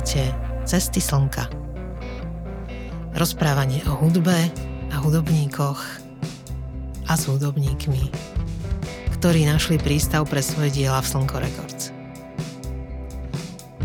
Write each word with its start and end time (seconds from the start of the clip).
Počúvate 0.00 0.32
Cesty 0.64 0.96
slnka. 0.96 1.44
Rozprávanie 3.12 3.84
o 3.84 4.00
hudbe 4.00 4.48
a 4.88 4.96
hudobníkoch 4.96 5.76
a 7.04 7.12
s 7.12 7.28
hudobníkmi, 7.28 8.08
ktorí 9.20 9.44
našli 9.44 9.76
prístav 9.76 10.24
pre 10.24 10.40
svoje 10.40 10.72
diela 10.72 11.04
v 11.04 11.10
Slnko 11.12 11.36
Records. 11.44 11.92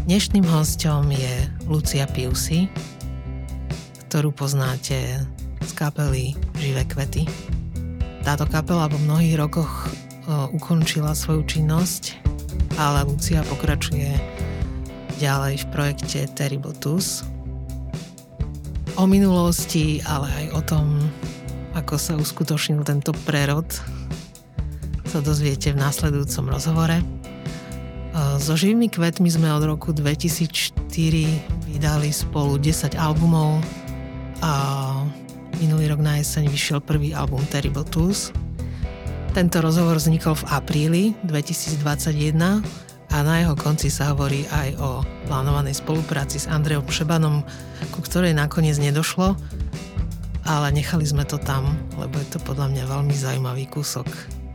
Dnešným 0.08 0.48
hostom 0.48 1.12
je 1.12 1.52
Lucia 1.68 2.08
Piusi, 2.08 2.72
ktorú 4.08 4.32
poznáte 4.32 5.20
z 5.68 5.72
kapely 5.76 6.32
Živé 6.56 6.88
kvety. 6.96 7.28
Táto 8.24 8.48
kapela 8.48 8.88
po 8.88 8.96
mnohých 9.04 9.36
rokoch 9.36 9.92
ukončila 10.56 11.12
svoju 11.12 11.44
činnosť, 11.44 12.24
ale 12.80 13.04
Lucia 13.04 13.44
pokračuje 13.44 14.35
ďalej 15.20 15.64
v 15.64 15.66
projekte 15.72 16.20
Terrible 16.36 16.76
Tools. 16.78 17.24
O 18.96 19.04
minulosti, 19.04 20.00
ale 20.08 20.28
aj 20.32 20.46
o 20.56 20.62
tom, 20.64 20.86
ako 21.76 22.00
sa 22.00 22.16
uskutočnil 22.16 22.84
tento 22.88 23.12
prerod, 23.28 23.68
sa 25.08 25.20
dozviete 25.20 25.76
v 25.76 25.84
následujúcom 25.84 26.52
rozhovore. 26.52 27.04
So 28.40 28.56
živými 28.56 28.88
kvetmi 28.88 29.28
sme 29.28 29.52
od 29.52 29.68
roku 29.68 29.92
2004 29.92 30.72
vydali 31.68 32.10
spolu 32.16 32.56
10 32.56 32.96
albumov 32.96 33.60
a 34.40 34.52
minulý 35.60 35.92
rok 35.92 36.00
na 36.00 36.24
jeseň 36.24 36.48
vyšiel 36.48 36.80
prvý 36.80 37.12
album 37.12 37.44
Terrible 37.52 37.84
Tools. 37.84 38.32
Tento 39.36 39.60
rozhovor 39.60 40.00
vznikol 40.00 40.40
v 40.40 40.48
apríli 40.48 41.04
2021 41.28 42.64
a 43.16 43.24
na 43.24 43.40
jeho 43.40 43.56
konci 43.56 43.88
sa 43.88 44.12
hovorí 44.12 44.44
aj 44.52 44.76
o 44.76 45.00
plánovanej 45.32 45.80
spolupráci 45.80 46.36
s 46.36 46.52
Andreom 46.52 46.84
Šebanom, 46.84 47.48
ku 47.96 48.04
ktorej 48.04 48.36
nakoniec 48.36 48.76
nedošlo, 48.76 49.40
ale 50.44 50.68
nechali 50.76 51.08
sme 51.08 51.24
to 51.24 51.40
tam, 51.40 51.80
lebo 51.96 52.20
je 52.20 52.28
to 52.36 52.44
podľa 52.44 52.76
mňa 52.76 52.84
veľmi 52.92 53.16
zaujímavý 53.16 53.72
kúsok 53.72 54.04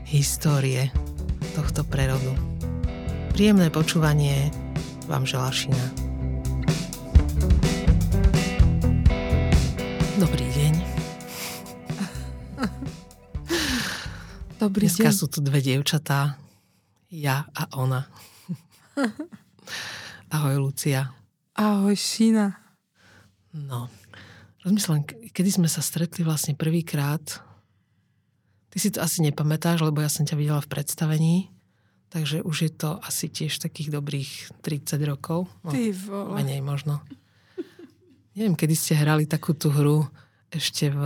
histórie 0.04 0.92
tohto 1.56 1.88
prerodu. 1.88 2.36
Príjemné 3.32 3.72
počúvanie 3.72 4.52
vám 5.08 5.24
želá 5.24 5.48
Šina. 5.48 5.80
Dobrý 10.20 10.44
deň. 10.52 10.74
Dobrý 14.60 14.84
Dneska 14.92 15.08
deň. 15.08 15.16
sú 15.16 15.32
tu 15.32 15.40
dve 15.40 15.64
dievčatá, 15.64 16.36
ja 17.08 17.48
a 17.56 17.64
ona. 17.72 18.04
Ahoj, 20.34 20.56
Lucia. 20.60 21.12
Ahoj, 21.56 21.96
Šína. 21.96 22.56
No, 23.50 23.90
rozmyslím, 24.62 25.02
kedy 25.34 25.50
sme 25.50 25.68
sa 25.68 25.82
stretli 25.82 26.22
vlastne 26.22 26.54
prvýkrát. 26.54 27.22
Ty 28.70 28.76
si 28.78 28.94
to 28.94 29.02
asi 29.02 29.26
nepamätáš, 29.26 29.82
lebo 29.82 29.98
ja 29.98 30.06
som 30.06 30.22
ťa 30.22 30.38
videla 30.38 30.62
v 30.62 30.70
predstavení, 30.70 31.34
takže 32.14 32.46
už 32.46 32.56
je 32.62 32.70
to 32.70 33.02
asi 33.02 33.26
tiež 33.26 33.58
takých 33.58 33.90
dobrých 33.90 34.30
30 34.62 35.10
rokov. 35.10 35.50
No, 35.66 35.74
Ty 35.74 35.90
vole. 35.90 36.38
menej 36.38 36.62
možno. 36.62 37.02
Neviem, 38.38 38.54
kedy 38.54 38.74
ste 38.78 38.94
hrali 38.94 39.26
takú 39.26 39.58
tú 39.58 39.74
hru 39.74 40.06
ešte 40.54 40.86
v 40.94 41.02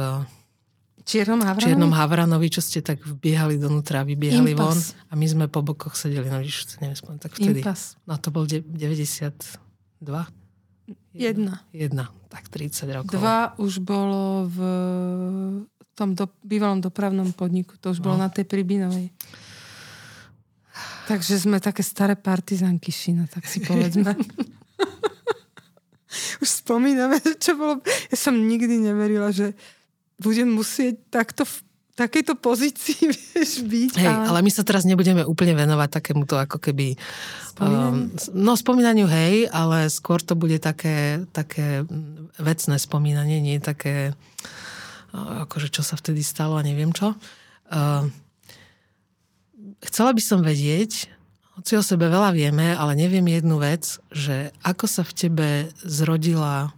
Čiernom 1.04 1.38
Havranovi? 1.38 1.66
Čiernom 1.66 1.92
Havranovi, 1.92 2.46
čo 2.48 2.58
ste 2.58 2.80
tak 2.80 2.98
vbiehali 2.98 3.56
donútra 3.56 4.02
vybiehali 4.02 4.52
von. 4.52 4.72
Impas. 4.72 4.92
A 5.06 5.12
my 5.14 5.24
sme 5.24 5.44
po 5.46 5.60
bokoch 5.60 5.92
sedeli, 5.92 6.26
no 6.26 6.40
vidíš, 6.40 6.66
to 6.66 6.72
neviem 6.80 6.96
tak 7.20 7.32
vtedy. 7.32 7.60
Impas. 7.60 7.94
No 8.08 8.16
to 8.16 8.28
bol 8.28 8.44
de- 8.44 8.64
92? 8.64 9.28
Jedna. 11.12 11.60
Jedna, 11.70 12.10
tak 12.26 12.48
30 12.48 12.90
rokov. 12.90 13.12
Dva 13.12 13.52
už 13.56 13.78
bolo 13.78 14.48
v 14.48 14.58
tom 15.94 16.12
do, 16.12 16.26
bývalom 16.40 16.80
dopravnom 16.80 17.30
podniku. 17.30 17.76
To 17.78 17.90
už 17.90 18.00
bolo 18.00 18.16
No. 18.16 18.24
na 18.24 18.28
tej 18.28 18.44
Pribinovej. 18.44 19.08
Takže 21.06 21.38
sme 21.38 21.60
také 21.60 21.80
staré 21.80 22.16
partizanky, 22.16 22.88
Šína, 22.88 23.28
tak 23.28 23.44
si 23.44 23.60
povedzme. 23.60 24.16
už 26.42 26.48
spomíname, 26.64 27.20
čo 27.36 27.54
bolo... 27.54 27.84
Ja 28.08 28.16
som 28.16 28.34
nikdy 28.34 28.80
neverila, 28.80 29.30
že 29.30 29.52
budem 30.18 30.48
musieť 30.50 30.98
takto 31.10 31.42
v 31.46 31.54
takejto 31.94 32.34
pozícii 32.38 33.06
vieš, 33.14 33.62
byť. 33.62 33.92
Hej, 34.02 34.14
ale 34.28 34.42
my 34.42 34.50
sa 34.50 34.66
teraz 34.66 34.82
nebudeme 34.82 35.22
úplne 35.22 35.54
venovať 35.54 35.88
takémuto 35.90 36.34
ako 36.34 36.58
keby... 36.58 36.98
Spomínaniu? 37.54 38.10
Um, 38.10 38.10
no 38.34 38.58
spomínaniu 38.58 39.06
hej, 39.06 39.46
ale 39.54 39.86
skôr 39.86 40.18
to 40.18 40.34
bude 40.34 40.58
také, 40.58 41.22
také 41.30 41.86
vecné 42.42 42.76
spomínanie, 42.82 43.38
nie 43.38 43.62
také 43.62 44.10
uh, 45.14 45.46
akože 45.46 45.70
čo 45.70 45.86
sa 45.86 45.94
vtedy 45.94 46.26
stalo 46.26 46.58
a 46.58 46.66
neviem 46.66 46.90
čo. 46.90 47.14
Uh, 47.70 48.10
chcela 49.86 50.10
by 50.10 50.22
som 50.22 50.42
vedieť, 50.42 51.14
hoci 51.54 51.78
o 51.78 51.82
sebe 51.86 52.10
veľa 52.10 52.34
vieme, 52.34 52.74
ale 52.74 52.98
neviem 52.98 53.22
jednu 53.30 53.62
vec, 53.62 54.02
že 54.10 54.50
ako 54.66 54.90
sa 54.90 55.06
v 55.06 55.12
tebe 55.14 55.48
zrodila 55.86 56.74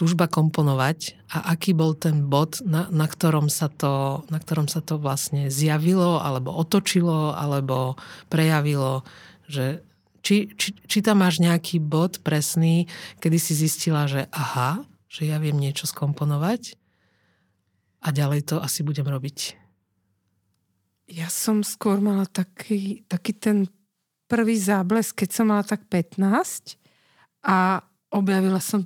túžba 0.00 0.32
komponovať 0.32 1.20
a 1.28 1.52
aký 1.52 1.76
bol 1.76 1.92
ten 1.92 2.24
bod, 2.24 2.64
na, 2.64 2.88
na, 2.88 3.04
ktorom 3.04 3.52
sa 3.52 3.68
to, 3.68 4.24
na 4.32 4.40
ktorom 4.40 4.64
sa 4.64 4.80
to 4.80 4.96
vlastne 4.96 5.52
zjavilo, 5.52 6.16
alebo 6.16 6.56
otočilo, 6.56 7.36
alebo 7.36 8.00
prejavilo, 8.32 9.04
že 9.44 9.84
či, 10.24 10.56
či, 10.56 10.72
či 10.88 10.98
tam 11.04 11.20
máš 11.20 11.44
nejaký 11.44 11.84
bod 11.84 12.24
presný, 12.24 12.88
kedy 13.20 13.36
si 13.36 13.52
zistila, 13.52 14.08
že 14.08 14.24
aha, 14.32 14.88
že 15.04 15.28
ja 15.28 15.36
viem 15.36 15.60
niečo 15.60 15.84
skomponovať 15.84 16.80
a 18.00 18.08
ďalej 18.08 18.48
to 18.48 18.56
asi 18.56 18.80
budem 18.80 19.04
robiť. 19.04 19.60
Ja 21.12 21.28
som 21.28 21.60
skôr 21.60 22.00
mala 22.00 22.24
taký, 22.24 23.04
taký 23.04 23.36
ten 23.36 23.68
prvý 24.32 24.56
záblesk, 24.56 25.12
keď 25.12 25.28
som 25.28 25.52
mala 25.52 25.60
tak 25.60 25.84
15 25.92 26.80
a 27.44 27.84
objavila 28.08 28.64
som 28.64 28.80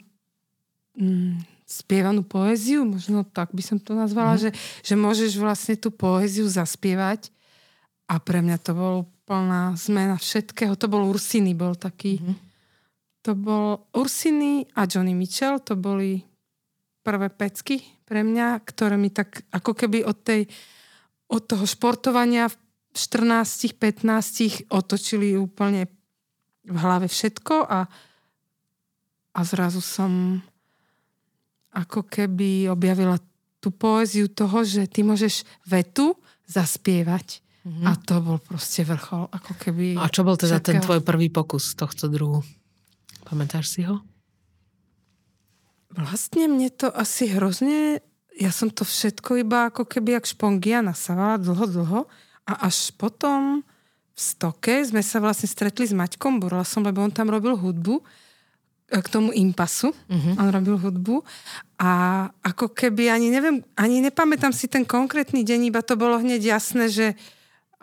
mm, 0.98 1.44
spievanú 1.64 2.22
poéziu, 2.26 2.84
možno 2.84 3.24
tak 3.24 3.50
by 3.50 3.62
som 3.62 3.78
to 3.80 3.94
nazvala, 3.94 4.36
mm. 4.36 4.40
že, 4.40 4.50
že 4.82 4.94
môžeš 4.94 5.38
vlastne 5.38 5.74
tú 5.78 5.94
poéziu 5.94 6.46
zaspievať 6.46 7.30
a 8.10 8.20
pre 8.20 8.44
mňa 8.44 8.56
to 8.60 8.72
bolo 8.76 8.98
plná 9.24 9.72
zmena 9.80 10.20
všetkého. 10.20 10.76
To 10.76 10.86
bol 10.88 11.08
Ursiny, 11.08 11.56
bol 11.56 11.74
taký... 11.74 12.20
Mhm. 12.20 12.36
To 13.24 13.32
bol 13.32 13.88
Ursiny 13.96 14.68
a 14.76 14.84
Johnny 14.84 15.16
Mitchell, 15.16 15.56
to 15.56 15.80
boli 15.80 16.20
prvé 17.00 17.32
pecky 17.32 17.80
pre 18.04 18.20
mňa, 18.20 18.60
ktoré 18.68 19.00
mi 19.00 19.08
tak 19.08 19.48
ako 19.48 19.72
keby 19.72 20.04
od 20.04 20.20
tej 20.20 20.44
od 21.32 21.42
toho 21.48 21.64
športovania 21.64 22.46
v 22.46 22.56
14-15 22.92 24.70
otočili 24.70 25.34
úplne 25.34 25.90
v 26.64 26.76
hlave 26.78 27.10
všetko 27.10 27.54
a, 27.66 27.80
a 29.34 29.40
zrazu 29.42 29.82
som 29.82 30.38
ako 31.74 32.06
keby 32.06 32.70
objavila 32.70 33.18
tú 33.58 33.74
poéziu 33.74 34.30
toho, 34.30 34.62
že 34.62 34.86
ty 34.86 35.02
môžeš 35.02 35.42
vetu 35.66 36.14
zaspievať. 36.46 37.42
Mm-hmm. 37.64 37.84
A 37.88 37.96
to 37.96 38.20
bol 38.20 38.36
proste 38.36 38.84
vrchol. 38.84 39.26
Ako 39.32 39.56
keby 39.56 39.96
A 39.96 40.12
čo 40.12 40.20
bol 40.20 40.36
teda 40.36 40.60
ten 40.60 40.78
všetkého. 40.78 40.84
tvoj 40.84 41.00
prvý 41.00 41.32
pokus 41.32 41.72
tohto 41.72 42.12
druhu? 42.12 42.44
Pamätáš 43.24 43.72
si 43.72 43.80
ho? 43.88 44.04
Vlastne 45.88 46.46
mne 46.46 46.68
to 46.70 46.92
asi 46.92 47.32
hrozne... 47.32 48.04
Ja 48.34 48.50
som 48.50 48.66
to 48.66 48.82
všetko 48.82 49.46
iba 49.46 49.70
ako 49.70 49.86
keby 49.86 50.18
jak 50.18 50.26
špongia 50.26 50.82
nasávala 50.82 51.38
dlho, 51.38 51.64
dlho. 51.70 52.00
A 52.44 52.66
až 52.66 52.90
potom 52.98 53.62
v 54.12 54.18
Stoke 54.18 54.82
sme 54.84 55.00
sa 55.00 55.22
vlastne 55.22 55.46
stretli 55.46 55.86
s 55.86 55.94
Maťkom 55.94 56.42
Burlasom, 56.42 56.82
lebo 56.84 57.00
on 57.00 57.14
tam 57.14 57.30
robil 57.30 57.54
hudbu 57.54 58.02
k 58.88 59.06
tomu 59.08 59.32
impasu. 59.32 59.96
Mhm. 60.08 60.30
On 60.38 60.48
robil 60.52 60.76
hudbu. 60.76 61.24
A 61.80 61.90
ako 62.44 62.70
keby 62.70 63.10
ani 63.10 63.32
neviem, 63.32 63.64
ani 63.74 64.04
nepamätám 64.04 64.52
si 64.52 64.68
ten 64.68 64.84
konkrétny 64.84 65.42
deň, 65.42 65.72
iba 65.72 65.80
to 65.80 65.96
bolo 65.96 66.20
hneď 66.20 66.54
jasné, 66.56 66.86
že 66.92 67.06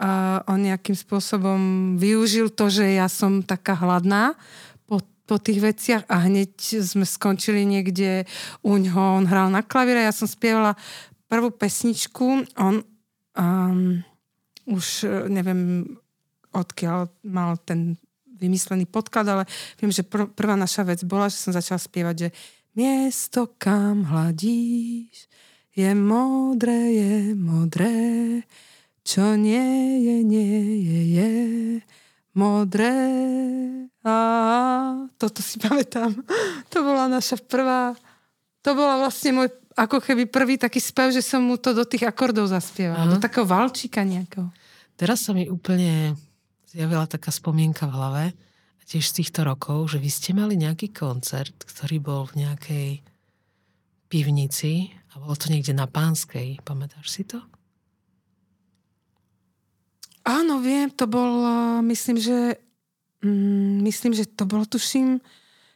uh, 0.01 0.39
on 0.48 0.62
nejakým 0.63 0.95
spôsobom 0.95 1.59
využil 2.00 2.53
to, 2.53 2.71
že 2.71 2.95
ja 2.95 3.12
som 3.12 3.44
taká 3.44 3.75
hladná 3.75 4.39
po, 4.88 5.03
po 5.27 5.36
tých 5.38 5.59
veciach 5.59 6.03
a 6.07 6.25
hneď 6.25 6.81
sme 6.81 7.04
skončili 7.04 7.68
niekde 7.68 8.25
u 8.63 8.80
ňoho, 8.80 9.21
on 9.21 9.25
hral 9.27 9.51
na 9.51 9.62
klavíre, 9.65 10.01
ja 10.01 10.15
som 10.15 10.30
spievala 10.30 10.80
prvú 11.27 11.51
pesničku, 11.51 12.47
on 12.59 12.83
um, 13.36 14.04
už 14.68 15.07
e, 15.07 15.31
neviem 15.31 15.88
odkiaľ 16.51 17.07
mal 17.24 17.56
ten 17.63 17.95
vymyslený 18.41 18.89
podklad, 18.89 19.29
ale 19.29 19.43
viem, 19.77 19.93
že 19.93 20.01
pr- 20.01 20.27
prvá 20.33 20.57
naša 20.57 20.81
vec 20.81 21.05
bola, 21.05 21.29
že 21.29 21.38
som 21.38 21.53
začala 21.53 21.77
spievať, 21.77 22.15
že 22.17 22.29
miesto, 22.73 23.53
kam 23.61 24.09
hladíš, 24.09 25.29
je 25.71 25.91
modré, 25.95 26.97
je 26.97 27.13
modré, 27.38 27.99
čo 29.05 29.38
nie 29.38 30.01
je, 30.03 30.17
nie 30.25 30.57
je, 30.81 30.99
je 31.15 31.31
modré. 32.35 32.97
A 34.01 34.15
toto 35.15 35.39
si 35.45 35.61
pamätám. 35.63 36.11
To 36.73 36.77
bola 36.81 37.05
naša 37.07 37.37
prvá... 37.39 37.94
To 38.61 38.77
bola 38.77 39.01
vlastne 39.01 39.33
môj 39.33 39.49
ako 39.73 40.03
keby 40.03 40.29
prvý 40.29 40.59
taký 40.59 40.77
spev, 40.77 41.09
že 41.09 41.23
som 41.23 41.41
mu 41.41 41.57
to 41.57 41.73
do 41.73 41.81
tých 41.87 42.05
akordov 42.05 42.45
zaspievala. 42.51 43.09
Do 43.09 43.17
takého 43.17 43.47
valčíka 43.47 44.03
nejakého. 44.03 44.51
Teraz 44.99 45.25
sa 45.25 45.33
mi 45.33 45.49
úplne 45.49 46.13
zjavila 46.71 47.03
taká 47.03 47.35
spomienka 47.35 47.83
v 47.88 47.95
hlave, 47.95 48.25
tiež 48.91 49.07
z 49.07 49.23
týchto 49.23 49.47
rokov, 49.47 49.95
že 49.95 50.03
vy 50.03 50.09
ste 50.12 50.35
mali 50.35 50.59
nejaký 50.59 50.91
koncert, 50.91 51.56
ktorý 51.63 52.03
bol 52.03 52.27
v 52.27 52.44
nejakej 52.44 52.89
pivnici 54.12 54.91
a 55.15 55.23
bolo 55.23 55.31
to 55.39 55.47
niekde 55.47 55.71
na 55.71 55.88
Pánskej. 55.88 56.59
Pamätáš 56.68 57.07
si 57.07 57.23
to? 57.23 57.39
Áno, 60.27 60.59
viem, 60.59 60.91
to 60.91 61.07
bol, 61.07 61.47
myslím, 61.88 62.19
že 62.19 62.59
mm, 63.23 63.79
myslím, 63.88 64.12
že 64.12 64.27
to 64.27 64.44
bolo, 64.44 64.68
tuším, 64.68 65.23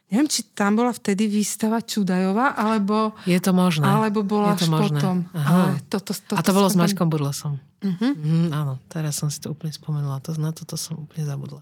neviem, 0.06 0.28
či 0.30 0.46
tam 0.54 0.78
bola 0.78 0.94
vtedy 0.94 1.26
výstava 1.26 1.82
Čudajová, 1.82 2.54
alebo... 2.54 3.14
Je 3.26 3.38
to 3.42 3.50
možné. 3.50 3.86
Alebo 3.86 4.22
bola 4.22 4.54
Je 4.54 4.62
to 4.62 4.66
až 4.66 4.70
možné. 4.70 4.98
potom. 5.02 5.16
Ale 5.34 5.82
toto, 5.90 6.12
toto, 6.14 6.38
A 6.38 6.42
to 6.46 6.52
bolo 6.54 6.68
s 6.70 6.78
spomínam. 6.78 6.94
Maťkom 6.94 7.08
Burlesom. 7.10 7.54
Mhm. 7.82 8.08
Mm, 8.16 8.48
áno, 8.54 8.78
teraz 8.88 9.18
som 9.18 9.28
si 9.28 9.38
to 9.42 9.52
úplne 9.52 9.74
spomenula. 9.74 10.22
To, 10.24 10.34
na 10.38 10.54
toto 10.54 10.78
som 10.78 11.06
úplne 11.06 11.26
zabudla. 11.26 11.60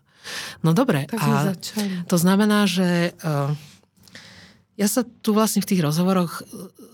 No 0.65 0.73
dobre, 0.73 1.05
Tak 1.09 1.21
a 1.21 1.53
to 2.09 2.17
znamená, 2.17 2.65
že 2.65 3.13
uh, 3.21 3.53
ja 4.75 4.89
sa 4.91 5.05
tu 5.05 5.37
vlastne 5.37 5.63
v 5.63 5.69
tých 5.69 5.85
rozhovoroch 5.85 6.41
eh, 6.41 6.45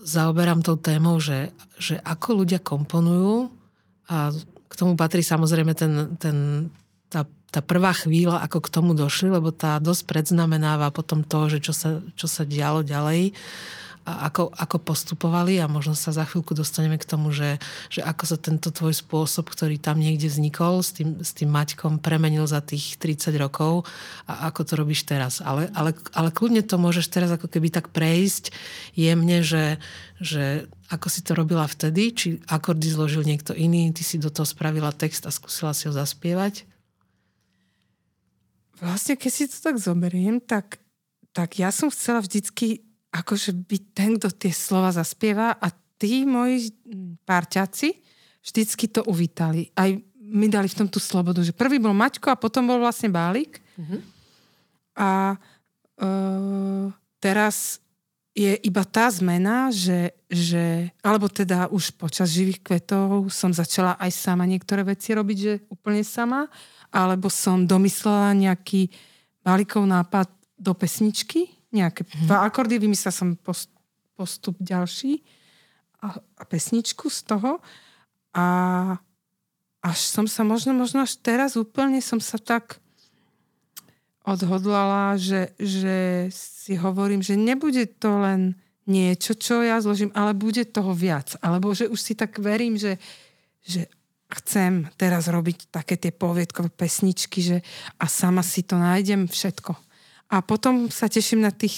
zaoberám 0.05 0.65
tou 0.65 0.75
témou, 0.77 1.17
že, 1.21 1.53
že 1.77 1.97
ako 2.01 2.43
ľudia 2.43 2.59
komponujú 2.59 3.49
a 4.11 4.35
k 4.71 4.73
tomu 4.75 4.95
patrí 4.95 5.23
samozrejme 5.23 5.71
ten, 5.75 6.15
ten, 6.19 6.67
tá, 7.11 7.27
tá 7.51 7.59
prvá 7.59 7.91
chvíľa, 7.91 8.39
ako 8.47 8.63
k 8.63 8.71
tomu 8.71 8.91
došli, 8.95 9.27
lebo 9.27 9.51
tá 9.51 9.77
dosť 9.83 10.07
predznamenáva 10.07 10.87
potom 10.95 11.27
to, 11.27 11.51
že 11.51 11.59
čo 11.59 11.73
sa, 11.75 11.99
čo 12.15 12.25
sa 12.31 12.47
dialo 12.47 12.81
ďalej 12.81 13.35
a 14.01 14.33
ako, 14.33 14.49
ako 14.49 14.77
postupovali 14.81 15.61
a 15.61 15.69
možno 15.69 15.93
sa 15.93 16.09
za 16.09 16.25
chvíľku 16.25 16.57
dostaneme 16.57 16.97
k 16.97 17.05
tomu, 17.05 17.29
že, 17.29 17.61
že 17.93 18.01
ako 18.01 18.23
sa 18.25 18.37
tento 18.41 18.73
tvoj 18.73 18.97
spôsob, 18.97 19.45
ktorý 19.45 19.77
tam 19.77 20.01
niekde 20.01 20.25
vznikol 20.25 20.81
s 20.81 20.97
tým, 20.97 21.21
s 21.21 21.37
tým 21.37 21.53
Maťkom 21.53 22.01
premenil 22.01 22.49
za 22.49 22.65
tých 22.65 22.97
30 22.97 23.37
rokov 23.37 23.85
a 24.25 24.49
ako 24.49 24.61
to 24.65 24.73
robíš 24.73 25.05
teraz. 25.05 25.37
Ale, 25.45 25.69
ale, 25.77 25.93
ale 26.17 26.33
kľudne 26.33 26.65
to 26.65 26.81
môžeš 26.81 27.13
teraz 27.13 27.29
ako 27.29 27.45
keby 27.45 27.69
tak 27.69 27.93
prejsť 27.93 28.49
jemne, 28.97 29.45
že, 29.45 29.77
že 30.17 30.65
ako 30.89 31.05
si 31.05 31.21
to 31.21 31.37
robila 31.37 31.69
vtedy, 31.69 32.09
či 32.09 32.27
akordy 32.49 32.89
zložil 32.89 33.21
niekto 33.21 33.53
iný, 33.53 33.93
ty 33.93 34.01
si 34.01 34.17
do 34.17 34.33
toho 34.33 34.49
spravila 34.49 34.89
text 34.89 35.29
a 35.29 35.31
skúsila 35.31 35.77
si 35.77 35.85
ho 35.85 35.93
zaspievať. 35.93 36.70
Vlastne, 38.81 39.13
keď 39.13 39.31
si 39.31 39.45
to 39.45 39.57
tak 39.61 39.77
zoberiem, 39.77 40.41
tak, 40.41 40.81
tak 41.31 41.61
ja 41.61 41.69
som 41.69 41.93
chcela 41.93 42.19
vždycky 42.19 42.81
akože 43.13 43.53
byť 43.53 43.83
ten, 43.93 44.17
kto 44.17 44.33
tie 44.33 44.49
slova 44.49 44.89
zaspieva 44.89 45.53
a 45.53 45.69
tí 46.01 46.25
moji 46.25 46.73
párťaci 47.27 47.93
vždycky 48.41 48.89
to 48.89 49.05
uvítali. 49.05 49.69
Aj 49.77 49.93
mi 50.17 50.47
dali 50.49 50.65
v 50.65 50.77
tom 50.81 50.87
tú 50.89 50.97
slobodu, 50.97 51.45
že 51.45 51.53
prvý 51.53 51.77
bol 51.77 51.93
Maťko 51.93 52.33
a 52.33 52.39
potom 52.39 52.65
bol 52.65 52.81
vlastne 52.81 53.11
Bálik. 53.11 53.61
Mhm. 53.77 53.97
A 54.97 55.35
e, 55.35 56.07
teraz 57.21 57.77
je 58.31 58.55
iba 58.63 58.87
tá 58.87 59.11
zmena, 59.11 59.69
že, 59.75 60.15
že, 60.31 60.87
alebo 61.03 61.27
teda 61.27 61.67
už 61.67 61.99
počas 61.99 62.31
živých 62.31 62.63
kvetov 62.63 63.27
som 63.27 63.51
začala 63.51 63.99
aj 63.99 64.11
sama 64.15 64.47
niektoré 64.47 64.87
veci 64.87 65.11
robiť, 65.11 65.37
že 65.37 65.53
úplne 65.67 65.99
sama, 65.99 66.47
alebo 66.91 67.31
som 67.31 67.63
domyslela 67.63 68.35
nejaký 68.35 68.91
balíkov 69.41 69.87
nápad 69.87 70.27
do 70.59 70.75
pesničky, 70.77 71.49
nejaké 71.71 72.05
mm-hmm. 72.05 72.27
dva 72.27 72.45
akordy, 72.45 72.77
vymyslela 72.77 73.15
som 73.15 73.29
post, 73.39 73.71
postup 74.13 74.59
ďalší 74.59 75.23
a, 76.03 76.19
a 76.19 76.43
pesničku 76.45 77.09
z 77.09 77.19
toho 77.25 77.63
a 78.35 78.45
až 79.81 79.97
som 79.97 80.29
sa 80.29 80.45
možno, 80.45 80.77
možno 80.77 81.01
až 81.01 81.17
teraz 81.17 81.57
úplne 81.57 81.97
som 82.05 82.21
sa 82.21 82.37
tak 82.37 82.77
odhodlala, 84.21 85.17
že, 85.17 85.57
že 85.57 86.29
si 86.29 86.77
hovorím, 86.77 87.25
že 87.25 87.33
nebude 87.33 87.89
to 87.89 88.21
len 88.21 88.53
niečo, 88.85 89.33
čo 89.33 89.65
ja 89.65 89.81
zložím, 89.81 90.13
ale 90.13 90.37
bude 90.37 90.61
toho 90.69 90.93
viac. 90.93 91.33
Alebo 91.41 91.73
že 91.73 91.89
už 91.89 91.97
si 91.97 92.13
tak 92.13 92.37
verím, 92.37 92.77
že, 92.77 93.01
že 93.65 93.89
chcem 94.39 94.87
teraz 94.95 95.27
robiť 95.27 95.73
také 95.73 95.99
tie 95.99 96.15
poviedkové 96.15 96.71
pesničky, 96.71 97.43
že 97.43 97.57
a 97.99 98.07
sama 98.07 98.45
si 98.45 98.63
to 98.63 98.79
nájdem 98.79 99.27
všetko. 99.27 99.75
A 100.31 100.39
potom 100.39 100.87
sa 100.87 101.11
teším 101.11 101.43
na 101.43 101.51
tých 101.51 101.75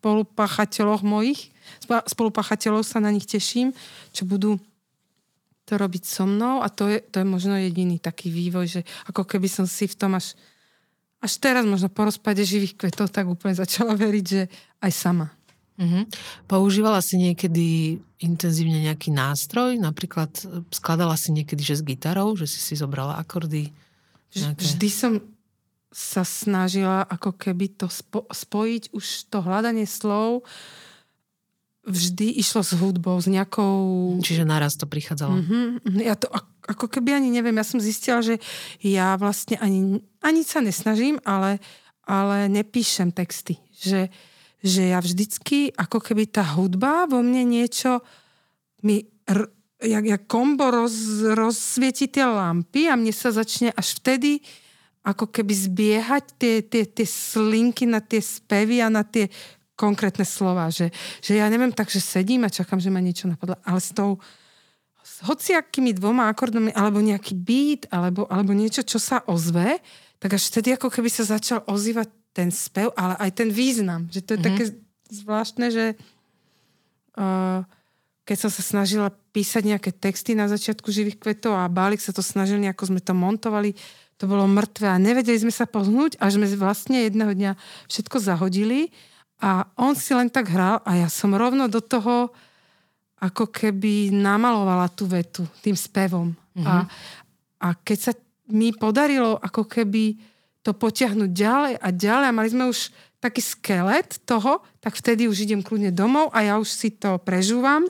spolupáchateľoch 0.00 1.04
mojich, 1.04 1.52
spolupáchateľov 2.08 2.80
sa 2.80 3.04
na 3.04 3.12
nich 3.12 3.28
teším, 3.28 3.76
čo 4.16 4.24
budú 4.24 4.56
to 5.68 5.78
robiť 5.78 6.02
so 6.02 6.26
mnou 6.26 6.64
a 6.64 6.72
to 6.72 6.90
je, 6.90 6.98
to 6.98 7.22
je 7.22 7.26
možno 7.28 7.54
jediný 7.54 8.02
taký 8.02 8.32
vývoj, 8.32 8.66
že 8.66 8.80
ako 9.06 9.22
keby 9.22 9.46
som 9.46 9.70
si 9.70 9.86
v 9.86 9.94
tom 9.94 10.16
až, 10.18 10.34
až 11.22 11.32
teraz 11.38 11.62
možno 11.62 11.86
po 11.86 12.08
rozpade 12.08 12.42
živých 12.42 12.74
kvetov 12.74 13.12
tak 13.12 13.28
úplne 13.28 13.54
začala 13.54 13.94
veriť, 13.94 14.24
že 14.24 14.50
aj 14.82 14.90
sama. 14.90 15.30
Mm-hmm. 15.80 16.02
Používala 16.44 17.00
si 17.00 17.16
niekedy 17.16 17.96
intenzívne 18.20 18.84
nejaký 18.84 19.08
nástroj? 19.10 19.80
Napríklad 19.80 20.28
skladala 20.68 21.16
si 21.16 21.32
niekedy, 21.32 21.64
že 21.64 21.80
s 21.80 21.82
gitarou, 21.82 22.36
že 22.36 22.44
si 22.44 22.60
si 22.60 22.76
zobrala 22.76 23.16
akordy? 23.16 23.72
Nejaké... 24.36 24.60
Vždy 24.60 24.88
som 24.92 25.12
sa 25.90 26.22
snažila 26.22 27.02
ako 27.08 27.34
keby 27.34 27.72
to 27.74 27.88
spo- 27.88 28.28
spojiť, 28.28 28.92
už 28.92 29.32
to 29.32 29.40
hľadanie 29.40 29.88
slov 29.88 30.46
vždy 31.80 32.36
išlo 32.36 32.60
s 32.60 32.76
hudbou, 32.76 33.16
s 33.16 33.26
nejakou... 33.26 34.16
Čiže 34.20 34.44
naraz 34.44 34.76
to 34.76 34.84
prichádzalo. 34.84 35.40
Mm-hmm. 35.40 36.04
Ja 36.04 36.14
to 36.14 36.28
ako 36.68 36.86
keby 36.86 37.16
ani 37.16 37.32
neviem, 37.32 37.56
ja 37.56 37.64
som 37.64 37.80
zistila, 37.80 38.20
že 38.20 38.38
ja 38.84 39.16
vlastne 39.16 39.56
ani, 39.58 40.04
ani 40.20 40.42
sa 40.44 40.60
nesnažím, 40.60 41.18
ale, 41.24 41.58
ale 42.04 42.46
nepíšem 42.52 43.10
texty. 43.10 43.58
Že, 43.80 44.12
že 44.60 44.92
ja 44.92 45.00
vždycky, 45.00 45.72
ako 45.72 45.98
keby 46.04 46.28
tá 46.28 46.44
hudba 46.44 47.08
vo 47.08 47.24
mne 47.24 47.48
niečo 47.48 48.04
mi 48.84 49.08
r- 49.24 49.52
jak, 49.80 50.04
jak 50.04 50.22
kombo 50.28 50.68
roz, 50.68 51.24
rozsvieti 51.32 52.12
tie 52.12 52.28
lampy 52.28 52.88
a 52.88 52.96
mne 52.96 53.12
sa 53.12 53.32
začne 53.32 53.72
až 53.72 53.96
vtedy 53.96 54.44
ako 55.00 55.32
keby 55.32 55.52
zbiehať 55.56 56.24
tie, 56.36 56.54
tie, 56.60 56.84
tie 56.84 57.06
slinky 57.08 57.88
na 57.88 58.04
tie 58.04 58.20
spevy 58.20 58.84
a 58.84 58.92
na 58.92 59.00
tie 59.00 59.32
konkrétne 59.72 60.28
slova. 60.28 60.68
Že, 60.68 60.92
že 61.24 61.40
ja 61.40 61.48
neviem 61.48 61.72
tak, 61.72 61.88
že 61.88 62.04
sedím 62.04 62.44
a 62.44 62.52
čakám, 62.52 62.76
že 62.76 62.92
ma 62.92 63.00
niečo 63.00 63.24
napadlo, 63.24 63.56
ale 63.64 63.80
s 63.80 63.96
tou 63.96 64.20
s 65.00 65.24
hociakými 65.24 65.96
dvoma 65.96 66.28
akordami, 66.28 66.70
alebo 66.76 67.00
nejaký 67.00 67.32
beat, 67.32 67.88
alebo, 67.88 68.28
alebo 68.28 68.52
niečo, 68.52 68.84
čo 68.84 69.00
sa 69.00 69.24
ozve, 69.24 69.80
tak 70.20 70.36
až 70.36 70.52
vtedy 70.52 70.76
ako 70.76 70.92
keby 70.92 71.08
sa 71.08 71.24
začal 71.24 71.64
ozývať 71.64 72.12
ten 72.30 72.48
spev, 72.54 72.94
ale 72.94 73.18
aj 73.18 73.30
ten 73.34 73.48
význam. 73.50 74.06
Že 74.08 74.20
to 74.22 74.30
je 74.30 74.38
mm-hmm. 74.38 74.48
také 74.48 74.64
zvláštne, 75.10 75.66
že 75.70 75.86
uh, 77.18 77.66
keď 78.24 78.36
som 78.46 78.50
sa 78.50 78.62
snažila 78.62 79.10
písať 79.34 79.62
nejaké 79.66 79.90
texty 79.90 80.38
na 80.38 80.46
začiatku 80.46 80.86
živých 80.90 81.18
kvetov 81.18 81.58
a 81.58 81.66
Bálik 81.66 81.98
sa 81.98 82.14
to 82.14 82.22
snažil, 82.22 82.62
nejako 82.62 82.94
sme 82.94 83.00
to 83.02 83.10
montovali, 83.10 83.74
to 84.20 84.28
bolo 84.28 84.46
mŕtve 84.46 84.86
a 84.86 85.00
nevedeli 85.00 85.40
sme 85.40 85.50
sa 85.50 85.66
pohnúť, 85.66 86.20
až 86.20 86.38
sme 86.38 86.46
vlastne 86.54 87.08
jedného 87.08 87.32
dňa 87.32 87.52
všetko 87.88 88.16
zahodili 88.20 88.94
a 89.40 89.66
on 89.80 89.96
si 89.96 90.12
len 90.12 90.28
tak 90.28 90.52
hral 90.52 90.84
a 90.84 91.00
ja 91.00 91.08
som 91.08 91.32
rovno 91.32 91.66
do 91.66 91.80
toho 91.80 92.30
ako 93.20 93.48
keby 93.48 94.12
namalovala 94.12 94.92
tú 94.92 95.08
vetu 95.08 95.44
tým 95.64 95.74
spevom. 95.76 96.32
Mm-hmm. 96.56 96.68
A, 96.68 96.76
a 97.64 97.68
keď 97.80 97.98
sa 97.98 98.12
mi 98.50 98.70
podarilo 98.76 99.40
ako 99.40 99.64
keby 99.66 100.29
to 100.60 100.76
potiahnuť 100.76 101.30
ďalej 101.32 101.74
a 101.80 101.88
ďalej 101.88 102.26
a 102.28 102.36
mali 102.36 102.48
sme 102.52 102.64
už 102.68 102.92
taký 103.20 103.44
skelet 103.44 104.20
toho, 104.24 104.64
tak 104.80 104.96
vtedy 104.96 105.28
už 105.28 105.44
idem 105.44 105.60
kľudne 105.60 105.92
domov 105.92 106.32
a 106.32 106.40
ja 106.40 106.54
už 106.56 106.68
si 106.68 106.88
to 106.92 107.20
prežúvam 107.20 107.84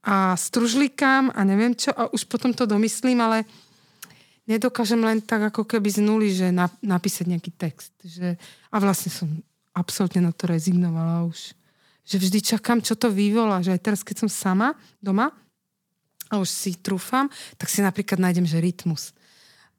a 0.00 0.32
stružlikám 0.38 1.34
a 1.34 1.40
neviem 1.42 1.74
čo 1.74 1.90
a 1.92 2.08
už 2.10 2.24
potom 2.30 2.54
to 2.54 2.64
domyslím, 2.64 3.18
ale 3.20 3.44
nedokážem 4.50 4.98
len 4.98 5.22
tak 5.22 5.54
ako 5.54 5.62
keby 5.62 5.88
z 5.90 6.00
nuly, 6.02 6.28
že 6.34 6.50
na, 6.50 6.66
napísať 6.82 7.30
nejaký 7.30 7.50
text. 7.54 7.94
Že, 8.02 8.34
a 8.70 8.76
vlastne 8.82 9.10
som 9.14 9.28
absolútne 9.70 10.26
na 10.26 10.32
to 10.34 10.50
rezignovala 10.50 11.30
už. 11.30 11.54
Že 12.02 12.16
vždy 12.26 12.38
čakám, 12.42 12.82
čo 12.82 12.98
to 12.98 13.06
vyvolá. 13.12 13.62
Že 13.62 13.78
aj 13.78 13.80
teraz, 13.86 14.00
keď 14.02 14.26
som 14.26 14.30
sama 14.30 14.74
doma 14.98 15.30
a 16.26 16.42
už 16.42 16.50
si 16.50 16.74
trúfam, 16.74 17.30
tak 17.54 17.70
si 17.70 17.78
napríklad 17.78 18.18
nájdem, 18.18 18.46
že 18.46 18.58
rytmus. 18.58 19.14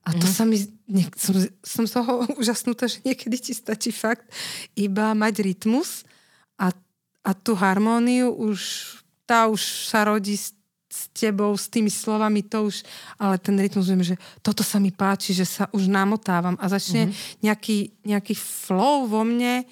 A 0.02 0.18
to 0.18 0.26
mm. 0.26 0.34
sa 0.34 0.44
mi, 0.50 0.58
nie, 0.90 1.06
som, 1.14 1.38
som 1.62 1.84
z 1.86 1.94
toho 1.94 2.26
úžasnutá, 2.42 2.90
že 2.90 3.04
niekedy 3.06 3.38
ti 3.38 3.54
stačí 3.54 3.94
fakt 3.94 4.26
iba 4.74 5.14
mať 5.14 5.46
rytmus 5.46 6.08
a, 6.58 6.74
a 7.22 7.32
tú 7.38 7.54
harmóniu 7.54 8.34
už, 8.34 8.60
tá 9.30 9.46
už 9.46 9.62
sa 9.90 10.06
rodí 10.08 10.38
z 10.38 10.58
s 10.92 11.08
tebou, 11.16 11.56
s 11.56 11.72
tými 11.72 11.88
slovami, 11.88 12.44
to 12.44 12.68
už, 12.68 12.84
ale 13.16 13.40
ten 13.40 13.56
rytmus 13.56 13.88
viem, 13.88 14.04
že 14.04 14.20
toto 14.44 14.60
sa 14.60 14.76
mi 14.78 14.92
páči, 14.92 15.32
že 15.32 15.48
sa 15.48 15.72
už 15.72 15.88
namotávam 15.88 16.60
a 16.60 16.68
začne 16.68 17.08
mm-hmm. 17.08 17.40
nejaký, 17.48 17.78
nejaký 18.04 18.36
flow 18.36 19.08
vo 19.08 19.24
mne 19.24 19.64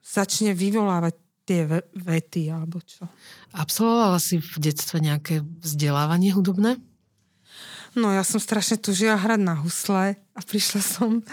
začne 0.00 0.56
vyvolávať 0.56 1.14
tie 1.46 1.68
vety 1.92 2.48
alebo 2.48 2.80
čo. 2.80 3.04
Absolvovala 3.54 4.18
si 4.18 4.40
v 4.40 4.56
detstve 4.58 4.98
nejaké 5.04 5.44
vzdelávanie 5.62 6.32
hudobné? 6.32 6.80
No 7.96 8.12
ja 8.12 8.20
som 8.20 8.36
strašne 8.36 8.76
tužila 8.76 9.16
hrať 9.16 9.40
na 9.40 9.56
husle 9.56 10.20
a 10.20 10.40
prišla 10.44 10.80
som 10.84 11.24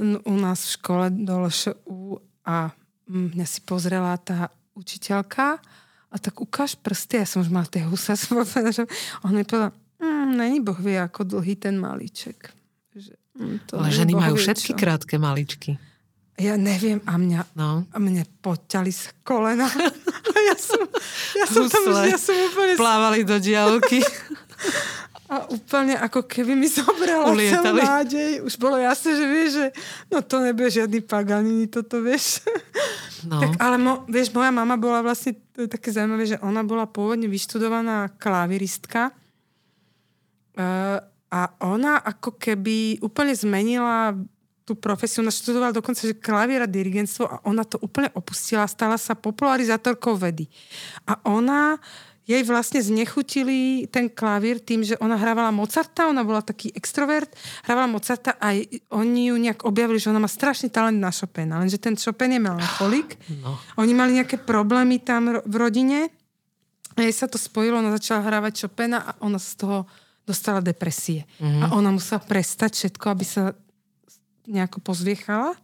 u 0.00 0.34
nás 0.40 0.64
v 0.64 0.74
škole 0.80 1.06
do 1.12 1.44
LŠU 1.44 2.24
a 2.48 2.72
mňa 3.04 3.44
si 3.44 3.60
pozrela 3.60 4.16
tá 4.16 4.48
učiteľka 4.72 5.60
a 6.08 6.16
tak 6.16 6.40
ukáž 6.40 6.80
prsty, 6.80 7.20
ja 7.20 7.26
som 7.28 7.44
už 7.44 7.52
mal 7.52 7.68
tie 7.68 7.84
husle, 7.84 8.16
som 8.20 8.40
povedala, 8.40 8.72
že 8.72 8.88
on 9.20 9.36
mi 9.36 9.44
povedal, 9.44 9.76
mm, 10.00 10.28
není 10.32 10.58
boh 10.64 10.78
vie, 10.80 10.96
ako 10.96 11.28
dlhý 11.28 11.60
ten 11.60 11.76
malíček. 11.76 12.48
Že, 12.96 13.12
mm, 13.36 13.56
to 13.68 13.72
Ale 13.76 13.92
ženy 13.92 14.12
majú 14.16 14.34
všetky 14.40 14.72
čo. 14.72 14.78
krátke 14.80 15.20
maličky. 15.20 15.76
Ja 16.38 16.54
neviem, 16.54 17.02
a 17.02 17.18
mňa, 17.18 17.40
no. 17.58 17.82
a 17.90 17.96
mne 17.98 18.22
poťali 18.40 18.94
sa 18.94 19.10
kolena. 19.26 19.66
A 19.66 20.38
ja 20.48 20.56
som, 20.56 20.80
ja 21.34 21.44
som 21.50 21.66
tam, 21.66 21.84
ja 22.06 22.16
som 22.16 22.32
úplne... 22.38 22.78
Plávali 22.78 23.26
do 23.26 23.36
diálky. 23.42 24.00
A 25.28 25.44
úplne 25.52 25.92
ako 25.92 26.24
keby 26.24 26.56
mi 26.56 26.64
zobrala 26.80 27.36
celú 27.36 27.76
nádej. 27.76 28.40
Už 28.40 28.56
bolo 28.56 28.80
jasné, 28.80 29.12
že 29.12 29.24
vieš, 29.28 29.50
že 29.60 29.66
no 30.08 30.24
to 30.24 30.40
nebude 30.40 30.72
žiadny 30.72 31.04
Paganini, 31.04 31.68
toto 31.68 32.00
vieš. 32.00 32.40
No. 33.28 33.42
Tak, 33.42 33.60
ale 33.60 33.76
mo, 33.76 34.08
vieš, 34.08 34.32
moja 34.32 34.48
mama 34.48 34.80
bola 34.80 35.04
vlastne, 35.04 35.36
také 35.68 35.92
zaujímavé, 35.92 36.24
že 36.32 36.40
ona 36.40 36.64
bola 36.64 36.88
pôvodne 36.88 37.28
vyštudovaná 37.28 38.14
klaviristka 38.16 39.12
uh, 40.56 40.98
a 41.28 41.40
ona 41.60 42.00
ako 42.00 42.40
keby 42.40 43.04
úplne 43.04 43.36
zmenila 43.36 44.16
tú 44.68 44.76
profesiu. 44.76 45.24
Ona 45.24 45.32
študovala 45.32 45.72
dokonca, 45.72 46.04
že 46.04 46.16
klavier 46.16 46.60
a 46.64 46.68
dirigentstvo 46.68 47.24
a 47.24 47.40
ona 47.48 47.64
to 47.64 47.80
úplne 47.80 48.12
opustila, 48.12 48.68
stala 48.68 49.00
sa 49.00 49.16
popularizátorkou 49.16 50.16
vedy. 50.16 50.48
A 51.08 51.16
ona 51.24 51.80
jej 52.28 52.44
vlastne 52.44 52.84
znechutili 52.84 53.88
ten 53.88 54.12
klavír 54.12 54.60
tým, 54.60 54.84
že 54.84 55.00
ona 55.00 55.16
hrávala 55.16 55.48
Mozarta, 55.48 56.12
ona 56.12 56.20
bola 56.20 56.44
taký 56.44 56.68
extrovert, 56.76 57.32
hrávala 57.64 57.88
Mozarta 57.88 58.36
a 58.36 58.52
oni 58.92 59.32
ju 59.32 59.36
nejak 59.40 59.64
objavili, 59.64 59.96
že 59.96 60.12
ona 60.12 60.20
má 60.20 60.28
strašný 60.28 60.68
talent 60.68 61.00
na 61.00 61.08
Chopina, 61.08 61.56
lenže 61.56 61.80
ten 61.80 61.96
Chopin 61.96 62.36
je 62.36 62.40
melancholik. 62.40 63.16
No. 63.38 63.54
Oni 63.78 63.94
mali 63.94 64.18
nejaké 64.18 64.34
problémy 64.34 64.98
tam 64.98 65.30
v 65.46 65.54
rodine 65.54 66.10
a 66.98 67.06
jej 67.06 67.14
sa 67.14 67.30
to 67.30 67.38
spojilo, 67.38 67.78
ona 67.78 67.94
začala 67.94 68.26
hrávať 68.26 68.66
Chopina 68.66 68.98
a 68.98 69.10
ona 69.22 69.38
z 69.38 69.62
toho 69.62 69.86
dostala 70.26 70.58
depresie. 70.58 71.22
Mm-hmm. 71.38 71.62
A 71.62 71.64
ona 71.78 71.94
musela 71.94 72.18
prestať 72.18 72.74
všetko, 72.74 73.04
aby 73.14 73.24
sa 73.24 73.54
nejako 74.50 74.82
pozviechala. 74.82 75.54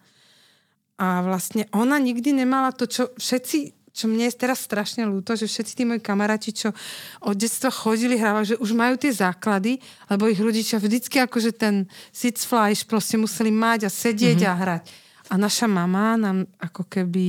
A 0.95 1.27
vlastne 1.27 1.67
ona 1.75 1.99
nikdy 1.99 2.31
nemala 2.31 2.71
to, 2.71 2.87
čo 2.87 3.11
všetci 3.19 3.84
čo 3.95 4.11
mne 4.11 4.27
je 4.27 4.35
teraz 4.35 4.67
strašne 4.67 5.07
ľúto, 5.07 5.39
že 5.39 5.47
všetci 5.47 5.73
tí 5.79 5.83
moji 5.87 6.03
kamaráti, 6.03 6.51
čo 6.51 6.75
od 7.23 7.39
detstva 7.39 7.71
chodili 7.71 8.19
hrávať, 8.19 8.59
že 8.59 8.61
už 8.61 8.75
majú 8.75 8.99
tie 8.99 9.15
základy, 9.15 9.79
lebo 10.11 10.27
ich 10.27 10.43
rodičia 10.43 10.83
vždycky 10.83 11.23
akože 11.23 11.55
ten 11.55 11.87
sitzfleisch 12.11 12.91
proste 12.91 13.15
museli 13.15 13.55
mať 13.55 13.87
a 13.87 13.91
sedieť 13.95 14.43
mm-hmm. 14.43 14.59
a 14.59 14.61
hrať. 14.61 14.85
A 15.31 15.35
naša 15.39 15.71
mama 15.71 16.19
nám 16.19 16.51
ako 16.59 16.91
keby 16.91 17.27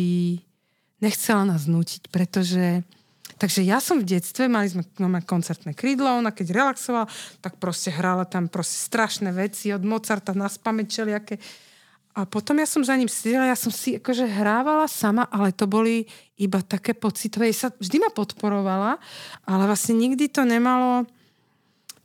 nechcela 1.06 1.46
nás 1.46 1.70
nútiť, 1.70 2.10
pretože 2.10 2.82
Takže 3.36 3.68
ja 3.68 3.84
som 3.84 4.00
v 4.00 4.16
detstve, 4.16 4.48
mali 4.48 4.72
sme 4.72 4.88
máme 4.96 5.20
koncertné 5.28 5.76
krídlo, 5.76 6.08
ona 6.08 6.32
keď 6.32 6.56
relaxovala, 6.56 7.12
tak 7.44 7.60
proste 7.60 7.92
hrala 7.92 8.24
tam 8.24 8.48
proste 8.48 8.80
strašné 8.80 9.36
veci 9.36 9.76
od 9.76 9.84
Mozarta 9.84 10.32
na 10.32 10.48
spameť 10.48 10.88
aké 11.12 11.36
a 12.16 12.24
potom 12.24 12.56
ja 12.64 12.64
som 12.64 12.80
za 12.80 12.96
ním 12.96 13.12
sedela, 13.12 13.52
ja 13.52 13.60
som 13.60 13.76
si 13.76 14.00
akože 14.00 14.24
hrávala 14.24 14.88
sama, 14.88 15.28
ale 15.28 15.52
to 15.52 15.68
boli 15.68 16.08
iba 16.40 16.64
také 16.64 16.96
pocitové. 16.96 17.52
Sa 17.52 17.76
vždy 17.76 18.00
ma 18.00 18.08
podporovala, 18.08 18.96
ale 19.44 19.64
vlastne 19.68 20.00
nikdy 20.00 20.32
to 20.32 20.48
nemalo 20.48 21.04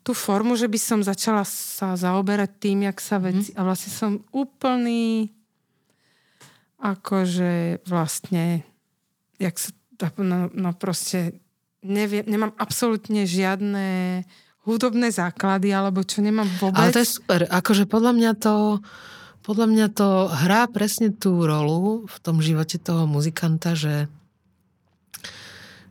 tú 0.03 0.11
formu, 0.11 0.59
že 0.59 0.67
by 0.67 0.79
som 0.83 0.99
začala 1.07 1.47
sa 1.47 1.95
zaoberať 1.95 2.51
tým, 2.59 2.91
jak 2.91 2.99
sa 2.99 3.23
mhm. 3.23 3.25
veci... 3.31 3.51
A 3.55 3.63
vlastne 3.63 3.91
som 3.95 4.11
úplný 4.35 5.31
akože 6.83 7.85
vlastne 7.87 8.67
jak 9.39 9.57
sa, 9.57 9.71
no, 10.19 10.51
no 10.53 10.71
proste 10.75 11.39
neviem, 11.87 12.27
nemám 12.27 12.53
absolútne 12.59 13.25
žiadne 13.25 14.21
hudobné 14.69 15.09
základy, 15.09 15.73
alebo 15.73 16.05
čo 16.05 16.21
nemám 16.21 16.49
vôbec. 16.61 16.77
Ale 16.77 16.93
to 16.93 17.01
je 17.01 17.15
super. 17.21 17.49
Akože 17.49 17.89
podľa 17.89 18.13
mňa 18.13 18.33
to 18.37 18.55
podľa 19.41 19.67
mňa 19.67 19.87
to 19.97 20.29
hrá 20.29 20.69
presne 20.69 21.11
tú 21.11 21.45
rolu 21.45 22.05
v 22.07 22.17
tom 22.21 22.45
živote 22.45 22.77
toho 22.77 23.09
muzikanta, 23.09 23.73
že 23.75 24.09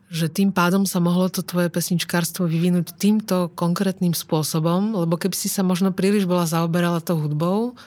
že 0.09 0.25
tým 0.25 0.49
pádom 0.49 0.89
sa 0.89 0.97
mohlo 0.97 1.29
to 1.29 1.45
tvoje 1.45 1.69
pesničkárstvo 1.69 2.49
vyvinúť 2.49 2.97
týmto 2.97 3.53
konkrétnym 3.53 4.17
spôsobom, 4.17 4.97
lebo 4.97 5.21
keby 5.21 5.37
si 5.37 5.45
sa 5.45 5.61
možno 5.61 5.93
príliš 5.93 6.25
bola 6.25 6.49
zaoberala 6.49 6.97
tou 6.97 7.21
hudbou, 7.21 7.77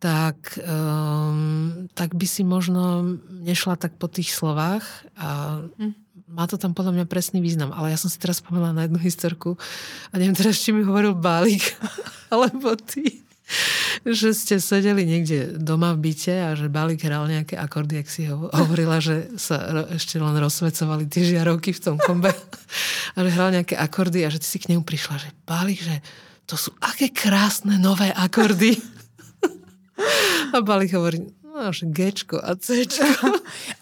tak, 0.00 0.56
um, 0.64 1.84
tak 1.92 2.16
by 2.16 2.24
si 2.24 2.48
možno 2.48 3.12
nešla 3.28 3.76
tak 3.76 4.00
po 4.00 4.08
tých 4.08 4.32
slovách 4.32 4.88
a 5.20 5.60
hm. 5.76 5.92
má 6.32 6.48
to 6.48 6.56
tam 6.56 6.72
podľa 6.72 6.96
mňa 6.96 7.06
presný 7.12 7.44
význam. 7.44 7.76
Ale 7.76 7.92
ja 7.92 8.00
som 8.00 8.08
si 8.08 8.16
teraz 8.16 8.40
spomenula 8.40 8.72
na 8.72 8.88
jednu 8.88 8.96
historku 8.96 9.60
a 10.08 10.16
neviem 10.16 10.32
teraz, 10.32 10.56
či 10.56 10.72
mi 10.72 10.80
hovoril 10.80 11.12
Bálik, 11.12 11.76
alebo 12.32 12.72
ty 12.80 13.20
že 14.18 14.30
ste 14.32 14.56
sedeli 14.62 15.04
niekde 15.04 15.58
doma 15.58 15.92
v 15.96 16.10
byte 16.10 16.34
a 16.34 16.48
že 16.54 16.70
Balík 16.70 17.02
hral 17.04 17.26
nejaké 17.26 17.58
akordy, 17.58 18.00
ak 18.00 18.08
si 18.08 18.26
hovorila, 18.30 19.02
že 19.02 19.30
sa 19.36 19.86
ešte 19.90 20.18
len 20.22 20.36
rozsvecovali 20.38 21.10
tie 21.10 21.26
žiarovky 21.26 21.74
v 21.74 21.80
tom 21.80 21.96
kombe 21.98 22.30
a 23.16 23.18
že 23.18 23.30
hral 23.34 23.50
nejaké 23.54 23.74
akordy 23.74 24.22
a 24.24 24.32
že 24.32 24.40
ty 24.42 24.46
si 24.46 24.58
k 24.62 24.74
nemu 24.74 24.86
prišla, 24.86 25.14
že 25.18 25.28
Balík, 25.44 25.80
že 25.82 25.98
to 26.46 26.58
sú 26.58 26.74
aké 26.82 27.14
krásne 27.14 27.78
nové 27.78 28.10
akordy. 28.10 28.74
A 30.50 30.58
Balík 30.66 30.98
hovorí, 30.98 31.22
no, 31.46 31.70
že 31.70 31.86
Gčko 31.86 32.42
a 32.42 32.58
Cčko. 32.58 33.06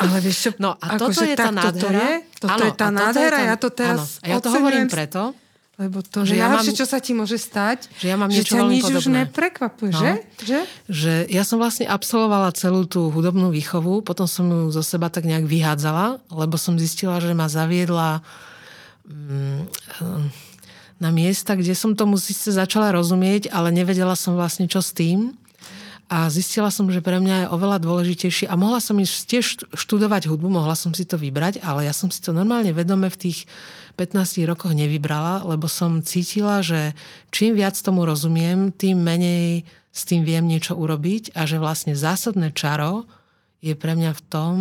Ale 0.03 0.19
vieš 0.21 0.37
čo, 0.37 0.51
no 0.59 0.75
a 0.77 0.99
toto 0.99 1.23
je 1.23 1.33
tá 1.33 1.49
nádhera. 1.49 1.97
Je, 1.97 2.17
toto 2.43 2.63
je 2.67 2.73
tá 2.75 2.89
nádhera, 2.91 3.39
ja 3.47 3.57
to 3.57 3.71
teraz 3.73 4.21
áno. 4.21 4.25
A 4.25 4.27
ja 4.35 4.37
to 4.43 4.49
hovorím 4.53 4.91
preto, 4.91 5.33
lebo 5.79 6.03
to, 6.03 6.27
že 6.27 6.35
ja 6.35 6.51
mám, 6.51 6.67
čo 6.67 6.83
sa 6.83 6.99
ti 6.99 7.15
môže 7.15 7.39
stať, 7.39 7.87
že, 8.03 8.11
ja 8.11 8.19
mám 8.19 8.35
že 8.35 8.43
ťa 8.43 8.67
nič 8.67 8.83
podobné. 8.83 8.99
už 8.99 9.07
neprekvapuje, 9.15 9.91
no, 9.95 10.01
že? 10.03 10.13
že? 10.43 10.61
Že 10.91 11.13
ja 11.31 11.47
som 11.47 11.63
vlastne 11.63 11.87
absolvovala 11.87 12.51
celú 12.59 12.83
tú 12.83 13.15
hudobnú 13.15 13.55
výchovu, 13.55 14.03
potom 14.03 14.27
som 14.27 14.51
ju 14.51 14.75
zo 14.75 14.83
seba 14.83 15.07
tak 15.07 15.23
nejak 15.23 15.47
vyhádzala, 15.47 16.19
lebo 16.35 16.59
som 16.59 16.75
zistila, 16.75 17.23
že 17.23 17.31
ma 17.31 17.47
zaviedla 17.47 18.27
mm, 19.07 19.63
na 20.99 21.11
miesta, 21.15 21.55
kde 21.55 21.79
som 21.79 21.95
tomu 21.95 22.19
síce 22.19 22.51
začala 22.51 22.91
rozumieť, 22.91 23.55
ale 23.55 23.71
nevedela 23.71 24.19
som 24.19 24.35
vlastne 24.35 24.67
čo 24.67 24.83
s 24.83 24.91
tým. 24.91 25.39
A 26.09 26.27
zistila 26.33 26.73
som, 26.73 26.89
že 26.89 27.05
pre 27.05 27.21
mňa 27.21 27.47
je 27.47 27.53
oveľa 27.53 27.85
dôležitejšie 27.85 28.49
a 28.49 28.57
mohla 28.57 28.81
som 28.81 28.97
ísť 28.97 29.17
tiež 29.29 29.47
študovať 29.77 30.27
hudbu, 30.27 30.49
mohla 30.49 30.73
som 30.73 30.91
si 30.97 31.05
to 31.05 31.21
vybrať, 31.21 31.61
ale 31.61 31.85
ja 31.85 31.93
som 31.93 32.09
si 32.09 32.19
to 32.25 32.33
normálne 32.33 32.73
vedome 32.73 33.13
v 33.13 33.29
tých 33.29 33.45
15 33.99 34.47
rokoch 34.47 34.71
nevybrala, 34.71 35.43
lebo 35.43 35.67
som 35.67 35.99
cítila, 36.07 36.63
že 36.63 36.95
čím 37.35 37.59
viac 37.59 37.75
tomu 37.75 38.07
rozumiem, 38.07 38.71
tým 38.71 39.03
menej 39.03 39.67
s 39.91 40.07
tým 40.07 40.23
viem 40.23 40.47
niečo 40.47 40.79
urobiť 40.79 41.35
a 41.35 41.43
že 41.43 41.59
vlastne 41.59 41.99
zásadné 41.99 42.55
čaro 42.55 43.11
je 43.59 43.75
pre 43.75 43.99
mňa 43.99 44.15
v 44.15 44.23
tom, 44.31 44.57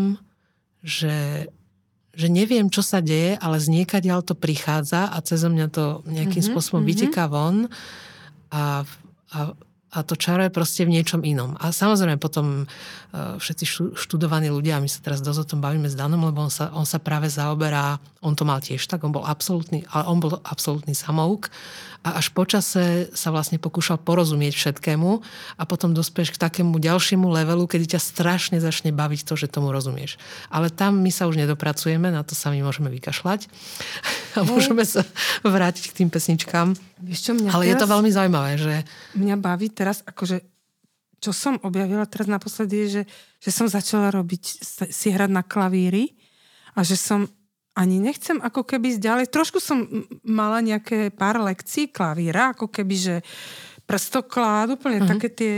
že, 0.82 1.46
že 2.18 2.28
neviem, 2.34 2.74
čo 2.74 2.82
sa 2.82 2.98
deje, 2.98 3.38
ale 3.38 3.62
z 3.62 3.70
niekaďal 3.70 4.26
to 4.26 4.34
prichádza 4.34 5.14
a 5.14 5.18
cez 5.22 5.46
mňa 5.46 5.68
to 5.70 6.02
nejakým 6.10 6.42
mm-hmm, 6.42 6.50
spôsobom 6.50 6.82
mm-hmm. 6.82 6.98
vyteká 6.98 7.30
von 7.30 7.70
a, 8.50 8.82
a 9.30 9.40
a 9.88 10.04
to 10.04 10.20
čaro 10.20 10.44
je 10.44 10.52
proste 10.52 10.84
v 10.84 11.00
niečom 11.00 11.24
inom. 11.24 11.56
A 11.64 11.72
samozrejme 11.72 12.20
potom 12.20 12.68
uh, 12.68 13.40
všetci 13.40 13.96
študovaní 13.96 14.52
ľudia, 14.52 14.84
my 14.84 14.90
sa 14.92 15.00
teraz 15.00 15.24
dosť 15.24 15.40
o 15.40 15.50
tom 15.56 15.60
bavíme 15.64 15.88
s 15.88 15.96
Danom, 15.96 16.28
lebo 16.28 16.44
on 16.44 16.52
sa, 16.52 16.68
on 16.76 16.84
sa 16.84 17.00
práve 17.00 17.32
zaoberá, 17.32 17.96
on 18.20 18.36
to 18.36 18.44
mal 18.44 18.60
tiež 18.60 18.84
tak, 18.84 19.08
on 19.08 19.16
bol 19.16 19.24
absolútny, 19.24 19.88
ale 19.96 20.04
on 20.12 20.20
bol 20.20 20.44
absolútny 20.44 20.92
samouk 20.92 21.48
a 22.06 22.18
až 22.18 22.34
počase 22.34 23.10
sa 23.12 23.30
vlastne 23.34 23.58
pokúšal 23.62 24.02
porozumieť 24.02 24.54
všetkému 24.58 25.10
a 25.58 25.64
potom 25.66 25.94
dospieš 25.94 26.36
k 26.36 26.42
takému 26.42 26.78
ďalšiemu 26.78 27.26
levelu, 27.28 27.66
kedy 27.66 27.98
ťa 27.98 28.02
strašne 28.02 28.58
začne 28.62 28.94
baviť 28.94 29.26
to, 29.26 29.34
že 29.38 29.52
tomu 29.52 29.74
rozumieš. 29.74 30.22
Ale 30.54 30.70
tam 30.74 31.02
my 31.02 31.12
sa 31.14 31.26
už 31.26 31.38
nedopracujeme, 31.38 32.14
na 32.14 32.22
to 32.22 32.38
sa 32.38 32.54
my 32.54 32.62
môžeme 32.62 32.88
vykašľať 32.94 33.50
a 34.38 34.46
môžeme 34.46 34.86
sa 34.86 35.02
vrátiť 35.42 35.92
k 35.92 35.98
tým 36.04 36.10
pesničkám. 36.14 36.78
Vieš 37.02 37.20
čo, 37.28 37.32
mňa 37.38 37.50
Ale 37.54 37.66
teraz, 37.66 37.72
je 37.74 37.76
to 37.82 37.92
veľmi 37.92 38.10
zaujímavé, 38.14 38.52
že... 38.58 38.74
Mňa 39.18 39.36
baví 39.38 39.68
teraz, 39.74 40.02
akože 40.06 40.58
čo 41.18 41.34
som 41.34 41.58
objavila 41.66 42.06
teraz 42.06 42.30
naposledy 42.30 42.86
je, 42.86 42.88
že, 42.88 43.04
že 43.42 43.50
som 43.50 43.66
začala 43.66 44.14
robiť, 44.14 44.44
si 44.94 45.08
hrať 45.10 45.32
na 45.34 45.42
klavíri 45.42 46.14
a 46.78 46.86
že 46.86 46.94
som 46.94 47.26
ani 47.78 48.02
nechcem 48.02 48.42
ako 48.42 48.66
keby 48.66 48.98
ďalej. 48.98 49.30
Trošku 49.30 49.62
som 49.62 49.86
mala 50.26 50.66
nejaké 50.66 51.14
pár 51.14 51.38
lekcií 51.38 51.94
klavíra, 51.94 52.58
ako 52.58 52.74
keby, 52.74 52.96
že 52.98 53.16
prstoklad, 53.86 54.74
úplne 54.74 55.06
uh-huh. 55.06 55.12
také 55.14 55.28
tie... 55.30 55.54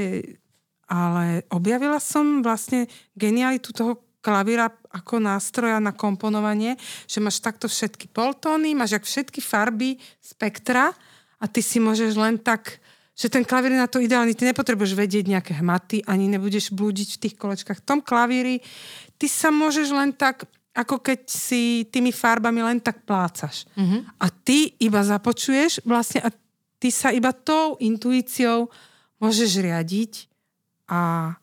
Ale 0.89 1.45
objavila 1.53 2.01
som 2.01 2.41
vlastne 2.41 2.89
genialitu 3.13 3.71
toho 3.71 4.09
klavíra 4.19 4.67
ako 4.89 5.21
nástroja 5.21 5.77
na 5.79 5.93
komponovanie, 5.93 6.75
že 7.05 7.21
máš 7.23 7.39
takto 7.39 7.69
všetky 7.69 8.09
poltóny, 8.11 8.73
máš 8.73 8.97
jak 8.97 9.05
všetky 9.05 9.39
farby 9.39 10.01
spektra 10.17 10.91
a 11.39 11.45
ty 11.45 11.61
si 11.63 11.79
môžeš 11.79 12.19
len 12.19 12.35
tak 12.41 12.83
že 13.19 13.27
ten 13.27 13.43
klavír 13.43 13.75
je 13.75 13.83
na 13.83 13.91
to 13.91 13.99
ideálny. 13.99 14.31
Ty 14.31 14.47
nepotrebuješ 14.55 14.95
vedieť 14.95 15.27
nejaké 15.27 15.59
hmaty, 15.59 16.07
ani 16.07 16.31
nebudeš 16.31 16.71
blúdiť 16.71 17.19
v 17.19 17.21
tých 17.27 17.35
kolečkách. 17.35 17.83
V 17.83 17.87
tom 17.87 17.99
klavíri 17.99 18.63
ty 19.19 19.27
sa 19.27 19.51
môžeš 19.51 19.91
len 19.91 20.15
tak, 20.15 20.47
ako 20.73 21.01
keď 21.01 21.19
si 21.27 21.87
tými 21.89 22.13
farbami 22.13 22.61
len 22.61 22.79
tak 22.79 23.03
plácaš. 23.03 23.65
Mm-hmm. 23.73 24.01
A 24.21 24.25
ty 24.29 24.73
iba 24.79 25.01
započuješ 25.01 25.83
vlastne 25.83 26.23
a 26.23 26.29
ty 26.79 26.89
sa 26.93 27.11
iba 27.11 27.33
tou 27.35 27.75
intuíciou 27.81 28.71
môžeš 29.19 29.59
riadiť 29.59 30.13
a 30.87 31.33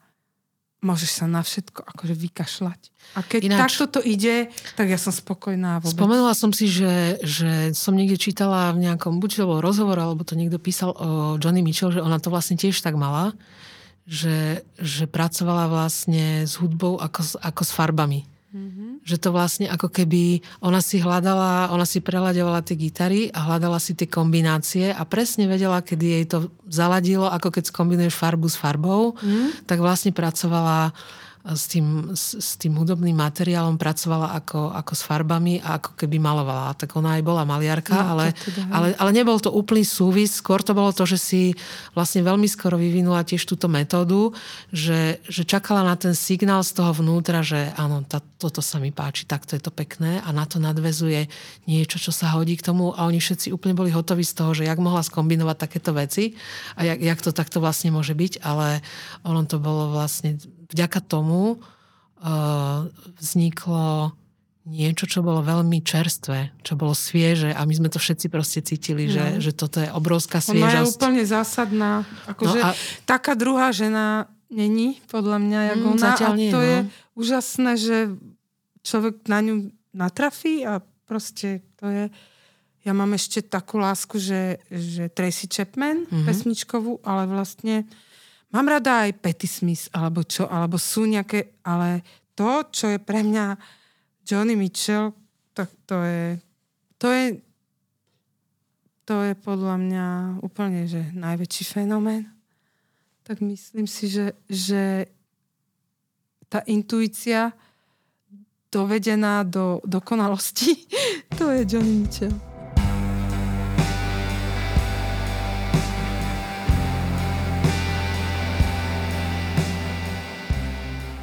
môžeš 0.80 1.10
sa 1.22 1.26
na 1.26 1.42
všetko 1.42 1.82
akože 1.82 2.14
vykašľať. 2.14 2.80
A 3.18 3.20
keď 3.26 3.40
Ináč, 3.48 3.58
takto 3.58 3.98
to 3.98 4.00
ide, 4.06 4.52
tak 4.78 4.86
ja 4.86 4.98
som 5.00 5.10
spokojná 5.10 5.82
vôbec. 5.82 5.98
Spomenula 5.98 6.34
som 6.36 6.54
si, 6.54 6.70
že, 6.70 7.18
že 7.26 7.74
som 7.74 7.98
niekde 7.98 8.20
čítala 8.20 8.70
v 8.70 8.86
nejakom, 8.86 9.18
buď 9.18 9.42
to 9.42 9.50
bol 9.50 9.58
rozhovor, 9.58 9.98
alebo 9.98 10.22
to 10.22 10.38
niekto 10.38 10.62
písal 10.62 10.94
o 10.94 11.08
Johnny 11.42 11.64
Mitchell, 11.64 11.90
že 11.90 12.04
ona 12.04 12.22
to 12.22 12.30
vlastne 12.30 12.54
tiež 12.54 12.78
tak 12.78 12.94
mala, 12.94 13.34
že, 14.06 14.62
že 14.78 15.10
pracovala 15.10 15.66
vlastne 15.66 16.46
s 16.46 16.54
hudbou 16.62 17.02
ako, 17.02 17.42
ako 17.42 17.62
s 17.66 17.70
farbami. 17.74 18.22
Mm-hmm. 18.56 19.04
Že 19.04 19.16
to 19.20 19.28
vlastne 19.36 19.66
ako 19.68 19.92
keby 19.92 20.40
ona 20.64 20.80
si 20.80 20.96
hľadala, 20.96 21.68
ona 21.68 21.84
si 21.84 22.00
prelaďovala 22.00 22.64
tie 22.64 22.72
gitary 22.80 23.28
a 23.28 23.44
hľadala 23.44 23.76
si 23.76 23.92
tie 23.92 24.08
kombinácie 24.08 24.96
a 24.96 25.04
presne 25.04 25.44
vedela, 25.44 25.84
kedy 25.84 26.06
jej 26.08 26.24
to 26.24 26.48
zaladilo, 26.64 27.28
ako 27.28 27.52
keď 27.52 27.68
skombinuješ 27.68 28.16
farbu 28.16 28.48
s 28.48 28.56
farbou, 28.56 29.12
mm. 29.20 29.68
tak 29.68 29.84
vlastne 29.84 30.16
pracovala 30.16 30.96
s 31.54 31.70
tým, 31.70 32.10
s, 32.10 32.34
s 32.34 32.58
tým 32.58 32.74
hudobným 32.74 33.14
materiálom 33.14 33.78
pracovala 33.78 34.34
ako, 34.42 34.74
ako 34.74 34.92
s 34.98 35.02
farbami 35.06 35.62
a 35.62 35.78
ako 35.78 35.94
keby 35.94 36.18
malovala. 36.18 36.74
Tak 36.74 36.98
ona 36.98 37.20
aj 37.20 37.22
bola 37.22 37.46
maliarka, 37.46 37.94
no, 37.94 38.18
ale, 38.18 38.26
teda, 38.34 38.62
ale, 38.74 38.88
ale 38.98 39.10
nebol 39.14 39.38
to 39.38 39.54
úplný 39.54 39.86
súvis. 39.86 40.42
Skôr 40.42 40.66
to 40.66 40.74
bolo 40.74 40.90
to, 40.90 41.06
že 41.06 41.18
si 41.20 41.42
vlastne 41.94 42.26
veľmi 42.26 42.50
skoro 42.50 42.74
vyvinula 42.74 43.22
tiež 43.22 43.46
túto 43.46 43.70
metódu, 43.70 44.34
že, 44.74 45.22
že 45.30 45.46
čakala 45.46 45.86
na 45.86 45.94
ten 45.94 46.18
signál 46.18 46.66
z 46.66 46.74
toho 46.82 46.90
vnútra, 46.90 47.46
že 47.46 47.70
áno, 47.78 48.02
tá, 48.02 48.18
toto 48.18 48.58
sa 48.58 48.82
mi 48.82 48.90
páči, 48.90 49.28
takto 49.28 49.54
je 49.54 49.62
to 49.62 49.70
pekné 49.70 50.18
a 50.26 50.34
na 50.34 50.48
to 50.48 50.58
nadvezuje 50.58 51.30
niečo, 51.70 52.02
čo 52.02 52.10
sa 52.10 52.34
hodí 52.34 52.58
k 52.58 52.66
tomu 52.66 52.90
a 52.90 53.06
oni 53.06 53.22
všetci 53.22 53.54
úplne 53.54 53.76
boli 53.76 53.94
hotoví 53.94 54.26
z 54.26 54.34
toho, 54.34 54.50
že 54.56 54.66
jak 54.66 54.80
mohla 54.82 55.04
skombinovať 55.04 55.56
takéto 55.60 55.94
veci 55.94 56.34
a 56.74 56.82
jak, 56.82 56.98
jak 56.98 57.20
to 57.22 57.30
takto 57.30 57.62
vlastne 57.62 57.92
môže 57.94 58.16
byť, 58.16 58.42
ale 58.42 58.82
ono 59.22 59.44
to 59.46 59.62
bolo 59.62 59.92
vlastne 59.92 60.40
vďaka 60.70 61.00
tomu 61.04 61.58
uh, 61.58 62.88
vzniklo 63.18 64.14
niečo, 64.66 65.06
čo 65.06 65.22
bolo 65.22 65.46
veľmi 65.46 65.78
čerstvé, 65.78 66.50
čo 66.66 66.74
bolo 66.74 66.90
svieže 66.90 67.54
a 67.54 67.62
my 67.62 67.70
sme 67.70 67.86
to 67.86 68.02
všetci 68.02 68.26
proste 68.26 68.60
cítili, 68.66 69.06
no. 69.06 69.14
že, 69.14 69.24
že 69.38 69.52
toto 69.54 69.78
je 69.78 69.86
obrovská 69.94 70.42
sviežosť. 70.42 70.66
Ona 70.66 70.82
je 70.82 70.90
úplne 70.90 71.22
zásadná. 71.22 72.02
Akože 72.26 72.58
no 72.58 72.66
a... 72.66 72.78
taká 73.06 73.38
druhá 73.38 73.70
žena 73.70 74.26
není, 74.50 74.98
podľa 75.06 75.38
mňa, 75.38 75.60
jak 75.70 75.78
mm, 75.78 75.86
ona. 75.86 76.10
A 76.18 76.30
nie, 76.34 76.50
to 76.50 76.58
no. 76.58 76.66
je 76.66 76.78
úžasné, 77.14 77.72
že 77.78 77.96
človek 78.82 79.22
na 79.30 79.38
ňu 79.38 79.70
natrafí 79.94 80.66
a 80.66 80.82
proste 81.06 81.62
to 81.78 81.86
je... 81.86 82.04
Ja 82.86 82.94
mám 82.94 83.18
ešte 83.18 83.42
takú 83.42 83.82
lásku, 83.82 84.18
že, 84.22 84.62
že 84.70 85.10
Tracy 85.10 85.50
Chapman, 85.50 86.06
mm-hmm. 86.06 86.22
pesničkovú, 86.22 87.02
ale 87.02 87.26
vlastne 87.26 87.82
Mám 88.54 88.66
rada 88.70 89.06
aj 89.06 89.18
Petty 89.18 89.50
Smith, 89.50 89.90
alebo 89.90 90.22
čo, 90.22 90.46
alebo 90.46 90.78
sú 90.78 91.02
nejaké, 91.08 91.58
ale 91.66 92.06
to, 92.38 92.62
čo 92.70 92.94
je 92.94 92.98
pre 93.02 93.26
mňa 93.26 93.58
Johnny 94.22 94.54
Mitchell, 94.54 95.10
tak 95.50 95.72
to 95.88 95.98
je, 96.04 96.38
to 97.00 97.08
je, 97.10 97.24
to 99.02 99.16
je 99.26 99.32
podľa 99.34 99.76
mňa 99.82 100.06
úplne, 100.44 100.86
že 100.86 101.10
najväčší 101.16 101.64
fenomén. 101.64 102.30
Tak 103.26 103.42
myslím 103.42 103.90
si, 103.90 104.06
že, 104.06 104.38
že 104.46 105.10
tá 106.46 106.62
intuícia 106.70 107.50
dovedená 108.70 109.42
do 109.42 109.82
dokonalosti, 109.82 110.86
to 111.38 111.50
je 111.50 111.66
Johnny 111.66 112.06
Mitchell. 112.06 112.45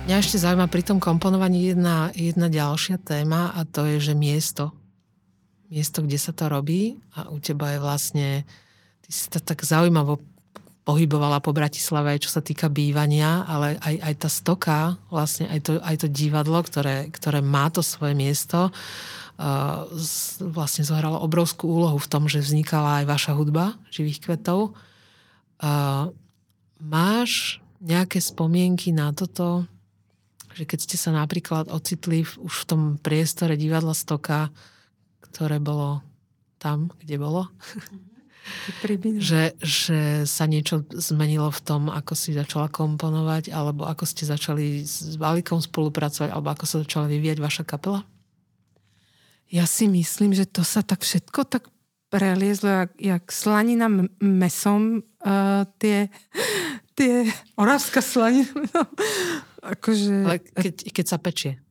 Mňa 0.03 0.19
ešte 0.19 0.35
zaujíma 0.35 0.67
pri 0.67 0.83
tom 0.83 0.99
komponovaní 0.99 1.71
jedna, 1.71 2.11
jedna 2.11 2.51
ďalšia 2.51 2.99
téma 2.99 3.55
a 3.55 3.63
to 3.63 3.87
je, 3.87 4.11
že 4.11 4.13
miesto. 4.19 4.75
Miesto, 5.71 6.03
kde 6.03 6.19
sa 6.19 6.35
to 6.35 6.51
robí 6.51 6.99
a 7.15 7.31
u 7.31 7.39
teba 7.39 7.71
je 7.71 7.79
vlastne, 7.79 8.27
ty 8.99 9.09
si 9.15 9.31
to 9.31 9.39
tak 9.39 9.63
zaujímavo 9.63 10.19
pohybovala 10.83 11.39
po 11.39 11.55
Bratislave, 11.55 12.19
čo 12.19 12.27
sa 12.27 12.43
týka 12.43 12.67
bývania, 12.67 13.47
ale 13.47 13.79
aj, 13.79 13.95
aj 14.03 14.13
tá 14.19 14.27
stoka, 14.27 14.79
vlastne 15.07 15.47
aj 15.47 15.59
to, 15.63 15.71
aj 15.79 15.95
to 16.03 16.07
divadlo, 16.11 16.59
ktoré, 16.59 17.07
ktoré 17.07 17.39
má 17.39 17.71
to 17.71 17.79
svoje 17.79 18.11
miesto, 18.11 18.75
uh, 19.39 19.87
vlastne 20.43 20.83
zohralo 20.83 21.23
obrovskú 21.23 21.71
úlohu 21.71 21.95
v 21.95 22.11
tom, 22.11 22.27
že 22.27 22.43
vznikala 22.43 22.99
aj 22.99 23.05
vaša 23.07 23.31
hudba 23.39 23.79
živých 23.87 24.19
kvetov. 24.19 24.75
Uh, 25.63 26.11
máš 26.83 27.63
nejaké 27.79 28.19
spomienky 28.19 28.91
na 28.91 29.15
toto, 29.15 29.63
že 30.53 30.63
keď 30.69 30.79
ste 30.85 30.97
sa 30.97 31.09
napríklad 31.13 31.69
ocitli 31.73 32.21
v, 32.21 32.33
už 32.45 32.53
v 32.63 32.67
tom 32.69 32.81
priestore 33.01 33.57
divadla 33.57 33.97
Stoka, 33.97 34.53
ktoré 35.19 35.57
bolo 35.57 36.05
tam, 36.61 36.93
kde 37.01 37.17
bolo, 37.19 37.49
že, 39.23 39.55
že 39.59 40.27
sa 40.27 40.43
niečo 40.45 40.83
zmenilo 40.91 41.47
v 41.47 41.61
tom, 41.63 41.81
ako 41.87 42.13
si 42.13 42.35
začala 42.35 42.67
komponovať, 42.67 43.51
alebo 43.55 43.87
ako 43.87 44.03
ste 44.03 44.27
začali 44.27 44.83
s 44.83 45.15
Valikom 45.15 45.63
spolupracovať, 45.63 46.29
alebo 46.31 46.51
ako 46.51 46.65
sa 46.67 46.75
začala 46.83 47.07
vyvíjať 47.07 47.39
vaša 47.39 47.63
kapela? 47.63 48.03
Ja 49.47 49.63
si 49.63 49.87
myslím, 49.87 50.35
že 50.35 50.49
to 50.49 50.65
sa 50.65 50.83
tak 50.83 51.07
všetko 51.07 51.47
tak 51.47 51.71
preliezlo, 52.11 52.83
jak, 52.85 52.91
jak 52.99 53.23
slanina 53.31 53.87
mesom, 54.19 55.01
uh, 55.23 55.65
tie, 55.79 56.11
tie 56.99 57.25
oravská 57.57 58.03
slanina 58.03 58.49
Akože... 59.63 60.11
Ale 60.27 60.37
keď, 60.43 60.75
keď 60.91 61.05
sa 61.07 61.17
pečie. 61.17 61.63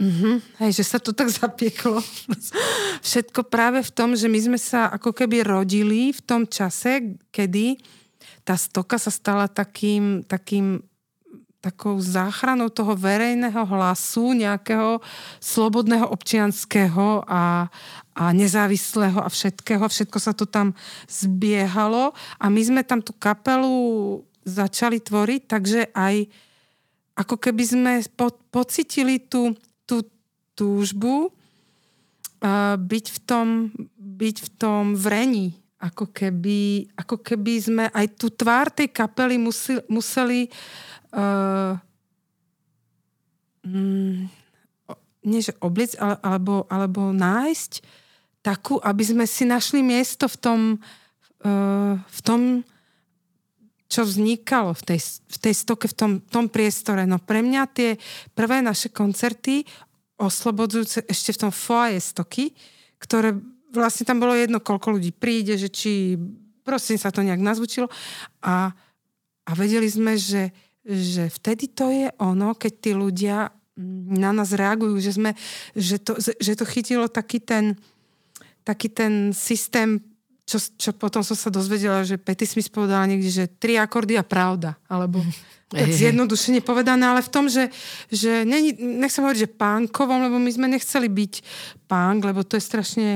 Uh-huh. 0.00 0.40
Hej, 0.64 0.80
že 0.80 0.84
sa 0.84 0.98
to 0.98 1.12
tak 1.12 1.28
zapieklo. 1.36 2.00
Všetko 3.04 3.46
práve 3.46 3.84
v 3.84 3.90
tom, 3.92 4.16
že 4.16 4.26
my 4.26 4.40
sme 4.40 4.58
sa 4.58 4.88
ako 4.90 5.12
keby 5.12 5.44
rodili 5.44 6.10
v 6.10 6.20
tom 6.24 6.48
čase, 6.48 7.20
kedy 7.30 7.76
tá 8.42 8.56
stoka 8.56 8.96
sa 8.96 9.12
stala 9.12 9.46
takým, 9.46 10.24
takým 10.24 10.80
takou 11.60 12.00
záchranou 12.00 12.72
toho 12.72 12.96
verejného 12.96 13.60
hlasu, 13.68 14.32
nejakého 14.32 15.04
slobodného 15.44 16.08
občianského 16.08 17.20
a, 17.28 17.68
a 18.16 18.24
nezávislého 18.32 19.20
a 19.20 19.28
všetkého. 19.28 19.84
Všetko 19.84 20.18
sa 20.18 20.32
to 20.32 20.48
tam 20.48 20.72
zbiehalo 21.04 22.16
a 22.40 22.48
my 22.48 22.62
sme 22.64 22.80
tam 22.80 23.04
tú 23.04 23.12
kapelu 23.12 23.76
začali 24.48 25.04
tvoriť, 25.04 25.40
takže 25.44 25.80
aj 25.92 26.32
ako 27.20 27.36
keby 27.36 27.64
sme 27.68 27.92
po, 28.16 28.32
pocitili 28.48 29.20
tú, 29.20 29.52
tú 29.84 30.00
túžbu 30.56 31.28
uh, 31.28 32.76
byť, 32.80 33.06
v 33.12 33.18
tom, 33.28 33.68
byť 33.96 34.36
v 34.40 34.48
tom 34.56 34.96
vrení. 34.96 35.52
Ako 35.80 36.12
keby, 36.12 36.92
ako 36.96 37.20
keby 37.20 37.54
sme 37.60 37.84
aj 37.92 38.06
tú 38.16 38.32
tvár 38.32 38.72
tej 38.72 38.88
kapely 38.92 39.36
museli, 39.40 39.80
museli 39.88 40.40
uh, 41.16 41.76
mm, 43.64 44.28
nie 45.24 45.40
že 45.40 45.52
obliec, 45.60 45.96
ale, 46.00 46.16
alebo, 46.24 46.64
alebo 46.68 47.12
nájsť 47.12 47.84
takú, 48.40 48.80
aby 48.80 49.04
sme 49.04 49.24
si 49.28 49.44
našli 49.44 49.84
miesto 49.84 50.24
v 50.28 50.36
tom, 50.40 50.60
uh, 51.44 51.96
v 52.00 52.20
tom 52.24 52.64
čo 53.90 54.06
vznikalo 54.06 54.70
v 54.78 54.82
tej, 54.94 55.00
v 55.26 55.38
tej 55.42 55.54
stoke, 55.54 55.90
v 55.90 55.96
tom, 55.98 56.12
tom 56.22 56.46
priestore. 56.46 57.02
No 57.10 57.18
pre 57.18 57.42
mňa 57.42 57.62
tie 57.74 57.98
prvé 58.38 58.62
naše 58.62 58.94
koncerty 58.94 59.66
oslobodzujúce 60.14 61.10
ešte 61.10 61.34
v 61.34 61.40
tom 61.42 61.52
foaje 61.52 61.98
stoky, 61.98 62.54
ktoré 63.02 63.34
vlastne 63.74 64.06
tam 64.06 64.22
bolo 64.22 64.38
jedno, 64.38 64.62
koľko 64.62 64.94
ľudí 64.94 65.10
príde, 65.10 65.58
že 65.58 65.66
či 65.66 66.14
prosím 66.62 67.02
sa 67.02 67.10
to 67.10 67.26
nejak 67.26 67.42
nazvučilo 67.42 67.90
a, 68.46 68.70
a 69.42 69.50
vedeli 69.58 69.90
sme, 69.90 70.14
že, 70.14 70.54
že 70.86 71.26
vtedy 71.26 71.66
to 71.74 71.90
je 71.90 72.06
ono, 72.22 72.54
keď 72.54 72.72
tí 72.78 72.90
ľudia 72.94 73.50
na 74.10 74.30
nás 74.30 74.52
reagujú, 74.52 75.00
že, 75.00 75.12
sme, 75.16 75.30
že, 75.72 75.96
to, 75.98 76.20
že 76.20 76.52
to 76.52 76.68
chytilo 76.68 77.08
taký 77.08 77.40
ten, 77.40 77.80
taký 78.62 78.92
ten 78.92 79.32
systém, 79.32 79.98
čo, 80.50 80.58
čo 80.58 80.90
potom 80.90 81.22
som 81.22 81.38
sa 81.38 81.46
dozvedela, 81.46 82.02
že 82.02 82.18
Petty 82.18 82.42
Smith 82.42 82.74
povedala 82.74 83.06
niekde, 83.06 83.30
že 83.30 83.44
tri 83.46 83.78
akordy 83.78 84.18
a 84.18 84.26
pravda, 84.26 84.74
alebo 84.90 85.22
tak 85.70 85.86
zjednodušene 85.86 86.58
povedané, 86.66 87.06
ale 87.06 87.22
v 87.22 87.30
tom, 87.30 87.46
že, 87.46 87.70
že 88.10 88.42
ne, 88.42 88.74
nechcem 88.74 89.22
hovoriť, 89.22 89.46
že 89.46 89.54
pánkovom, 89.54 90.26
lebo 90.26 90.42
my 90.42 90.50
sme 90.50 90.66
nechceli 90.66 91.06
byť 91.06 91.34
pánk, 91.86 92.26
lebo 92.26 92.42
to 92.42 92.58
je 92.58 92.66
strašne 92.66 93.10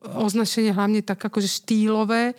označenie 0.00 0.72
hlavne 0.72 1.04
tak 1.04 1.20
akože 1.20 1.60
štýlové, 1.60 2.32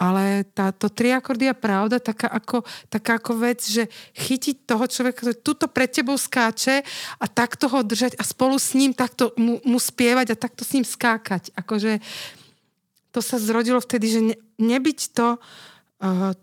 ale 0.00 0.42
táto 0.56 0.88
triakordia 0.88 1.54
pravda, 1.54 2.02
taká 2.02 2.26
ako, 2.32 2.66
taká 2.88 3.20
ako 3.20 3.32
vec, 3.38 3.60
že 3.62 3.86
chytiť 4.16 4.66
toho 4.66 4.88
človeka, 4.88 5.22
ktorý 5.22 5.36
tuto 5.38 5.66
pred 5.70 5.92
tebou 5.92 6.16
skáče 6.18 6.82
a 7.20 7.26
takto 7.28 7.70
ho 7.70 7.84
držať 7.84 8.18
a 8.18 8.24
spolu 8.26 8.58
s 8.58 8.74
ním 8.74 8.90
takto 8.96 9.30
mu, 9.38 9.62
mu 9.62 9.78
spievať 9.78 10.34
a 10.34 10.40
takto 10.40 10.66
s 10.66 10.74
ním 10.74 10.82
skákať. 10.82 11.54
Akože 11.54 12.02
to 13.14 13.22
sa 13.22 13.38
zrodilo 13.38 13.78
vtedy, 13.78 14.06
že 14.10 14.20
ne, 14.20 14.36
nebyť 14.58 15.00
to 15.14 15.38
uh, 15.38 16.34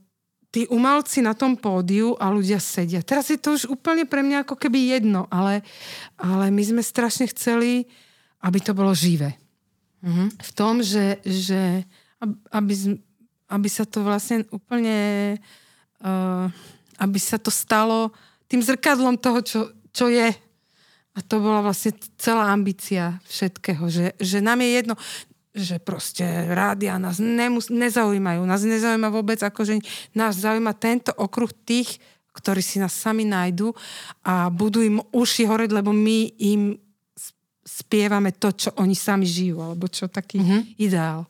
tí 0.51 0.63
umelci 0.71 1.19
na 1.19 1.35
tom 1.35 1.59
pódiu 1.59 2.15
a 2.15 2.31
ľudia 2.31 2.63
sedia. 2.63 3.03
Teraz 3.03 3.27
je 3.27 3.35
to 3.35 3.59
už 3.59 3.67
úplne 3.67 4.07
pre 4.07 4.23
mňa 4.23 4.47
ako 4.47 4.55
keby 4.55 4.95
jedno, 4.95 5.27
ale, 5.27 5.67
ale 6.15 6.47
my 6.47 6.63
sme 6.63 6.83
strašne 6.83 7.27
chceli, 7.31 7.87
aby 8.39 8.59
to 8.63 8.71
bolo 8.71 8.95
živé. 8.95 9.35
Mm-hmm. 10.03 10.27
V 10.39 10.51
tom, 10.55 10.79
že, 10.79 11.19
že 11.27 11.83
aby, 12.55 12.99
aby 13.51 13.67
sa 13.67 13.83
to 13.83 14.03
vlastne 14.03 14.47
úplne, 14.51 15.35
uh, 16.03 16.47
aby 16.99 17.19
sa 17.19 17.35
to 17.35 17.51
stalo 17.51 18.15
tým 18.47 18.63
zrkadlom 18.63 19.19
toho, 19.19 19.39
čo, 19.43 19.59
čo 19.91 20.11
je. 20.11 20.31
A 21.11 21.19
to 21.23 21.43
bola 21.43 21.63
vlastne 21.63 21.91
celá 22.15 22.51
ambícia 22.51 23.19
všetkého, 23.27 23.87
že, 23.91 24.15
že 24.19 24.39
nám 24.39 24.63
je 24.63 24.69
jedno, 24.79 24.95
že 25.51 25.83
proste 25.83 26.23
rádia 26.47 26.95
nás 26.95 27.19
nemus- 27.19 27.71
nezaujímajú. 27.71 28.41
Nás 28.47 28.63
nezaujíma 28.63 29.11
vôbec, 29.11 29.43
akože 29.43 29.83
nás 30.15 30.39
zaujíma 30.39 30.71
tento 30.79 31.11
okruh 31.11 31.51
tých, 31.67 31.99
ktorí 32.31 32.63
si 32.63 32.79
nás 32.79 32.95
sami 32.95 33.27
nájdu 33.27 33.75
a 34.23 34.47
budú 34.47 34.79
im 34.79 35.03
uši 35.11 35.43
horeť, 35.43 35.75
lebo 35.75 35.91
my 35.91 36.31
im 36.39 36.79
spievame 37.61 38.31
to, 38.31 38.55
čo 38.55 38.69
oni 38.79 38.95
sami 38.95 39.27
žijú, 39.27 39.59
alebo 39.59 39.91
čo 39.91 40.07
taký 40.07 40.39
mm-hmm. 40.39 40.61
ideál. 40.79 41.27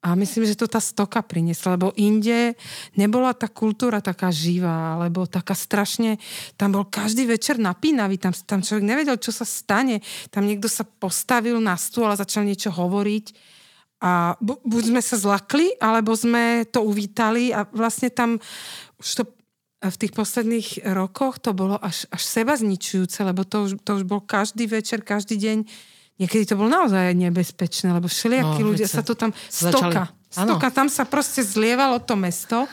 A 0.00 0.16
myslím, 0.16 0.48
že 0.48 0.56
to 0.56 0.64
tá 0.64 0.80
stoka 0.80 1.20
priniesla, 1.20 1.76
lebo 1.76 1.92
inde 1.92 2.56
nebola 2.96 3.36
tá 3.36 3.52
kultúra 3.52 4.00
taká 4.00 4.32
živá, 4.32 4.96
alebo 4.96 5.28
taká 5.28 5.52
strašne, 5.52 6.16
tam 6.56 6.72
bol 6.72 6.88
každý 6.88 7.28
večer 7.28 7.60
napínavý, 7.60 8.16
tam, 8.16 8.32
tam 8.32 8.64
človek 8.64 8.80
nevedel, 8.80 9.20
čo 9.20 9.28
sa 9.28 9.44
stane. 9.44 10.00
Tam 10.32 10.48
niekto 10.48 10.72
sa 10.72 10.88
postavil 10.88 11.60
na 11.60 11.76
stôl 11.76 12.08
a 12.08 12.16
začal 12.16 12.48
niečo 12.48 12.72
hovoriť 12.72 13.59
a 14.00 14.34
bu, 14.40 14.56
buď 14.64 14.82
sme 14.96 15.00
sa 15.04 15.16
zlakli, 15.20 15.76
alebo 15.76 16.16
sme 16.16 16.64
to 16.72 16.80
uvítali 16.80 17.52
a 17.52 17.68
vlastne 17.68 18.08
tam 18.08 18.40
už 19.00 19.08
to 19.20 19.22
v 19.80 19.96
tých 19.96 20.12
posledných 20.12 20.68
rokoch 20.92 21.40
to 21.40 21.56
bolo 21.56 21.80
až, 21.80 22.04
až 22.12 22.20
seba 22.20 22.52
zničujúce, 22.52 23.24
lebo 23.24 23.48
to 23.48 23.64
už, 23.64 23.70
to 23.80 23.96
už 23.96 24.04
bol 24.04 24.20
každý 24.20 24.68
večer, 24.68 25.00
každý 25.00 25.40
deň 25.40 25.58
niekedy 26.20 26.44
to 26.44 26.60
bolo 26.60 26.68
naozaj 26.68 27.16
nebezpečné, 27.16 27.96
lebo 27.96 28.04
všelijakí 28.04 28.60
no, 28.60 28.76
ľudia 28.76 28.84
sa 28.84 29.00
to 29.00 29.16
tam... 29.16 29.32
Stoka. 29.48 30.12
Začali... 30.12 30.46
Stoka, 30.52 30.68
tam 30.68 30.88
sa 30.92 31.08
proste 31.08 31.40
zlievalo 31.40 31.96
to 32.04 32.12
mesto. 32.12 32.68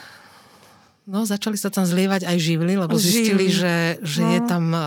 No, 1.08 1.24
začali 1.24 1.56
sa 1.56 1.72
tam 1.72 1.88
zlievať 1.88 2.28
aj 2.28 2.38
živly, 2.44 2.76
lebo 2.76 3.00
živly. 3.00 3.08
zistili, 3.08 3.46
že, 3.48 3.76
že 4.04 4.22
no. 4.28 4.32
je 4.36 4.40
tam 4.44 4.64
uh, 4.76 4.84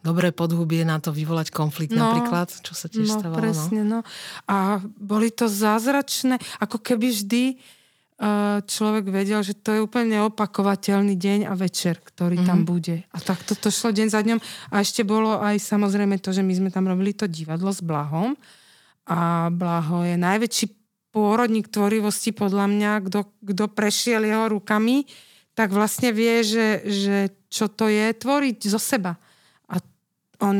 dobré 0.00 0.30
podhubie 0.30 0.86
na 0.86 1.02
to 1.02 1.10
vyvolať 1.10 1.50
konflikt 1.50 1.92
no. 1.92 2.02
napríklad, 2.02 2.50
čo 2.62 2.72
sa 2.72 2.86
tiež 2.86 3.12
no, 3.12 3.16
stávalo. 3.18 3.38
No. 3.38 3.42
Presne, 3.42 3.80
no. 3.82 4.00
A 4.46 4.78
boli 4.96 5.34
to 5.34 5.50
zázračné, 5.50 6.38
ako 6.62 6.78
keby 6.78 7.10
vždy 7.10 7.44
Eh, 8.18 8.58
človek 8.66 9.14
vedel, 9.14 9.38
že 9.46 9.54
to 9.54 9.78
je 9.78 9.78
úplne 9.78 10.18
neopakovateľný 10.18 11.14
deň 11.14 11.46
a 11.46 11.54
večer, 11.54 12.02
ktorý 12.02 12.42
mm-hmm. 12.42 12.50
tam 12.50 12.60
mhm. 12.66 12.66
bude. 12.66 12.96
A 13.14 13.18
tak 13.22 13.46
toto 13.46 13.70
šlo 13.70 13.94
deň 13.94 14.08
za 14.10 14.26
dňom. 14.26 14.42
A 14.74 14.82
ešte 14.82 15.06
bolo 15.06 15.38
aj 15.38 15.62
samozrejme 15.62 16.18
to, 16.18 16.34
že 16.34 16.42
my 16.42 16.50
sme 16.50 16.70
tam 16.74 16.90
robili 16.90 17.14
to 17.14 17.30
divadlo 17.30 17.70
s 17.70 17.78
Blahom. 17.78 18.34
A 19.06 19.54
Blaho 19.54 20.02
je 20.02 20.18
najväčší 20.18 20.66
pôrodník 21.14 21.70
tvorivosti 21.70 22.34
podľa 22.34 22.66
mňa, 22.66 22.90
kto 23.38 23.64
prešiel 23.70 24.26
jeho 24.26 24.50
rukami, 24.50 25.06
tak 25.54 25.70
vlastne 25.70 26.10
vie, 26.10 26.42
že, 26.42 26.82
že 26.90 27.16
čo 27.46 27.70
to 27.70 27.86
je 27.86 28.12
tvoriť 28.18 28.66
zo 28.66 28.82
seba. 28.82 29.14
On, 30.38 30.58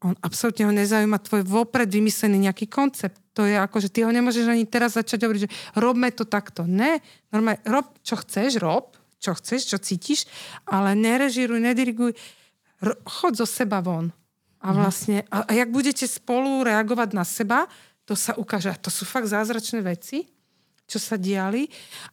on 0.00 0.14
absolútne 0.22 0.66
ho 0.68 0.72
nezaujíma 0.72 1.18
tvoj 1.22 1.42
vopred 1.46 1.90
vymyslený 1.90 2.46
nejaký 2.46 2.70
koncept 2.70 3.20
to 3.40 3.48
je 3.48 3.56
ako, 3.56 3.80
že 3.80 3.88
ty 3.88 4.04
ho 4.04 4.12
nemôžeš 4.12 4.52
ani 4.52 4.68
teraz 4.68 5.00
začať 5.00 5.24
hovoriť, 5.24 5.42
že 5.48 5.54
robme 5.80 6.12
to 6.12 6.28
takto. 6.28 6.68
Ne, 6.68 7.00
normálne, 7.32 7.64
rob, 7.64 7.88
čo 8.04 8.20
chceš, 8.20 8.60
rob, 8.60 8.92
čo 9.16 9.32
chceš, 9.32 9.70
čo 9.72 9.78
cítiš, 9.80 10.28
ale 10.68 10.92
nerežíruj, 10.92 11.56
nediriguj, 11.56 12.12
ro, 12.84 12.94
chod 13.08 13.40
zo 13.40 13.48
seba 13.48 13.80
von. 13.80 14.12
A 14.60 14.68
mhm. 14.68 14.76
vlastne, 14.76 15.18
a, 15.32 15.48
a 15.48 15.50
jak 15.56 15.72
budete 15.72 16.04
spolu 16.04 16.68
reagovať 16.68 17.16
na 17.16 17.24
seba, 17.24 17.64
to 18.04 18.12
sa 18.12 18.36
ukáže. 18.36 18.68
A 18.68 18.76
to 18.76 18.92
sú 18.92 19.08
fakt 19.08 19.30
zázračné 19.30 19.80
veci, 19.80 20.28
čo 20.84 21.00
sa 21.00 21.16
diali. 21.16 21.64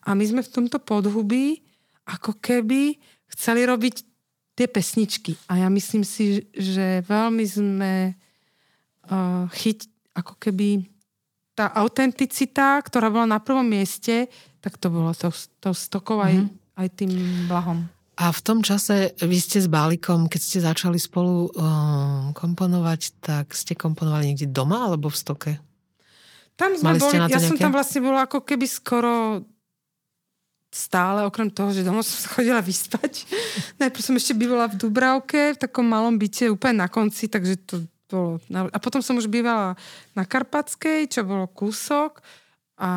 A 0.08 0.16
my 0.16 0.24
sme 0.24 0.42
v 0.46 0.54
tomto 0.54 0.80
podhubí 0.80 1.60
ako 2.08 2.40
keby 2.40 2.96
chceli 3.36 3.68
robiť 3.68 4.07
tie 4.58 4.66
pesničky. 4.66 5.38
A 5.46 5.62
ja 5.62 5.70
myslím 5.70 6.02
si, 6.02 6.50
že 6.58 7.06
veľmi 7.06 7.46
sme 7.46 7.94
uh, 9.06 9.46
chyť, 9.54 9.86
ako 10.18 10.34
keby 10.42 10.90
tá 11.54 11.70
autenticita, 11.78 12.82
ktorá 12.82 13.14
bola 13.14 13.38
na 13.38 13.40
prvom 13.42 13.66
mieste, 13.66 14.30
tak 14.62 14.82
to 14.82 14.90
bolo 14.90 15.14
to, 15.14 15.30
to 15.62 15.78
stokou 15.78 16.18
aj, 16.22 16.34
mm-hmm. 16.34 16.82
aj 16.82 16.88
tým 16.98 17.12
blahom. 17.46 17.86
A 18.18 18.34
v 18.34 18.42
tom 18.42 18.66
čase 18.66 19.14
vy 19.22 19.38
ste 19.38 19.62
s 19.62 19.70
Bálikom, 19.70 20.26
keď 20.26 20.42
ste 20.42 20.66
začali 20.66 20.98
spolu 20.98 21.54
um, 21.54 22.34
komponovať, 22.34 23.22
tak 23.22 23.54
ste 23.54 23.78
komponovali 23.78 24.34
niekde 24.34 24.50
doma 24.50 24.90
alebo 24.90 25.14
v 25.14 25.18
stoke? 25.18 25.52
Tam 26.58 26.74
sme 26.74 26.98
Mali 26.98 27.00
boli, 27.02 27.14
ja 27.14 27.30
nejaké? 27.30 27.46
som 27.46 27.58
tam 27.62 27.74
vlastne 27.78 28.02
bola 28.02 28.26
ako 28.26 28.42
keby 28.42 28.66
skoro 28.66 29.46
stále, 30.68 31.24
okrem 31.24 31.48
toho, 31.48 31.72
že 31.72 31.86
domov 31.86 32.04
som 32.04 32.18
sa 32.20 32.30
chodila 32.32 32.60
vyspať. 32.60 33.24
Najprv 33.82 34.04
som 34.04 34.16
ešte 34.20 34.36
bývala 34.36 34.68
v 34.68 34.78
Dubravke, 34.78 35.56
v 35.56 35.62
takom 35.62 35.88
malom 35.88 36.20
byte 36.20 36.52
úplne 36.52 36.84
na 36.84 36.88
konci, 36.92 37.32
takže 37.32 37.56
to 37.64 37.76
bolo... 38.12 38.40
A 38.72 38.78
potom 38.80 39.04
som 39.04 39.20
už 39.20 39.28
bývala 39.28 39.76
na 40.16 40.24
Karpatskej, 40.24 41.12
čo 41.12 41.28
bolo 41.28 41.48
kúsok 41.52 42.24
a 42.78 42.90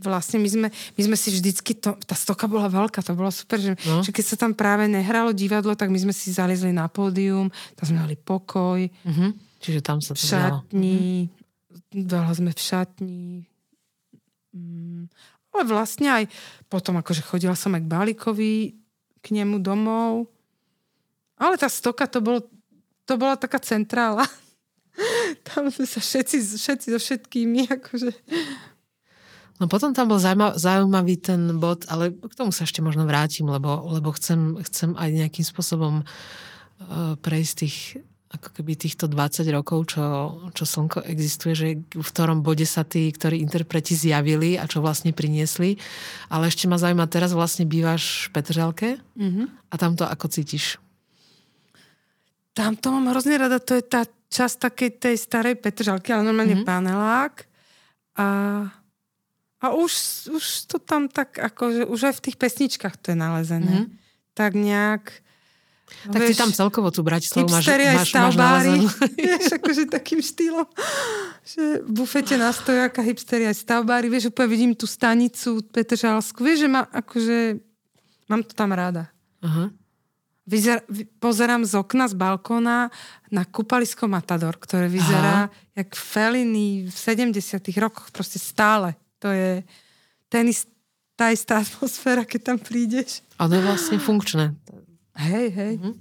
vlastne 0.00 0.40
my 0.40 0.48
sme, 0.48 0.68
my 0.70 1.02
sme 1.02 1.16
si 1.18 1.28
vždycky, 1.34 1.76
to, 1.76 1.98
tá 2.06 2.16
stoka 2.16 2.48
bola 2.48 2.70
veľká, 2.70 3.04
to 3.04 3.12
bolo 3.12 3.28
super, 3.28 3.60
že, 3.60 3.76
no. 3.84 4.00
že 4.00 4.14
keď 4.14 4.24
sa 4.24 4.36
tam 4.38 4.52
práve 4.56 4.88
nehralo 4.88 5.36
divadlo, 5.36 5.76
tak 5.76 5.92
my 5.92 5.98
sme 6.00 6.14
si 6.14 6.32
zaliezli 6.32 6.72
na 6.72 6.88
pódium, 6.88 7.52
tam 7.76 7.84
sme 7.84 7.98
mali 8.06 8.16
pokoj. 8.16 8.80
Mm-hmm. 8.80 9.30
Čiže 9.60 9.80
tam 9.84 9.98
sa 10.00 10.14
to 10.14 10.22
V 10.22 10.30
šatni, 10.32 11.28
mm-hmm. 11.28 12.06
veľa 12.08 12.32
sme 12.32 12.50
v 12.54 12.60
šatni. 12.60 13.24
Mm, 14.56 15.12
ale 15.56 15.64
vlastne 15.64 16.12
aj 16.12 16.24
potom 16.68 17.00
akože 17.00 17.24
chodila 17.24 17.56
som 17.56 17.72
aj 17.72 17.82
k 17.82 17.90
Balikovi, 17.90 18.56
k 19.24 19.26
nemu 19.32 19.56
domov. 19.64 20.28
Ale 21.40 21.56
tá 21.56 21.72
stoka 21.72 22.04
to 22.04 22.20
bolo 22.20 22.44
to 23.06 23.14
bola 23.14 23.38
taká 23.38 23.62
centrála. 23.62 24.26
tam 25.48 25.70
sme 25.70 25.86
sa 25.86 26.02
všetci, 26.02 26.58
všetci 26.58 26.86
so 26.90 26.98
všetkými, 27.00 27.70
akože... 27.70 28.10
No 29.56 29.72
potom 29.72 29.96
tam 29.96 30.12
bol 30.12 30.20
zaujímavý, 30.20 31.16
ten 31.16 31.56
bod, 31.56 31.88
ale 31.88 32.12
k 32.12 32.34
tomu 32.36 32.52
sa 32.52 32.68
ešte 32.68 32.84
možno 32.84 33.08
vrátim, 33.08 33.48
lebo, 33.48 33.88
lebo 33.88 34.12
chcem, 34.12 34.60
chcem 34.60 34.92
aj 34.92 35.08
nejakým 35.16 35.46
spôsobom 35.48 36.04
uh, 36.04 37.16
prejsť 37.16 37.54
tých 37.64 38.04
ako 38.26 38.58
keby 38.58 38.74
týchto 38.74 39.06
20 39.06 39.46
rokov, 39.54 39.94
čo, 39.94 40.02
čo 40.50 40.64
Slnko 40.66 41.06
existuje, 41.06 41.54
že 41.54 41.68
v 41.78 42.08
ktorom 42.10 42.42
bode 42.42 42.66
sa 42.66 42.82
tí, 42.82 43.06
ktorí 43.14 43.38
interpreti 43.38 43.94
zjavili 43.94 44.58
a 44.58 44.66
čo 44.66 44.82
vlastne 44.82 45.14
priniesli. 45.14 45.78
Ale 46.26 46.50
ešte 46.50 46.66
ma 46.66 46.74
zaujíma, 46.74 47.06
teraz 47.06 47.30
vlastne 47.30 47.70
bývaš 47.70 48.26
v 48.26 48.30
Petržalke 48.34 48.88
mm-hmm. 49.14 49.46
a 49.70 49.74
tam 49.78 49.94
to 49.94 50.02
ako 50.02 50.26
cítiš? 50.26 50.82
Tam 52.50 52.74
to 52.74 52.90
mám 52.90 53.14
hrozne 53.14 53.38
rada, 53.38 53.62
to 53.62 53.78
je 53.78 53.84
tá 53.86 54.02
časť 54.32 54.56
takej 54.58 54.90
tej 54.98 55.16
starej 55.22 55.54
Petržalky, 55.62 56.10
ale 56.10 56.26
normálne 56.26 56.58
mm-hmm. 56.58 56.68
panelák. 56.68 57.46
A, 58.18 58.26
a 59.62 59.66
už, 59.70 59.92
už 60.34 60.44
to 60.66 60.82
tam 60.82 61.06
tak, 61.06 61.38
akože 61.38 61.86
už 61.86 62.10
aj 62.10 62.14
v 62.18 62.24
tých 62.26 62.36
pesničkách 62.42 62.96
to 62.98 63.14
je 63.14 63.18
nalezené. 63.18 63.86
Mm-hmm. 63.86 64.34
Tak 64.34 64.50
nejak... 64.58 65.25
Tak 65.86 66.18
vieš, 66.18 66.34
ty 66.34 66.42
tam 66.42 66.50
celkovo 66.50 66.90
tú 66.90 67.06
Bratislavu 67.06 67.46
máš, 67.46 67.66
máš, 67.70 68.10
máš 68.10 68.36
nalezenú. 68.36 68.86
vieš, 69.18 69.54
akože 69.54 69.82
takým 69.86 70.18
štýlom, 70.18 70.66
že 71.46 71.82
v 71.86 71.90
bufete 71.94 72.34
na 72.34 72.50
stojáka 72.50 73.06
hipsteri 73.06 73.46
aj 73.46 73.62
stavbári, 73.62 74.10
vieš, 74.10 74.34
úplne 74.34 74.50
vidím 74.50 74.72
tú 74.74 74.90
stanicu 74.90 75.62
Petržalsku, 75.70 76.42
vieš, 76.42 76.66
že 76.66 76.68
má, 76.70 76.82
akože, 76.90 77.38
mám 78.26 78.42
to 78.42 78.52
tam 78.54 78.74
ráda. 78.74 79.10
Uh-huh. 79.46 79.70
vyzer, 80.48 80.82
pozerám 81.22 81.62
z 81.62 81.78
okna, 81.78 82.10
z 82.10 82.14
balkóna 82.18 82.90
na 83.30 83.42
kúpalisko 83.46 84.10
Matador, 84.10 84.58
ktoré 84.58 84.90
vyzerá 84.90 85.46
Aha. 85.46 85.52
jak 85.76 85.94
Feliny 85.94 86.90
v 86.90 86.96
70 86.96 87.62
rokoch, 87.78 88.10
proste 88.10 88.42
stále. 88.42 88.98
To 89.22 89.30
je 89.30 89.62
ten 90.26 90.50
ist, 90.50 90.66
tá 91.14 91.30
istá 91.30 91.62
atmosféra, 91.64 92.26
keď 92.26 92.40
tam 92.52 92.58
prídeš. 92.58 93.24
A 93.40 93.48
to 93.48 93.54
je 93.56 93.62
vlastne 93.62 93.96
funkčné. 94.00 94.56
Hej, 95.16 95.46
hej. 95.56 95.74
Mhm. 95.80 95.92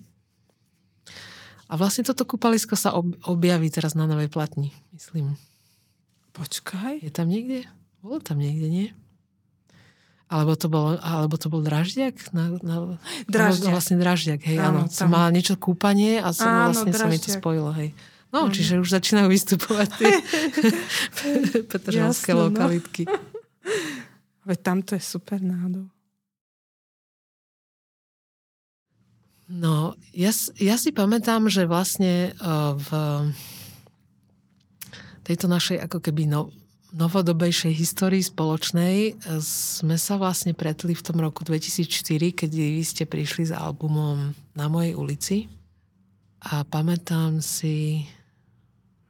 A 1.66 1.74
vlastne 1.82 2.06
toto 2.06 2.30
kúpalisko 2.30 2.78
sa 2.78 2.94
ob, 2.94 3.10
objaví 3.26 3.74
teraz 3.74 3.98
na 3.98 4.06
Novej 4.06 4.30
platni, 4.30 4.70
myslím. 4.94 5.34
Počkaj. 6.38 7.02
Je 7.02 7.10
tam 7.10 7.26
niekde? 7.26 7.66
Bolo 8.06 8.22
tam 8.22 8.38
niekde, 8.38 8.70
nie? 8.70 8.88
Alebo 10.30 10.54
to 10.54 10.70
bol, 10.70 10.98
alebo 11.02 11.38
to 11.42 11.50
bol 11.50 11.66
Draždiak? 11.66 12.34
Na, 12.34 12.54
na, 12.62 12.98
draždiak. 13.30 13.74
Vlastne 13.74 13.98
Draždiak, 13.98 14.42
hej, 14.46 14.58
áno. 14.58 14.86
áno. 14.86 14.94
Som 14.94 15.14
mala 15.14 15.30
niečo 15.34 15.58
kúpanie 15.58 16.22
a 16.22 16.34
som 16.34 16.50
áno, 16.50 16.74
vlastne 16.74 16.94
sa 16.94 17.10
mi 17.10 17.18
to 17.18 17.30
spojilo, 17.30 17.74
hej. 17.78 17.94
No, 18.34 18.50
áno. 18.50 18.54
čiže 18.54 18.82
už 18.82 18.90
začínajú 18.90 19.30
vystupovať 19.30 19.90
tie 20.02 20.14
petržalské 21.72 22.34
no. 22.34 22.50
lokalitky. 22.50 23.06
Veď 24.46 24.60
tam 24.62 24.82
to 24.86 24.98
je 24.98 25.02
super 25.02 25.42
náhodou. 25.42 25.90
No, 29.46 29.94
ja, 30.10 30.34
ja 30.58 30.76
si 30.76 30.90
pamätám, 30.90 31.46
že 31.54 31.70
vlastne 31.70 32.34
uh, 32.42 32.74
v 32.74 32.90
tejto 35.22 35.46
našej 35.46 35.86
ako 35.86 36.02
keby 36.02 36.26
no, 36.26 36.50
novodobejšej 36.96 37.74
histórii 37.76 38.24
spoločnej 38.24 39.20
sme 39.44 40.00
sa 40.00 40.16
vlastne 40.16 40.56
pretli 40.56 40.96
v 40.96 41.06
tom 41.06 41.20
roku 41.20 41.44
2004, 41.44 42.32
keď 42.32 42.50
vy 42.50 42.84
ste 42.86 43.04
prišli 43.04 43.52
s 43.52 43.54
albumom 43.54 44.32
Na 44.56 44.72
mojej 44.72 44.96
ulici. 44.96 45.38
A 46.46 46.64
pamätám 46.64 47.42
si, 47.42 48.06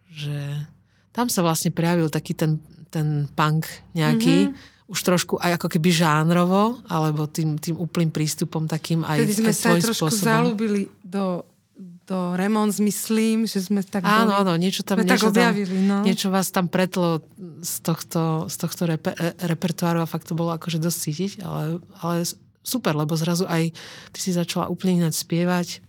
že 0.10 0.66
tam 1.12 1.28
sa 1.28 1.44
vlastne 1.44 1.70
prejavil 1.70 2.10
taký 2.10 2.34
ten, 2.34 2.58
ten 2.90 3.28
punk 3.36 3.68
nejaký, 3.94 4.50
mm-hmm. 4.50 4.75
Už 4.86 5.00
trošku 5.02 5.42
aj 5.42 5.58
ako 5.58 5.68
keby 5.78 5.90
žánrovo, 5.90 6.78
alebo 6.86 7.26
tým, 7.26 7.58
tým 7.58 7.74
úplným 7.78 8.14
prístupom 8.14 8.70
takým 8.70 9.02
aj 9.02 9.18
Vtedy 9.18 9.34
sme 9.34 9.54
sa 9.54 9.74
aj 9.74 9.82
trošku 9.82 10.14
spôsobom. 10.14 10.30
zalúbili 10.30 10.82
do 11.02 11.42
to 12.06 12.38
Remons, 12.38 12.78
myslím, 12.78 13.50
že 13.50 13.66
sme 13.66 13.82
tak 13.82 14.06
Áno, 14.06 14.38
áno, 14.38 14.54
niečo 14.62 14.86
tam, 14.86 15.02
niečo, 15.02 15.26
tak 15.26 15.34
objavili, 15.34 15.74
tam, 15.74 15.90
no. 15.90 15.98
niečo 16.06 16.30
vás 16.30 16.54
tam 16.54 16.70
pretlo 16.70 17.26
z 17.66 17.82
tohto, 17.82 18.46
z 18.46 18.56
tohto 18.62 18.86
reper, 18.86 19.18
e, 19.18 19.34
repertoáru 19.50 20.06
a 20.06 20.08
fakt 20.08 20.30
to 20.30 20.38
bolo 20.38 20.54
akože 20.54 20.78
dosť 20.78 20.98
cítiť, 21.02 21.32
ale, 21.42 21.82
ale 22.06 22.22
super, 22.62 22.94
lebo 22.94 23.18
zrazu 23.18 23.50
aj 23.50 23.74
ty 24.14 24.20
si 24.22 24.30
začala 24.30 24.70
úplne 24.70 25.02
ináč 25.02 25.26
spievať. 25.26 25.82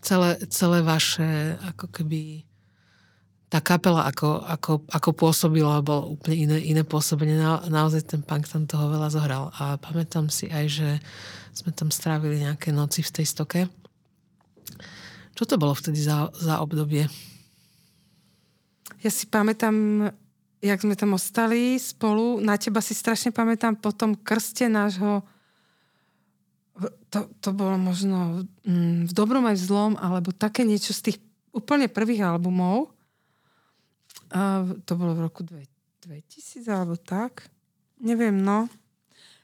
Celé, 0.00 0.38
celé 0.48 0.80
vaše 0.86 1.58
ako 1.66 1.90
keby 1.90 2.46
tá 3.50 3.58
kapela 3.58 4.06
ako, 4.06 4.46
ako, 4.46 4.72
ako 4.86 5.10
pôsobila, 5.10 5.82
bolo 5.82 6.14
úplne 6.14 6.46
iné, 6.46 6.56
iné 6.70 6.82
pôsobenie. 6.86 7.34
Na, 7.34 7.58
naozaj 7.66 8.06
ten 8.06 8.22
punk 8.22 8.46
tam 8.46 8.64
toho 8.64 8.86
veľa 8.86 9.10
zohral. 9.10 9.50
A 9.58 9.74
pamätám 9.74 10.30
si 10.30 10.46
aj, 10.46 10.64
že 10.70 10.88
sme 11.50 11.74
tam 11.74 11.90
strávili 11.90 12.46
nejaké 12.46 12.70
noci 12.70 13.02
v 13.02 13.10
tej 13.10 13.26
stoke 13.26 13.66
čo 15.40 15.48
to 15.48 15.56
bolo 15.56 15.72
vtedy 15.72 15.96
za, 15.96 16.28
za 16.36 16.60
obdobie? 16.60 17.08
Ja 19.00 19.08
si 19.08 19.24
pamätám, 19.24 19.72
jak 20.60 20.84
sme 20.84 20.92
tam 20.92 21.16
ostali 21.16 21.80
spolu. 21.80 22.44
Na 22.44 22.60
teba 22.60 22.84
si 22.84 22.92
strašne 22.92 23.32
pamätám 23.32 23.80
po 23.80 23.88
tom 23.88 24.12
krste 24.20 24.68
nášho 24.68 25.24
to, 27.08 27.28
to 27.40 27.56
bolo 27.56 27.80
možno 27.80 28.44
mm, 28.68 29.08
v 29.08 29.12
dobrom 29.16 29.48
aj 29.48 29.56
v 29.56 29.64
zlom, 29.64 29.92
alebo 29.96 30.28
také 30.28 30.68
niečo 30.68 30.92
z 30.92 31.12
tých 31.12 31.18
úplne 31.56 31.88
prvých 31.88 32.24
albumov. 32.24 32.92
A 34.30 34.62
to 34.86 34.92
bolo 34.94 35.18
v 35.18 35.20
roku 35.26 35.42
2000 35.42 36.62
alebo 36.70 36.94
tak. 36.96 37.50
Neviem, 38.00 38.38
no. 38.38 38.70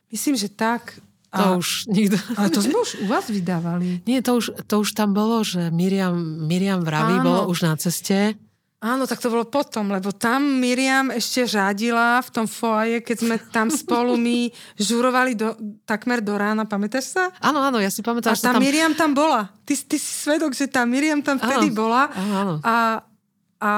Myslím, 0.09 0.39
že 0.39 0.49
tak. 0.49 0.97
To 1.35 1.43
a, 1.43 1.59
už 1.59 1.91
nikto... 1.91 2.17
Ale 2.39 2.49
to 2.49 2.63
sme 2.63 2.79
už 2.79 3.05
u 3.05 3.07
vás 3.11 3.27
vydávali. 3.29 4.01
Nie, 4.07 4.23
to 4.23 4.39
už, 4.39 4.65
to 4.65 4.75
už 4.81 4.95
tam 4.95 5.13
bolo, 5.13 5.43
že 5.43 5.69
Miriam, 5.75 6.17
Miriam 6.47 6.81
Vraví 6.81 7.21
bolo 7.21 7.51
už 7.51 7.67
na 7.67 7.75
ceste. 7.77 8.39
Áno, 8.77 9.09
tak 9.09 9.19
to 9.19 9.33
bolo 9.33 9.49
potom, 9.49 9.89
lebo 9.89 10.13
tam 10.13 10.63
Miriam 10.63 11.09
ešte 11.09 11.49
žádila 11.49 12.21
v 12.23 12.29
tom 12.29 12.47
foaje, 12.47 13.01
keď 13.03 13.17
sme 13.19 13.37
tam 13.51 13.73
spolu 13.73 14.15
my 14.15 14.53
žurovali 14.79 15.33
do, 15.35 15.57
takmer 15.89 16.23
do 16.23 16.37
rána, 16.39 16.69
pamätáš 16.69 17.17
sa? 17.17 17.33
Áno, 17.43 17.59
áno, 17.65 17.83
ja 17.83 17.91
si 17.91 18.05
pamätám. 18.05 18.33
A 18.33 18.39
tá 18.39 18.55
tam... 18.55 18.63
Miriam 18.63 18.95
tam 18.95 19.17
bola. 19.17 19.51
Ty, 19.67 19.75
ty 19.91 19.97
si 19.99 20.13
svedok, 20.23 20.55
že 20.55 20.71
tá 20.71 20.87
Miriam 20.87 21.19
tam 21.25 21.41
vtedy 21.41 21.73
áno, 21.73 21.77
bola. 21.77 22.03
Áno, 22.15 22.35
áno. 22.37 22.55
A, 22.63 22.77
a 23.59 23.73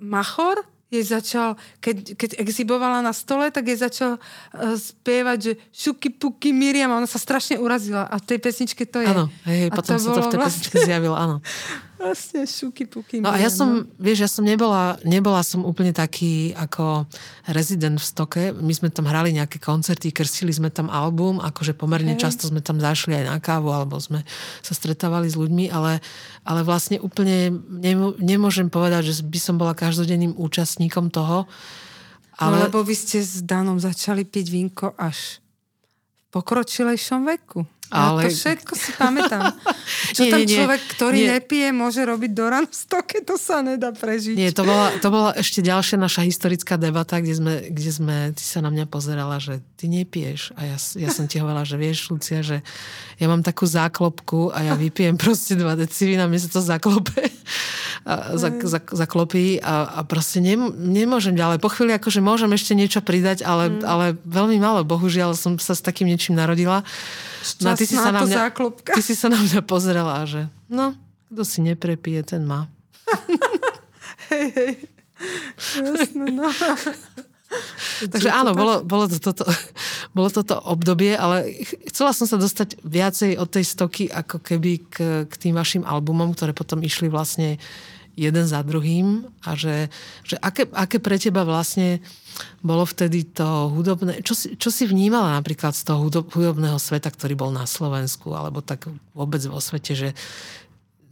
Machor 0.00 0.64
jej 0.90 1.06
začal, 1.06 1.54
keď, 1.78 2.18
keď 2.18 2.30
exhibovala 2.42 2.98
na 2.98 3.14
stole, 3.14 3.46
tak 3.54 3.70
jej 3.70 3.78
začal 3.78 4.18
uh, 4.18 4.74
spievať, 4.74 5.38
že 5.38 5.52
šuky 5.70 6.10
puky 6.18 6.50
Miriam, 6.50 6.90
ona 6.90 7.06
sa 7.06 7.22
strašne 7.22 7.62
urazila 7.62 8.10
a 8.10 8.18
v 8.18 8.26
tej 8.26 8.38
pesničke 8.42 8.82
to 8.90 8.98
je. 8.98 9.06
Áno, 9.06 9.30
hej, 9.46 9.70
potom 9.70 10.02
sa 10.02 10.10
to 10.10 10.22
v 10.26 10.34
tej 10.34 10.38
vlastne... 10.42 10.66
pesničke 10.66 10.76
zjavilo, 10.82 11.14
áno. 11.14 11.38
Vlastne 12.00 12.48
šuky 12.48 12.88
puky. 12.88 13.20
No 13.20 13.28
a 13.28 13.36
ja 13.36 13.52
som, 13.52 13.84
no. 13.84 13.92
vieš, 14.00 14.24
ja 14.24 14.30
som 14.32 14.40
nebola, 14.40 14.96
nebola 15.04 15.44
som 15.44 15.68
úplne 15.68 15.92
taký 15.92 16.56
ako 16.56 17.04
rezident 17.44 18.00
v 18.00 18.08
Stoke. 18.08 18.42
My 18.56 18.72
sme 18.72 18.88
tam 18.88 19.04
hrali 19.04 19.36
nejaké 19.36 19.60
koncerty, 19.60 20.08
krstili 20.08 20.48
sme 20.48 20.72
tam 20.72 20.88
album, 20.88 21.44
akože 21.44 21.76
pomerne 21.76 22.16
hey. 22.16 22.22
často 22.24 22.48
sme 22.48 22.64
tam 22.64 22.80
zašli 22.80 23.20
aj 23.20 23.24
na 23.28 23.36
kávu, 23.36 23.68
alebo 23.68 24.00
sme 24.00 24.24
sa 24.64 24.72
stretávali 24.72 25.28
s 25.28 25.36
ľuďmi, 25.36 25.68
ale, 25.68 26.00
ale 26.48 26.64
vlastne 26.64 26.96
úplne 27.04 27.52
nemôžem 28.16 28.72
povedať, 28.72 29.12
že 29.12 29.20
by 29.20 29.36
som 29.36 29.60
bola 29.60 29.76
každodenným 29.76 30.32
účastníkom 30.40 31.12
toho. 31.12 31.44
No, 31.44 32.40
ale... 32.40 32.64
No 32.64 32.72
lebo 32.72 32.80
vy 32.80 32.96
ste 32.96 33.20
s 33.20 33.44
Danom 33.44 33.76
začali 33.76 34.24
piť 34.24 34.48
vínko 34.48 34.96
až 34.96 35.44
v 36.32 36.40
pokročilejšom 36.40 37.28
veku. 37.28 37.68
Ale... 37.90 38.22
Ja 38.22 38.30
to 38.30 38.38
všetko 38.38 38.72
si 38.78 38.90
pamätám. 38.94 39.50
Čo 40.16 40.22
nie, 40.22 40.30
tam 40.30 40.40
nie, 40.46 40.56
človek, 40.62 40.80
ktorý 40.94 41.18
nie. 41.18 41.28
nepije, 41.34 41.68
môže 41.74 42.02
robiť 42.06 42.30
do 42.30 42.46
rán 42.46 42.66
v 42.70 42.76
stoke, 42.78 43.18
to 43.26 43.34
sa 43.34 43.66
nedá 43.66 43.90
prežiť. 43.90 44.38
Nie, 44.38 44.54
to 44.54 44.62
bola, 44.62 44.94
to 45.02 45.10
bola 45.10 45.34
ešte 45.34 45.58
ďalšia 45.58 45.98
naša 45.98 46.22
historická 46.22 46.78
debata, 46.78 47.18
kde 47.18 47.34
sme, 47.34 47.54
kde 47.66 47.90
sme, 47.90 48.16
ty 48.30 48.44
sa 48.46 48.62
na 48.62 48.70
mňa 48.70 48.86
pozerala, 48.86 49.42
že 49.42 49.58
ty 49.74 49.90
nepiješ. 49.90 50.54
A 50.54 50.70
ja, 50.70 50.76
ja 50.78 51.10
som 51.10 51.26
ti 51.26 51.42
hovorila, 51.42 51.66
že 51.66 51.74
vieš, 51.74 52.14
Lucia, 52.14 52.46
že 52.46 52.62
ja 53.18 53.26
mám 53.26 53.42
takú 53.42 53.66
záklopku 53.66 54.54
a 54.54 54.62
ja 54.62 54.74
vypijem 54.78 55.18
proste 55.18 55.58
dva 55.58 55.74
deci 55.74 56.06
vína, 56.06 56.30
mne 56.30 56.38
sa 56.38 56.48
to 56.48 56.62
zaklope. 56.62 57.26
A, 58.06 58.38
za, 58.38 58.48
za, 58.64 58.80
zaklopí 58.80 59.60
a, 59.60 60.00
a 60.00 60.00
proste 60.06 60.40
nem, 60.40 60.72
nemôžem 60.72 61.36
ďalej. 61.36 61.60
Po 61.60 61.68
chvíli 61.68 61.92
akože 61.92 62.24
môžem 62.24 62.48
ešte 62.54 62.72
niečo 62.72 63.04
pridať, 63.04 63.44
ale, 63.44 63.68
mm. 63.68 63.82
ale 63.84 64.04
veľmi 64.24 64.56
málo. 64.56 64.88
Bohužiaľ 64.88 65.36
som 65.36 65.58
sa 65.60 65.76
s 65.76 65.84
takým 65.84 66.08
niečím 66.08 66.38
narodila. 66.38 66.86
No, 67.60 67.72
ty 67.76 67.84
si 67.88 67.96
sa 67.96 68.12
na 68.12 68.22
mňa, 68.24 68.36
záklopka. 68.48 68.92
Ty 68.92 69.02
si 69.02 69.14
sa 69.16 69.32
na 69.32 69.40
mňa 69.40 69.60
pozrela, 69.64 70.24
že 70.28 70.48
no, 70.68 70.92
kto 71.32 71.42
si 71.46 71.64
neprepije, 71.64 72.20
ten 72.26 72.44
má. 72.44 72.68
hej, 74.30 74.46
hej. 74.52 74.72
Jasne, 75.80 76.26
no. 76.32 76.48
Takže 78.14 78.30
áno, 78.30 78.54
bolo, 78.54 78.86
bolo, 78.86 79.10
to 79.10 79.18
toto, 79.18 79.44
bolo 80.16 80.30
toto 80.30 80.56
obdobie, 80.62 81.18
ale 81.18 81.66
chcela 81.90 82.14
som 82.14 82.24
sa 82.24 82.38
dostať 82.38 82.78
viacej 82.86 83.36
od 83.36 83.48
tej 83.50 83.64
stoky 83.66 84.04
ako 84.06 84.38
keby 84.38 84.72
k, 84.86 84.96
k 85.26 85.34
tým 85.34 85.58
vašim 85.58 85.82
albumom, 85.82 86.32
ktoré 86.32 86.54
potom 86.54 86.80
išli 86.80 87.10
vlastne 87.10 87.58
jeden 88.20 88.44
za 88.44 88.60
druhým 88.60 89.24
a 89.48 89.56
že, 89.56 89.88
že 90.28 90.36
aké, 90.44 90.68
aké 90.76 91.00
pre 91.00 91.16
teba 91.16 91.48
vlastne 91.48 92.04
bolo 92.60 92.84
vtedy 92.84 93.24
to 93.24 93.72
hudobné, 93.72 94.20
čo 94.20 94.36
si, 94.36 94.60
čo 94.60 94.68
si 94.68 94.84
vnímala 94.84 95.40
napríklad 95.40 95.72
z 95.72 95.88
toho 95.88 96.04
hudobného 96.04 96.76
sveta, 96.76 97.08
ktorý 97.08 97.32
bol 97.32 97.48
na 97.48 97.64
Slovensku, 97.64 98.36
alebo 98.36 98.60
tak 98.60 98.92
vôbec 99.16 99.40
vo 99.48 99.56
svete, 99.56 99.96
že 99.96 100.08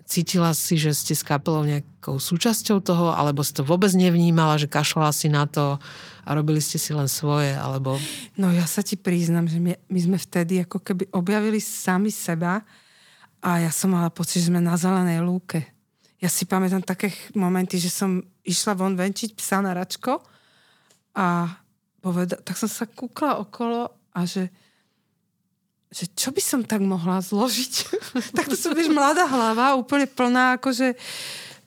cítila 0.09 0.53
si, 0.57 0.77
že 0.81 0.92
ste 0.92 1.16
s 1.16 1.25
kapelou 1.25 1.64
nejakou 1.64 2.16
súčasťou 2.16 2.81
toho, 2.81 3.12
alebo 3.12 3.44
si 3.44 3.53
to 3.57 3.64
vôbec 3.64 3.92
nevnímala, 3.97 4.61
že 4.61 4.68
kašľala 4.68 5.12
si 5.12 5.29
na 5.29 5.44
to 5.44 5.81
a 6.25 6.31
robili 6.33 6.61
ste 6.61 6.77
si 6.77 6.92
len 6.97 7.09
svoje, 7.09 7.53
alebo... 7.57 7.97
No 8.37 8.53
ja 8.53 8.64
sa 8.64 8.85
ti 8.85 8.97
priznam, 8.97 9.49
že 9.49 9.61
my, 9.61 9.77
my 9.88 10.01
sme 10.01 10.18
vtedy 10.21 10.64
ako 10.64 10.81
keby 10.81 11.09
objavili 11.12 11.61
sami 11.61 12.12
seba 12.12 12.64
a 13.40 13.64
ja 13.64 13.73
som 13.73 13.92
mala 13.92 14.09
pocit, 14.09 14.44
že 14.44 14.49
sme 14.53 14.61
na 14.61 14.77
zelenej 14.77 15.25
lúke. 15.25 15.78
Ja 16.18 16.26
si 16.26 16.50
pamätám 16.50 16.83
také 16.83 17.14
momenty, 17.38 17.78
že 17.78 17.94
som 17.94 18.18
išla 18.42 18.74
von 18.74 18.98
venčiť 18.98 19.38
psa 19.38 19.62
na 19.62 19.70
račko 19.70 20.18
a 21.14 21.46
poveda- 22.02 22.42
tak 22.42 22.59
som 22.59 22.66
sa 22.66 22.90
kúkla 22.90 23.38
okolo 23.38 23.87
a 24.14 24.20
že, 24.26 24.50
že 25.94 26.11
čo 26.18 26.35
by 26.35 26.42
som 26.42 26.61
tak 26.66 26.83
mohla 26.83 27.22
zložiť? 27.22 27.74
tak 28.37 28.50
to 28.50 28.59
som, 28.59 28.74
vieš, 28.74 28.90
mladá 28.90 29.31
hlava, 29.31 29.78
úplne 29.78 30.11
plná 30.11 30.59
akože 30.59 30.98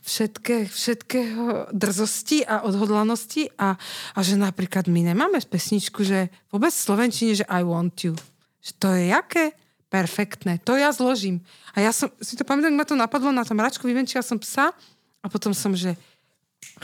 všetké, 0.01 0.67
všetkého 0.67 1.71
drzosti 1.71 2.43
a 2.43 2.65
odhodlanosti 2.65 3.53
a, 3.55 3.77
a 4.17 4.19
že 4.19 4.35
napríklad 4.35 4.89
my 4.89 5.13
nemáme 5.13 5.37
pesničku, 5.45 6.01
že 6.01 6.33
vôbec 6.49 6.73
v 6.73 6.83
Slovenčine, 6.83 7.37
že 7.37 7.45
I 7.47 7.61
want 7.63 8.01
you. 8.03 8.17
Že 8.65 8.71
to 8.81 8.87
je 8.97 9.03
jaké? 9.13 9.45
Perfektné. 9.91 10.63
To 10.63 10.80
ja 10.80 10.95
zložím. 10.95 11.43
A 11.75 11.84
ja 11.84 11.91
som, 11.91 12.08
si 12.23 12.39
to 12.39 12.47
pamätám, 12.47 12.71
ma 12.71 12.88
to 12.88 12.95
napadlo 12.95 13.36
na 13.36 13.43
tom 13.43 13.60
račku, 13.60 13.84
vyvenčila 13.84 14.23
som 14.23 14.39
psa 14.39 14.71
a 15.19 15.27
potom 15.27 15.51
som, 15.51 15.75
že 15.75 15.99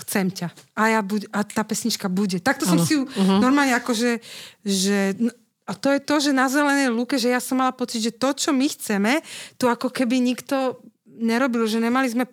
chcem 0.03 0.27
ťa. 0.27 0.51
A, 0.75 0.91
ja 0.91 0.99
buď, 0.99 1.31
a 1.31 1.47
tá 1.47 1.63
pesnička 1.63 2.11
bude. 2.11 2.43
Takto 2.43 2.67
som 2.67 2.77
ano. 2.77 2.85
si 2.85 2.99
ju 2.99 3.07
uh-huh. 3.07 3.39
normálne 3.39 3.71
akože, 3.79 4.19
že, 4.67 5.15
a 5.63 5.71
to 5.71 5.95
je 5.95 5.99
to, 6.03 6.15
že 6.19 6.31
na 6.35 6.51
zelenej 6.51 6.91
lúke, 6.91 7.15
že 7.15 7.31
ja 7.31 7.39
som 7.39 7.63
mala 7.63 7.71
pocit, 7.71 8.03
že 8.03 8.11
to, 8.11 8.35
čo 8.35 8.51
my 8.51 8.67
chceme, 8.67 9.23
tu 9.55 9.71
ako 9.71 9.87
keby 9.87 10.19
nikto 10.19 10.83
nerobil, 11.07 11.63
že 11.65 11.79
nemali 11.79 12.11
sme 12.11 12.27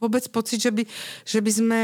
vôbec 0.00 0.24
pocit, 0.30 0.62
že 0.62 0.70
by, 0.72 0.86
že 1.26 1.38
by 1.42 1.50
sme 1.50 1.80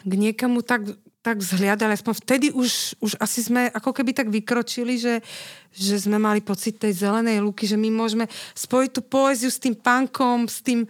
k 0.00 0.12
niekamu 0.16 0.64
tak 0.64 0.88
tak 1.20 1.36
vzhliadali, 1.36 1.92
aspoň 1.92 2.14
vtedy 2.16 2.46
už, 2.48 2.96
už 3.04 3.12
asi 3.20 3.44
sme 3.44 3.68
ako 3.68 3.92
keby 3.92 4.16
tak 4.16 4.32
vykročili, 4.32 4.96
že, 4.96 5.20
že 5.68 6.00
sme 6.00 6.16
mali 6.16 6.40
pocit 6.40 6.80
tej 6.80 6.96
zelenej 6.96 7.44
lúky, 7.44 7.68
že 7.68 7.76
my 7.76 7.92
môžeme 7.92 8.24
spojiť 8.56 8.90
tú 8.96 9.00
poéziu 9.04 9.52
s 9.52 9.60
tým 9.60 9.76
punkom, 9.76 10.48
s 10.48 10.64
tým, 10.64 10.88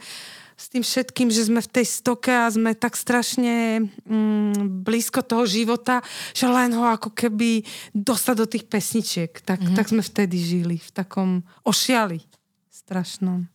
s 0.54 0.70
tým 0.70 0.86
všetkým, 0.86 1.34
že 1.34 1.50
sme 1.50 1.58
v 1.58 1.72
tej 1.74 1.82
stoke 1.82 2.30
a 2.30 2.46
sme 2.46 2.78
tak 2.78 2.94
strašne 2.94 3.90
mm, 4.06 4.86
blízko 4.86 5.26
toho 5.26 5.50
života, 5.50 5.98
že 6.30 6.46
len 6.46 6.78
ho 6.78 6.86
ako 6.86 7.10
keby 7.10 7.66
dostať 7.90 8.34
do 8.38 8.46
tých 8.46 8.70
pesničiek. 8.70 9.34
Tak, 9.34 9.58
mm-hmm. 9.58 9.74
tak 9.74 9.90
sme 9.90 10.02
vtedy 10.06 10.38
žili, 10.38 10.76
v 10.78 10.90
takom 10.94 11.42
ošiali 11.66 12.22
strašnom. 12.70 13.50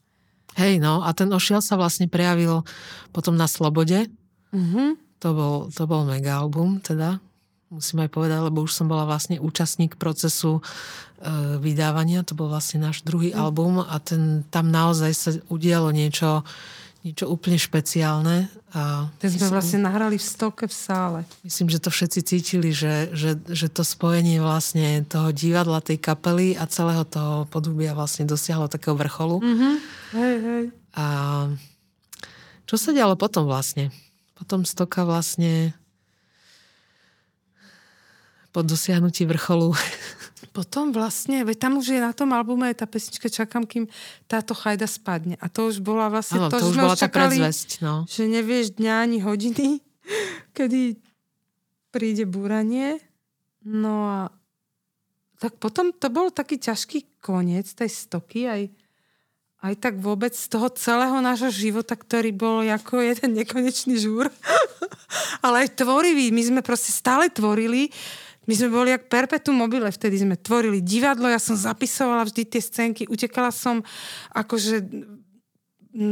Hej, 0.59 0.83
no 0.83 1.07
a 1.07 1.15
ten 1.15 1.31
ošial 1.31 1.63
sa 1.63 1.79
vlastne 1.79 2.11
prejavil 2.11 2.67
potom 3.15 3.39
na 3.39 3.47
Slobode. 3.47 4.11
Mm-hmm 4.51 5.04
to 5.19 5.29
bol, 5.33 5.55
to 5.71 5.83
bol 5.87 6.03
mega 6.03 6.37
album, 6.39 6.83
teda 6.83 7.19
musím 7.69 8.05
aj 8.05 8.09
povedať, 8.13 8.39
lebo 8.39 8.63
už 8.63 8.71
som 8.71 8.87
bola 8.87 9.03
vlastne 9.03 9.41
účastník 9.41 9.97
procesu 9.97 10.59
e, 10.59 11.59
vydávania, 11.59 12.23
to 12.23 12.37
bol 12.37 12.47
vlastne 12.47 12.81
náš 12.81 13.01
druhý 13.01 13.33
mm. 13.33 13.37
album 13.37 13.81
a 13.81 13.95
ten, 13.99 14.45
tam 14.53 14.69
naozaj 14.69 15.11
sa 15.11 15.29
udialo 15.49 15.89
niečo, 15.89 16.45
niečo 17.01 17.25
úplne 17.27 17.57
špeciálne. 17.57 18.47
A 18.75 19.09
ten 19.17 19.33
sme 19.33 19.49
myslím, 19.49 19.55
vlastne 19.55 19.79
nahrali 19.81 20.15
v 20.21 20.25
stoke 20.25 20.65
v 20.69 20.75
sále. 20.75 21.19
Myslím, 21.41 21.67
že 21.73 21.81
to 21.81 21.89
všetci 21.89 22.19
cítili, 22.21 22.69
že, 22.69 23.11
že, 23.11 23.39
že 23.49 23.67
to 23.67 23.81
spojenie 23.81 24.39
vlastne 24.39 25.01
toho 25.07 25.33
divadla, 25.33 25.81
tej 25.81 25.97
kapely 25.97 26.53
a 26.55 26.69
celého 26.69 27.03
toho 27.03 27.49
podhubia 27.49 27.97
vlastne 27.97 28.29
dosiahlo 28.29 28.69
takého 28.69 28.93
vrcholu. 28.93 29.41
Mm-hmm. 29.41 29.73
Hej, 30.15 30.35
hej. 30.37 30.63
A 30.95 31.05
čo 32.65 32.75
sa 32.77 32.93
dialo 32.93 33.17
potom 33.17 33.45
vlastne? 33.45 33.89
Potom 34.35 34.67
stoka 34.67 35.07
vlastne 35.07 35.71
po 38.55 38.63
dosiahnutí 38.63 39.27
vrcholu. 39.27 39.75
Potom 40.55 40.95
vlastne, 40.95 41.43
veď 41.43 41.67
tam 41.67 41.83
už 41.83 41.91
je 41.91 41.99
na 41.99 42.15
tom 42.15 42.31
albume 42.31 42.71
tá 42.71 42.87
pesnička 42.87 43.27
Čakám, 43.27 43.67
kým 43.67 43.91
táto 44.31 44.55
chajda 44.55 44.87
spadne. 44.87 45.35
A 45.43 45.51
to 45.51 45.67
už 45.67 45.83
bola 45.83 46.07
vlastne 46.07 46.39
ano, 46.39 46.47
to, 46.47 46.63
to 46.63 46.71
už 46.71 46.75
bola 46.79 46.95
tá 46.95 47.11
predzvesť, 47.11 47.83
no. 47.83 48.07
že 48.07 48.23
nevieš 48.23 48.79
dňa 48.79 48.93
ani 49.03 49.19
hodiny, 49.19 49.83
kedy 50.55 50.95
príde 51.91 52.23
búranie. 52.23 53.03
No 53.67 54.07
a 54.07 54.19
tak 55.43 55.59
potom 55.59 55.91
to 55.91 56.07
bol 56.07 56.31
taký 56.31 56.55
ťažký 56.55 57.19
koniec 57.19 57.67
tej 57.75 57.91
stoky, 57.91 58.47
aj 58.47 58.71
aj 59.65 59.75
tak 59.81 59.95
vôbec 59.97 60.29
z 60.37 60.45
toho 60.45 60.69
celého 60.77 61.17
nášho 61.25 61.49
života, 61.49 61.97
ktorý 61.97 62.29
bol 62.29 62.61
ako 62.61 63.01
jeden 63.09 63.33
nekonečný 63.33 63.97
žúr, 63.97 64.29
ale 65.41 65.65
aj 65.65 65.81
tvorivý. 65.81 66.29
My 66.29 66.41
sme 66.45 66.61
proste 66.61 66.93
stále 66.93 67.33
tvorili. 67.33 67.89
My 68.45 68.53
sme 68.53 68.69
boli 68.69 68.93
jak 68.93 69.09
perpetuum 69.09 69.57
mobile, 69.57 69.89
vtedy 69.89 70.21
sme 70.21 70.37
tvorili 70.37 70.77
divadlo, 70.77 71.25
ja 71.25 71.41
som 71.41 71.57
zapisovala 71.57 72.29
vždy 72.29 72.45
tie 72.45 72.61
scénky, 72.61 73.09
utekala 73.09 73.49
som 73.49 73.81
akože 74.37 74.85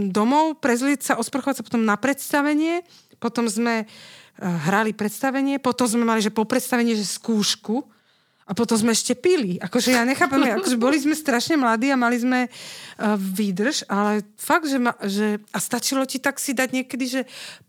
domov, 0.09 0.57
prezlieť 0.57 1.13
sa, 1.13 1.13
osprchovať 1.21 1.61
sa 1.61 1.65
potom 1.67 1.85
na 1.85 1.93
predstavenie, 1.93 2.81
potom 3.21 3.45
sme 3.45 3.85
eh, 3.85 3.87
hrali 4.41 4.97
predstavenie, 4.97 5.61
potom 5.61 5.85
sme 5.85 6.09
mali, 6.09 6.25
že 6.25 6.33
po 6.33 6.41
predstavení, 6.41 6.97
že 6.97 7.05
skúšku, 7.05 7.85
a 8.43 8.51
potom 8.51 8.75
sme 8.75 8.91
ešte 8.91 9.15
pili. 9.15 9.55
Akože 9.59 9.95
ja 9.95 10.03
nechápem, 10.03 10.43
akože 10.59 10.75
boli 10.75 10.99
sme 10.99 11.15
strašne 11.15 11.55
mladí 11.55 11.87
a 11.91 11.99
mali 11.99 12.19
sme 12.19 12.39
uh, 12.47 13.15
výdrž, 13.15 13.87
ale 13.87 14.27
fakt, 14.35 14.67
že, 14.67 14.79
ma, 14.79 14.93
že 15.03 15.39
a 15.55 15.57
stačilo 15.63 16.03
ti 16.03 16.19
tak 16.19 16.37
si 16.43 16.51
dať 16.51 16.69
niekedy, 16.75 17.05
že 17.07 17.21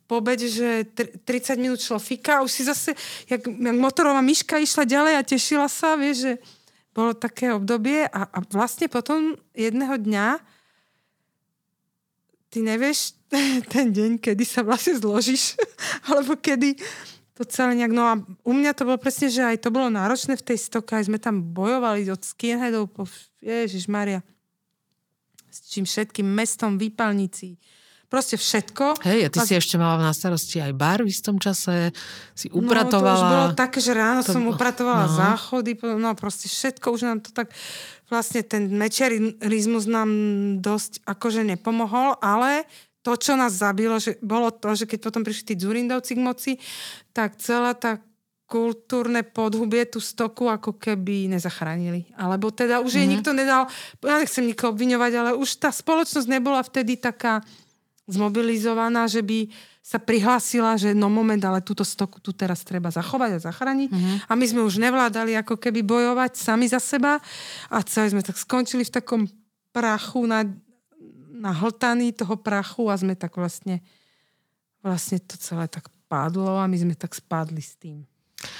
po 0.05 0.21
obede, 0.21 0.51
že 0.51 0.85
30 0.95 1.63
minút 1.63 1.81
šlofika 1.81 2.41
a 2.41 2.45
už 2.45 2.51
si 2.53 2.63
zase, 2.67 2.93
jak, 3.31 3.41
jak 3.41 3.77
motorová 3.79 4.21
myška 4.21 4.61
išla 4.61 4.85
ďalej 4.85 5.15
a 5.17 5.27
tešila 5.27 5.69
sa, 5.71 5.97
vieš, 5.97 6.29
že 6.29 6.33
bolo 6.95 7.17
také 7.17 7.51
obdobie 7.51 8.07
a, 8.07 8.21
a 8.29 8.39
vlastne 8.53 8.87
potom 8.87 9.35
jedného 9.57 9.99
dňa 9.99 10.39
ty 12.55 12.63
nevieš 12.63 13.19
ten 13.75 13.91
deň, 13.91 14.23
kedy 14.23 14.45
sa 14.47 14.63
vlastne 14.63 14.95
zložíš, 14.95 15.59
alebo 16.11 16.39
kedy 16.39 16.79
to 17.35 17.43
celé 17.43 17.75
nejak, 17.75 17.91
no 17.91 18.03
a 18.07 18.15
u 18.23 18.53
mňa 18.55 18.79
to 18.79 18.87
bolo 18.87 18.99
presne, 18.99 19.27
že 19.27 19.43
aj 19.43 19.67
to 19.67 19.75
bolo 19.75 19.91
náročné 19.91 20.39
v 20.39 20.47
tej 20.55 20.59
stoke, 20.59 20.95
aj 20.95 21.11
sme 21.11 21.19
tam 21.19 21.43
bojovali 21.43 22.07
od 22.07 22.23
skinheadov 22.23 22.95
po, 22.95 23.11
Ježiš 23.43 23.91
Maria, 23.91 24.23
s 25.51 25.67
čím 25.67 25.83
všetkým 25.83 26.23
mestom, 26.23 26.79
výpalnicí, 26.79 27.59
proste 28.07 28.39
všetko. 28.39 29.03
Hej, 29.03 29.27
a 29.27 29.29
ty 29.35 29.39
a... 29.43 29.47
si 29.51 29.59
ešte 29.59 29.75
mala 29.75 29.99
na 29.99 30.15
starosti 30.15 30.63
aj 30.63 30.79
bar 30.79 31.03
v 31.03 31.11
istom 31.11 31.43
čase, 31.43 31.91
si 32.39 32.47
upratovala. 32.55 33.19
No 33.19 33.19
to 33.19 33.27
už 33.27 33.35
bolo 33.35 33.49
také, 33.59 33.79
že 33.83 33.93
ráno 33.99 34.23
to... 34.23 34.31
som 34.31 34.47
upratovala 34.47 35.11
no. 35.11 35.15
záchody, 35.19 35.75
no 35.83 36.15
proste 36.15 36.47
všetko, 36.47 36.87
už 36.95 37.03
nám 37.03 37.19
to 37.19 37.35
tak, 37.35 37.51
vlastne 38.07 38.47
ten 38.47 38.71
mečiarizmus 38.71 39.91
nám 39.91 40.11
dosť 40.63 41.03
akože 41.03 41.43
nepomohol, 41.43 42.15
ale 42.23 42.63
to, 43.05 43.13
čo 43.21 43.37
nás 43.37 43.53
zabilo, 43.53 44.01
že 44.01 44.17
bolo 44.25 44.49
to, 44.49 44.73
že 44.73 44.89
keď 44.89 44.99
potom 45.05 45.21
prišli 45.21 45.53
tí 45.53 45.55
Zurindovci 45.61 46.17
k 46.17 46.25
moci, 46.25 46.53
tak 47.13 47.37
celá 47.37 47.77
tá 47.77 48.01
kultúrne 48.49 49.25
podhubie 49.25 49.85
tú 49.89 50.01
stoku 50.01 50.49
ako 50.49 50.77
keby 50.81 51.29
nezachránili. 51.29 52.09
Alebo 52.17 52.49
teda 52.49 52.81
už 52.81 52.89
mm-hmm. 52.89 52.97
jej 52.97 53.07
mhm. 53.07 53.13
nikto 53.13 53.31
nedal, 53.37 53.63
ja 54.01 54.17
nechcem 54.21 54.45
nikoho 54.49 54.73
obviňovať, 54.73 55.13
ale 55.21 55.31
už 55.37 55.61
tá 55.61 55.69
spoločnosť 55.69 56.29
nebola 56.29 56.65
vtedy 56.65 56.97
taká 56.97 57.45
zmobilizovaná, 58.05 59.09
že 59.09 59.25
by 59.25 59.49
sa 59.85 60.01
prihlásila, 60.01 60.81
že 60.81 60.97
no 60.97 61.13
moment, 61.13 61.41
ale 61.45 61.61
túto 61.61 61.85
stoku 61.85 62.17
tu 62.17 62.33
teraz 62.33 62.65
treba 62.65 62.89
zachovať 62.89 63.37
a 63.37 63.45
zachrániť. 63.45 63.91
Mm-hmm. 63.93 64.17
A 64.29 64.33
my 64.33 64.45
sme 64.49 64.61
už 64.65 64.81
nevládali 64.81 65.37
ako 65.37 65.61
keby 65.61 65.85
bojovať 65.85 66.41
sami 66.41 66.65
za 66.69 66.81
seba 66.81 67.21
a 67.69 67.77
celé 67.85 68.17
sme 68.17 68.25
tak 68.25 68.41
skončili 68.41 68.89
v 68.89 68.95
takom 68.97 69.23
prachu 69.77 70.25
na 70.25 70.49
nahltaní 71.45 72.17
toho 72.17 72.41
prachu 72.41 72.89
a 72.89 72.97
sme 72.97 73.13
tak 73.13 73.37
vlastne, 73.37 73.85
vlastne 74.81 75.21
to 75.21 75.37
celé 75.37 75.69
tak 75.69 75.93
padlo 76.09 76.57
a 76.57 76.65
my 76.65 76.77
sme 76.81 76.95
tak 76.97 77.13
spadli 77.13 77.61
s 77.61 77.77
tým. 77.77 78.09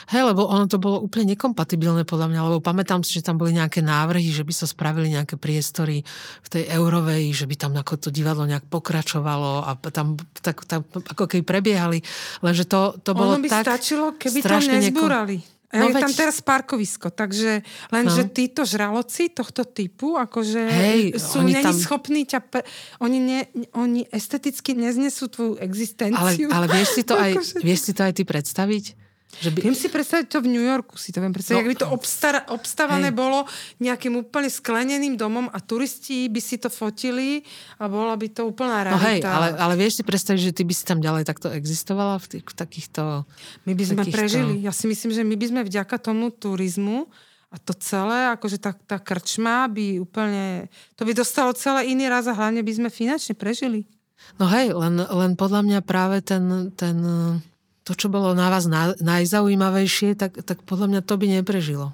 Hej, 0.09 0.33
lebo 0.33 0.49
ono 0.49 0.65
to 0.65 0.81
bolo 0.81 1.01
úplne 1.01 1.37
nekompatibilné 1.37 2.09
podľa 2.09 2.33
mňa, 2.33 2.41
lebo 2.49 2.61
pamätám 2.61 3.05
si, 3.05 3.21
že 3.21 3.25
tam 3.25 3.37
boli 3.37 3.53
nejaké 3.53 3.85
návrhy, 3.85 4.33
že 4.33 4.41
by 4.41 4.53
sa 4.53 4.65
spravili 4.65 5.13
nejaké 5.13 5.37
priestory 5.37 6.01
v 6.41 6.49
tej 6.49 6.73
Eurovej, 6.73 7.33
že 7.37 7.45
by 7.45 7.57
tam 7.57 7.73
ako 7.77 8.09
to 8.09 8.09
divadlo 8.09 8.49
nejak 8.49 8.65
pokračovalo 8.69 9.65
a 9.65 9.77
tam, 9.93 10.17
tak, 10.41 10.65
tam 10.65 10.85
ako 10.89 11.29
keby 11.29 11.45
prebiehali, 11.45 12.01
lenže 12.41 12.65
to, 12.65 12.97
to 13.01 13.13
bolo 13.13 13.37
ono 13.37 13.45
by 13.45 13.51
tak 13.53 13.65
stačilo, 13.65 14.17
keby 14.17 14.39
to 14.41 14.57
nezbúrali. 14.57 15.37
Neko... 15.41 15.53
No, 15.75 15.91
je 15.91 15.95
veď... 15.99 16.03
tam 16.07 16.15
teraz 16.15 16.39
parkovisko, 16.39 17.11
takže 17.11 17.67
len, 17.91 18.05
no. 18.07 18.15
že 18.15 18.31
títo 18.31 18.63
žraloci 18.63 19.35
tohto 19.35 19.67
typu, 19.67 20.15
akože 20.15 20.63
Hej, 20.71 21.03
sú 21.19 21.43
není 21.43 21.59
tam... 21.61 21.75
schopní 21.75 22.23
ťa... 22.23 22.41
Pe... 22.47 22.63
Oni, 23.03 23.19
ne, 23.19 23.41
oni 23.75 24.07
esteticky 24.15 24.79
neznesú 24.79 25.27
tvoju 25.27 25.59
existenciu. 25.59 26.47
Ale, 26.47 26.65
ale 26.65 26.67
vieš, 26.71 26.89
si 26.95 27.03
to 27.03 27.19
aj, 27.25 27.33
akože... 27.35 27.55
vieš 27.61 27.81
si 27.91 27.93
to 27.93 28.07
aj 28.07 28.13
ty 28.15 28.23
predstaviť? 28.23 29.04
Že 29.41 29.51
by... 29.51 29.59
Viem 29.67 29.77
si 29.77 29.89
predstaviť 29.91 30.27
to 30.31 30.39
v 30.45 30.49
New 30.53 30.63
Yorku, 30.63 30.95
si 30.95 31.11
to 31.11 31.19
viem 31.19 31.35
predstaviť. 31.35 31.59
No, 31.59 31.63
ak 31.65 31.71
by 31.71 31.79
to 31.79 31.89
obstar- 31.91 32.47
obstávané 32.53 33.11
hej. 33.11 33.17
bolo 33.17 33.47
nejakým 33.83 34.15
úplne 34.15 34.47
skleneným 34.47 35.19
domom 35.19 35.51
a 35.51 35.59
turisti 35.59 36.31
by 36.31 36.41
si 36.43 36.61
to 36.61 36.71
fotili 36.71 37.43
a 37.83 37.91
bola 37.91 38.15
by 38.15 38.29
to 38.31 38.47
úplná 38.47 38.87
realita. 38.87 39.01
No 39.01 39.09
hej, 39.11 39.21
ale, 39.25 39.49
ale 39.59 39.75
vieš 39.75 40.01
si 40.01 40.03
predstaviť, 40.07 40.41
že 40.41 40.53
ty 40.55 40.63
by 40.63 40.75
si 40.77 40.85
tam 40.87 41.03
ďalej 41.03 41.25
takto 41.27 41.51
existovala 41.51 42.23
v, 42.23 42.27
tých, 42.39 42.45
v 42.47 42.55
takýchto... 42.55 43.03
My 43.67 43.73
by 43.75 43.85
sme 43.85 44.03
takýchto... 44.07 44.19
prežili. 44.19 44.55
Ja 44.63 44.71
si 44.71 44.87
myslím, 44.87 45.11
že 45.11 45.23
my 45.27 45.35
by 45.35 45.47
sme 45.51 45.61
vďaka 45.67 45.97
tomu 45.99 46.31
turizmu 46.31 47.11
a 47.55 47.57
to 47.63 47.71
celé, 47.79 48.35
akože 48.35 48.59
tá, 48.59 48.75
tá 48.75 48.99
krčma 48.99 49.71
by 49.71 50.03
úplne... 50.03 50.67
To 50.99 51.07
by 51.07 51.15
dostalo 51.15 51.55
celé 51.55 51.91
iný 51.91 52.11
raz 52.11 52.27
a 52.27 52.35
hlavne 52.35 52.63
by 52.67 52.73
sme 52.75 52.89
finančne 52.91 53.39
prežili. 53.39 53.87
No 54.41 54.51
hej, 54.51 54.75
len, 54.75 54.99
len 54.99 55.33
podľa 55.39 55.63
mňa 55.63 55.81
práve 55.85 56.19
ten, 56.25 56.73
ten 56.75 56.97
to, 57.85 57.93
čo 57.93 58.09
bolo 58.09 58.33
na 58.33 58.49
vás 58.49 58.65
na, 58.65 58.97
najzaujímavejšie, 58.97 60.17
tak, 60.17 60.41
tak 60.41 60.65
podľa 60.65 60.89
mňa 60.89 61.01
to 61.05 61.15
by 61.21 61.27
neprežilo. 61.29 61.93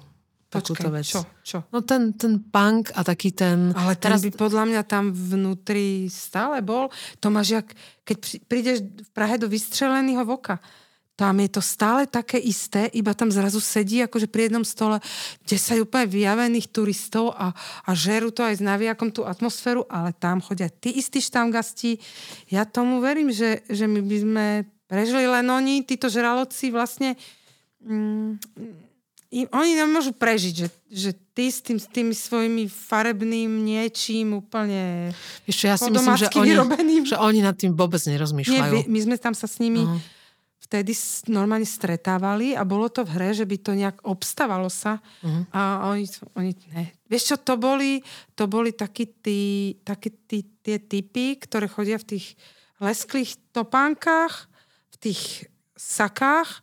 Počkej, 0.51 0.91
vec. 0.91 1.07
čo? 1.07 1.23
čo? 1.47 1.63
No 1.71 1.79
ten, 1.79 2.11
ten 2.11 2.43
punk 2.43 2.91
a 2.91 3.07
taký 3.07 3.31
ten... 3.31 3.71
Ale 3.71 3.95
ten 3.95 4.11
teraz... 4.11 4.19
by 4.19 4.35
podľa 4.35 4.63
mňa 4.67 4.81
tam 4.83 5.15
vnútri 5.15 6.11
stále 6.11 6.59
bol. 6.59 6.91
To 7.23 7.31
máš 7.31 7.55
jak, 7.55 7.67
keď 8.03 8.17
prídeš 8.51 8.83
v 8.83 9.09
Prahe 9.15 9.39
do 9.39 9.47
vystreleného 9.47 10.27
voka. 10.27 10.59
tam 11.15 11.39
je 11.39 11.55
to 11.55 11.61
stále 11.63 12.03
také 12.03 12.35
isté, 12.35 12.91
iba 12.97 13.15
tam 13.15 13.31
zrazu 13.31 13.63
sedí 13.63 14.03
akože 14.03 14.27
pri 14.27 14.49
jednom 14.49 14.65
stole 14.65 14.99
10 15.45 15.85
úplne 15.85 16.09
vyjavených 16.09 16.67
turistov 16.73 17.31
a, 17.37 17.55
a 17.85 17.91
žerú 17.95 18.33
to 18.35 18.43
aj 18.43 18.59
s 18.59 18.61
naviakom 18.63 19.13
tú 19.13 19.23
atmosféru, 19.23 19.87
ale 19.87 20.11
tam 20.17 20.43
chodia 20.43 20.67
tí 20.67 20.99
istí 20.99 21.23
štamgasti. 21.23 22.01
Ja 22.51 22.67
tomu 22.67 22.99
verím, 22.99 23.31
že, 23.31 23.63
že 23.71 23.87
my 23.87 24.01
by 24.03 24.17
sme 24.17 24.45
prežili 24.91 25.23
len 25.23 25.47
oni, 25.47 25.87
títo 25.87 26.11
žraloci 26.11 26.67
vlastne 26.67 27.15
mm, 27.79 28.35
oni 29.31 29.71
nemôžu 29.79 30.11
prežiť, 30.11 30.53
že, 30.53 30.67
že 30.91 31.11
ty 31.31 31.47
s, 31.47 31.63
tým, 31.63 31.79
s 31.79 31.87
tými 31.87 32.11
svojimi 32.11 32.67
farebným 32.67 33.47
niečím 33.47 34.43
úplne 34.43 35.15
Ešte 35.47 35.71
ja 35.71 35.79
si 35.79 35.87
myslím, 35.87 36.19
že 36.19 36.27
oni, 36.35 36.53
že 37.07 37.15
oni 37.15 37.39
nad 37.39 37.55
tým 37.55 37.71
vôbec 37.71 38.03
nerozmýšľajú. 38.03 38.73
Nie, 38.75 38.91
my 38.91 38.99
sme 38.99 39.15
tam 39.15 39.31
sa 39.31 39.47
s 39.47 39.63
nimi 39.63 39.87
uh-huh 39.87 40.19
vtedy 40.71 40.95
normálne 41.27 41.67
stretávali 41.67 42.55
a 42.55 42.63
bolo 42.63 42.87
to 42.87 43.03
v 43.03 43.11
hre, 43.19 43.35
že 43.35 43.43
by 43.43 43.57
to 43.59 43.75
nejak 43.75 43.99
obstávalo 44.07 44.71
sa 44.71 45.03
uh-huh. 45.19 45.43
a 45.51 45.91
oni, 45.91 46.07
oni 46.39 46.55
ne. 46.71 46.95
Vieš 47.11 47.23
čo, 47.27 47.35
to 47.43 47.59
boli, 47.59 47.99
to 48.39 48.47
boli 48.47 48.71
takí 48.71 49.03
tí, 49.19 49.75
takí 49.83 50.15
tí, 50.23 50.47
tie 50.63 50.79
typy, 50.79 51.35
ktoré 51.43 51.67
chodia 51.67 51.99
v 51.99 52.15
tých 52.15 52.39
lesklých 52.79 53.35
topánkach, 53.51 54.47
tých 55.01 55.49
sakách. 55.73 56.61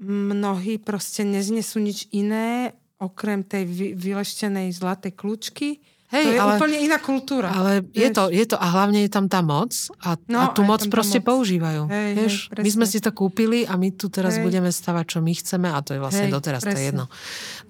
Mnohí 0.00 0.76
proste 0.80 1.24
neznesú 1.24 1.80
nič 1.80 2.08
iné, 2.12 2.76
okrem 3.00 3.40
tej 3.44 3.64
vy, 3.64 3.86
vyleštenej 3.96 4.76
zlatej 4.76 5.16
kľúčky 5.16 5.80
Hej, 6.10 6.26
to 6.26 6.30
je 6.34 6.40
ale, 6.42 6.58
úplne 6.58 6.78
iná 6.82 6.98
kultúra. 6.98 7.54
Ale 7.54 7.86
je 7.94 8.10
to, 8.10 8.34
je 8.34 8.42
to, 8.42 8.58
a 8.58 8.66
hlavne 8.74 9.06
je 9.06 9.10
tam 9.14 9.30
tá 9.30 9.46
moc 9.46 9.70
a, 10.02 10.18
no, 10.26 10.42
a 10.42 10.50
tú 10.50 10.66
moc 10.66 10.82
proste 10.90 11.22
moc. 11.22 11.30
používajú. 11.30 11.86
Hej, 11.86 12.10
vieš, 12.18 12.34
hej, 12.50 12.62
my 12.66 12.70
sme 12.74 12.86
si 12.90 12.98
to 12.98 13.14
kúpili 13.14 13.62
a 13.62 13.78
my 13.78 13.94
tu 13.94 14.10
teraz 14.10 14.34
hej. 14.34 14.42
budeme 14.42 14.74
stavať, 14.74 15.04
čo 15.06 15.18
my 15.22 15.30
chceme 15.30 15.70
a 15.70 15.78
to 15.86 15.94
je 15.94 16.02
vlastne 16.02 16.26
hej, 16.26 16.34
doteraz, 16.34 16.66
presne. 16.66 16.74
to 16.74 16.78
je 16.82 16.86
jedno. 16.90 17.06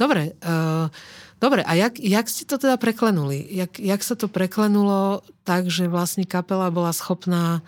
Dobre, 0.00 0.22
uh, 0.40 0.88
dobre 1.36 1.60
a 1.68 1.72
jak, 1.76 2.00
jak 2.00 2.26
ste 2.32 2.48
to 2.48 2.56
teda 2.56 2.80
preklenuli? 2.80 3.44
Jak, 3.44 3.76
jak 3.76 4.00
sa 4.00 4.16
to 4.16 4.32
preklenulo 4.32 5.20
tak, 5.44 5.68
že 5.68 5.84
vlastne 5.92 6.24
kapela 6.24 6.72
bola 6.72 6.96
schopná 6.96 7.60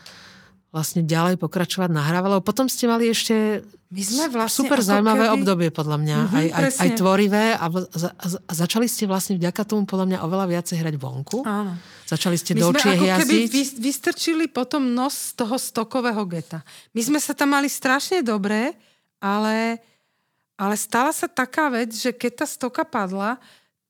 vlastne 0.73 1.05
ďalej 1.05 1.37
pokračovať 1.37 1.93
nahrávalo. 1.93 2.41
Potom 2.41 2.65
ste 2.65 2.89
mali 2.89 3.13
ešte 3.13 3.61
my 3.93 4.01
sme 4.01 4.25
vlastne 4.33 4.65
super 4.65 4.81
zaujímavé 4.81 5.29
keby... 5.29 5.37
obdobie 5.37 5.69
podľa 5.69 6.01
mňa, 6.01 6.17
mm-hmm, 6.17 6.39
aj, 6.41 6.47
aj, 6.49 6.65
aj 6.81 6.91
tvorivé 6.97 7.45
a, 7.53 7.67
za, 7.93 8.09
a 8.17 8.53
začali 8.57 8.89
ste 8.89 9.05
vlastne 9.05 9.37
vďaka 9.37 9.69
tomu 9.69 9.85
podľa 9.85 10.09
mňa 10.09 10.19
oveľa 10.25 10.47
viacej 10.49 10.81
hrať 10.81 10.95
vonku. 10.97 11.45
Áno. 11.45 11.77
Začali 12.09 12.41
ste 12.41 12.57
My 12.57 12.61
do 12.65 12.67
očie 12.73 12.89
ako 12.89 13.05
keby 13.21 13.37
vy, 13.53 13.63
vystrčili 13.85 14.45
potom 14.49 14.97
nos 14.97 15.37
z 15.37 15.45
toho 15.45 15.61
stokového 15.61 16.25
geta. 16.25 16.65
My 16.97 17.05
sme 17.05 17.21
sa 17.21 17.37
tam 17.37 17.53
mali 17.53 17.69
strašne 17.69 18.25
dobré, 18.25 18.73
ale, 19.21 19.77
ale 20.57 20.75
stala 20.81 21.13
sa 21.13 21.29
taká 21.29 21.69
vec, 21.69 21.93
že 21.93 22.17
keď 22.17 22.33
tá 22.43 22.47
stoka 22.49 22.89
padla, 22.89 23.37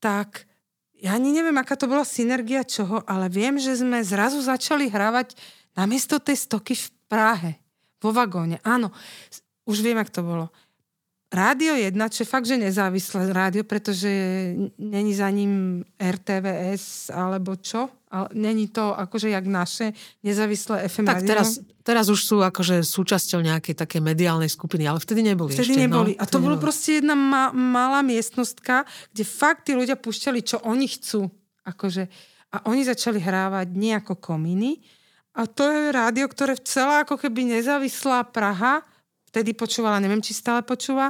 tak 0.03 0.51
ja 0.99 1.15
ani 1.15 1.31
neviem, 1.31 1.55
aká 1.55 1.79
to 1.79 1.87
bola 1.87 2.03
synergia 2.03 2.67
čoho, 2.67 3.07
ale 3.07 3.31
viem, 3.31 3.55
že 3.55 3.79
sme 3.79 4.03
zrazu 4.03 4.43
začali 4.43 4.91
hrávať 4.91 5.39
namiesto 5.77 6.21
tej 6.21 6.37
stoky 6.37 6.75
v 6.77 6.89
Prahe, 7.09 7.61
vo 8.01 8.11
vagóne. 8.11 8.57
Áno, 8.65 8.89
už 9.69 9.85
viem, 9.85 10.01
ak 10.01 10.09
to 10.09 10.25
bolo. 10.25 10.49
Rádio 11.33 11.73
1, 11.73 11.97
čo 12.13 12.25
je 12.25 12.29
fakt, 12.29 12.45
že 12.45 12.61
nezávislé 12.61 13.33
rádio, 13.33 13.65
pretože 13.65 14.09
není 14.77 15.17
za 15.17 15.33
ním 15.33 15.81
RTVS 15.97 17.09
alebo 17.09 17.57
čo. 17.57 17.89
Ale 18.13 18.29
není 18.37 18.69
to 18.69 18.93
akože 18.93 19.33
jak 19.33 19.49
naše 19.49 19.97
nezávislé 20.21 20.85
FM 20.93 21.09
tak 21.09 21.25
rádio. 21.25 21.29
teraz, 21.33 21.49
teraz 21.81 22.07
už 22.13 22.21
sú 22.21 22.37
akože 22.45 22.85
súčasťou 22.85 23.41
nejakej 23.41 23.73
také 23.73 24.05
mediálnej 24.05 24.53
skupiny, 24.53 24.85
ale 24.85 25.01
vtedy 25.01 25.25
neboli 25.25 25.57
Vtedy 25.57 25.73
ešte, 25.73 25.81
no. 25.81 25.85
neboli. 25.89 26.13
No, 26.13 26.21
a 26.21 26.25
to 26.29 26.37
bolo 26.45 26.61
proste 26.61 27.01
jedna 27.01 27.17
ma- 27.17 27.57
malá 27.57 28.05
miestnostka, 28.05 28.85
kde 29.17 29.25
fakt 29.25 29.65
tí 29.65 29.73
ľudia 29.73 29.97
púšťali, 29.97 30.45
čo 30.45 30.61
oni 30.69 30.85
chcú. 30.85 31.33
Akože, 31.65 32.13
a 32.53 32.69
oni 32.69 32.85
začali 32.85 33.17
hrávať 33.17 33.73
nejako 33.73 34.21
kominy. 34.21 34.85
A 35.33 35.49
to 35.49 35.65
je 35.65 35.93
rádio, 35.93 36.29
ktoré 36.29 36.57
celá 36.61 37.09
ako 37.09 37.17
keby 37.17 37.57
nezávislá 37.57 38.29
Praha 38.29 38.85
vtedy 39.33 39.57
počúvala, 39.57 39.97
neviem, 39.97 40.21
či 40.21 40.37
stále 40.37 40.61
počúva. 40.61 41.09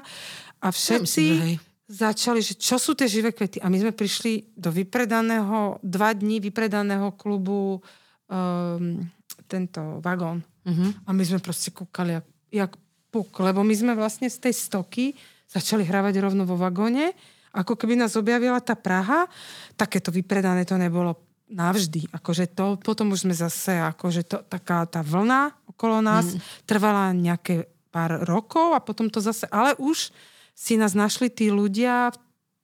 A 0.62 0.70
všetci 0.70 1.22
ja 1.26 1.42
myslím, 1.42 1.58
začali, 1.90 2.38
že 2.38 2.54
čo 2.54 2.78
sú 2.78 2.94
tie 2.94 3.10
živé 3.10 3.34
kvety. 3.34 3.58
A 3.58 3.66
my 3.66 3.82
sme 3.82 3.90
prišli 3.90 4.54
do 4.54 4.70
vypredaného, 4.70 5.82
dva 5.82 6.14
dní 6.14 6.38
vypredaného 6.38 7.18
klubu 7.18 7.82
um, 7.82 9.02
tento 9.50 9.98
vagón. 9.98 10.46
Uh-huh. 10.62 10.94
A 11.02 11.10
my 11.10 11.22
sme 11.26 11.42
proste 11.42 11.74
kúkali 11.74 12.14
jak, 12.14 12.26
jak 12.54 12.72
puk, 13.10 13.34
lebo 13.42 13.66
my 13.66 13.74
sme 13.74 13.92
vlastne 13.98 14.30
z 14.30 14.38
tej 14.38 14.54
stoky 14.54 15.04
začali 15.50 15.82
hrávať 15.82 16.22
rovno 16.22 16.46
vo 16.46 16.54
vagóne. 16.54 17.10
Ako 17.52 17.74
keby 17.74 17.98
nás 17.98 18.14
objavila 18.14 18.62
tá 18.62 18.78
Praha, 18.78 19.26
takéto 19.74 20.14
vypredané 20.14 20.62
to 20.62 20.78
nebolo 20.78 21.31
navždy. 21.52 22.08
Akože 22.10 22.48
to, 22.48 22.80
potom 22.80 23.12
už 23.12 23.28
sme 23.28 23.36
zase, 23.36 23.76
akože 23.76 24.24
to, 24.24 24.38
taká 24.48 24.88
tá 24.88 25.04
vlna 25.04 25.52
okolo 25.68 26.00
nás 26.00 26.32
mm. 26.32 26.40
trvala 26.64 27.12
nejaké 27.12 27.68
pár 27.92 28.24
rokov 28.24 28.72
a 28.72 28.80
potom 28.80 29.12
to 29.12 29.20
zase, 29.20 29.44
ale 29.52 29.76
už 29.76 30.08
si 30.56 30.80
nás 30.80 30.96
našli 30.96 31.28
tí 31.28 31.52
ľudia 31.52 32.12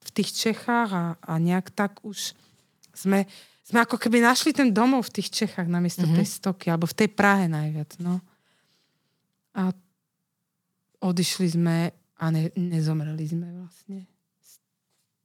v 0.04 0.10
tých 0.12 0.32
Čechách 0.32 0.90
a, 0.92 1.04
a 1.20 1.32
nejak 1.36 1.68
tak 1.72 2.00
už 2.00 2.32
sme, 2.96 3.28
sme 3.68 3.78
ako 3.84 4.00
keby 4.00 4.24
našli 4.24 4.56
ten 4.56 4.72
domov 4.72 5.12
v 5.12 5.20
tých 5.20 5.28
Čechách 5.44 5.68
namiesto 5.68 6.08
mm-hmm. 6.08 6.18
tej 6.24 6.28
stoky, 6.28 6.66
alebo 6.72 6.88
v 6.88 6.96
tej 7.04 7.08
Prahe 7.12 7.44
najviac, 7.46 8.00
no. 8.00 8.24
A 9.52 9.70
odišli 11.04 11.46
sme 11.52 11.92
a 12.18 12.24
ne, 12.34 12.50
nezomreli 12.56 13.24
sme 13.28 13.46
vlastne. 13.54 14.08
Z, 14.42 14.54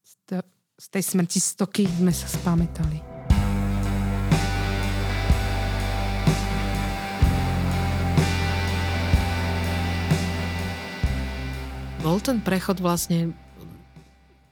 z, 0.04 0.14
z 0.78 0.86
tej 0.94 1.04
smrti 1.04 1.40
stoky 1.42 1.84
sme 1.90 2.14
sa 2.14 2.30
spamätali. 2.30 3.13
Bol 12.04 12.20
ten 12.20 12.44
prechod 12.44 12.84
vlastne 12.84 13.32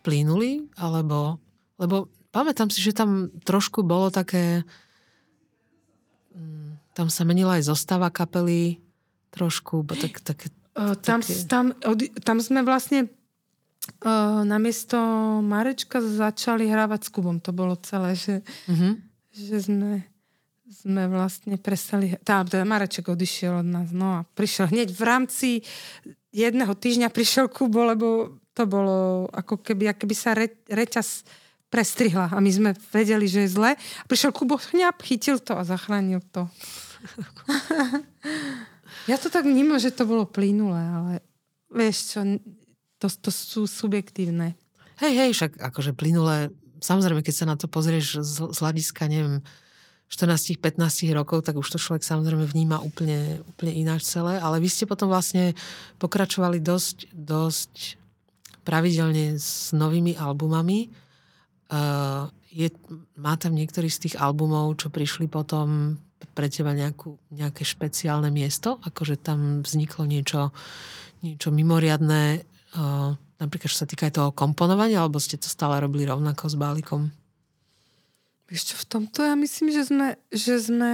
plynulý, 0.08 0.72
alebo... 0.80 1.36
Lebo 1.76 2.08
pamätám 2.32 2.72
si, 2.72 2.80
že 2.80 2.96
tam 2.96 3.28
trošku 3.44 3.84
bolo 3.84 4.08
také... 4.08 4.64
Mm, 6.32 6.80
tam 6.96 7.12
sa 7.12 7.28
menila 7.28 7.60
aj 7.60 7.68
zostava 7.68 8.08
kapely 8.08 8.80
trošku, 9.36 9.84
bo 9.84 10.00
tak, 10.00 10.24
tak, 10.24 10.48
tam, 11.04 11.20
také... 11.20 11.44
tam, 11.52 11.76
tam 12.24 12.38
sme 12.40 12.64
vlastne 12.64 13.12
uh, 14.00 14.48
namiesto 14.48 14.96
Marečka 15.44 16.00
začali 16.00 16.72
hrávať 16.72 17.08
s 17.08 17.10
Kubom. 17.12 17.44
To 17.44 17.52
bolo 17.52 17.76
celé, 17.84 18.16
že, 18.16 18.48
uh-huh. 18.72 18.96
že 19.36 19.58
sme, 19.60 20.08
sme 20.72 21.12
vlastne 21.12 21.60
prestali... 21.60 22.16
Tá, 22.24 22.48
Mareček 22.48 23.12
odišiel 23.12 23.60
od 23.60 23.68
nás, 23.68 23.92
no 23.92 24.24
a 24.24 24.26
prišiel 24.34 24.72
hneď 24.72 24.96
v 24.96 25.04
rámci 25.04 25.50
jedného 26.32 26.72
týždňa 26.72 27.12
prišiel 27.12 27.52
Kubo, 27.52 27.84
lebo 27.84 28.40
to 28.56 28.64
bolo 28.64 29.28
ako 29.36 29.60
keby, 29.60 29.92
keby 29.92 30.16
sa 30.16 30.32
re, 30.32 30.48
reťaz 30.72 31.28
prestrihla 31.72 32.32
a 32.32 32.40
my 32.44 32.52
sme 32.52 32.72
vedeli, 32.92 33.28
že 33.28 33.48
je 33.48 33.56
zle. 33.56 33.72
A 33.76 34.04
prišiel 34.08 34.36
Kubo, 34.36 34.60
hňap, 34.60 35.04
chytil 35.04 35.40
to 35.40 35.60
a 35.60 35.68
zachránil 35.68 36.24
to. 36.32 36.48
ja 39.12 39.16
to 39.20 39.32
tak 39.32 39.48
vnímam, 39.48 39.80
že 39.80 39.92
to 39.92 40.08
bolo 40.08 40.28
plynulé, 40.28 40.84
ale 40.84 41.14
vieš 41.72 42.16
čo, 42.16 42.20
to, 43.00 43.08
to 43.08 43.30
sú 43.32 43.68
subjektívne. 43.68 44.56
Hej, 45.00 45.14
hej, 45.16 45.32
však 45.34 45.58
akože 45.58 45.96
plynulé, 45.96 46.52
samozrejme, 46.84 47.24
keď 47.24 47.36
sa 47.36 47.50
na 47.50 47.56
to 47.56 47.72
pozrieš 47.72 48.22
z, 48.22 48.52
z 48.52 48.58
hľadiska, 48.60 49.08
neviem, 49.08 49.40
14-15 50.12 51.08
rokov, 51.16 51.48
tak 51.48 51.56
už 51.56 51.72
to 51.72 51.80
človek 51.80 52.04
samozrejme 52.04 52.44
vníma 52.44 52.84
úplne, 52.84 53.40
úplne 53.48 53.72
ináč 53.72 54.04
celé, 54.04 54.36
ale 54.44 54.60
vy 54.60 54.68
ste 54.68 54.84
potom 54.84 55.08
vlastne 55.08 55.56
pokračovali 56.04 56.60
dosť, 56.60 57.16
dosť 57.16 57.96
pravidelne 58.68 59.40
s 59.40 59.72
novými 59.72 60.20
albumami. 60.20 60.92
Uh, 61.72 62.28
je, 62.52 62.68
má 63.16 63.40
tam 63.40 63.56
niektorý 63.56 63.88
z 63.88 64.12
tých 64.12 64.16
albumov, 64.20 64.76
čo 64.76 64.92
prišli 64.92 65.32
potom 65.32 65.96
pre 66.36 66.52
teba 66.52 66.76
nejakú, 66.76 67.16
nejaké 67.32 67.64
špeciálne 67.64 68.28
miesto? 68.28 68.84
Akože 68.84 69.16
tam 69.16 69.64
vzniklo 69.64 70.04
niečo, 70.04 70.52
niečo 71.24 71.56
mimoriadné, 71.56 72.44
uh, 72.76 73.16
napríklad, 73.40 73.72
čo 73.72 73.82
sa 73.82 73.88
týka 73.88 74.12
aj 74.12 74.20
toho 74.20 74.30
komponovania, 74.36 75.00
alebo 75.00 75.24
ste 75.24 75.40
to 75.40 75.48
stále 75.48 75.80
robili 75.80 76.04
rovnako 76.04 76.52
s 76.52 76.56
Bálikom? 76.60 77.21
Vieš 78.52 78.62
čo, 78.68 78.76
v 78.76 78.86
tomto 78.92 79.24
ja 79.24 79.32
myslím, 79.40 79.72
že 79.72 79.88
sme, 79.88 80.20
že 80.28 80.60
sme 80.60 80.94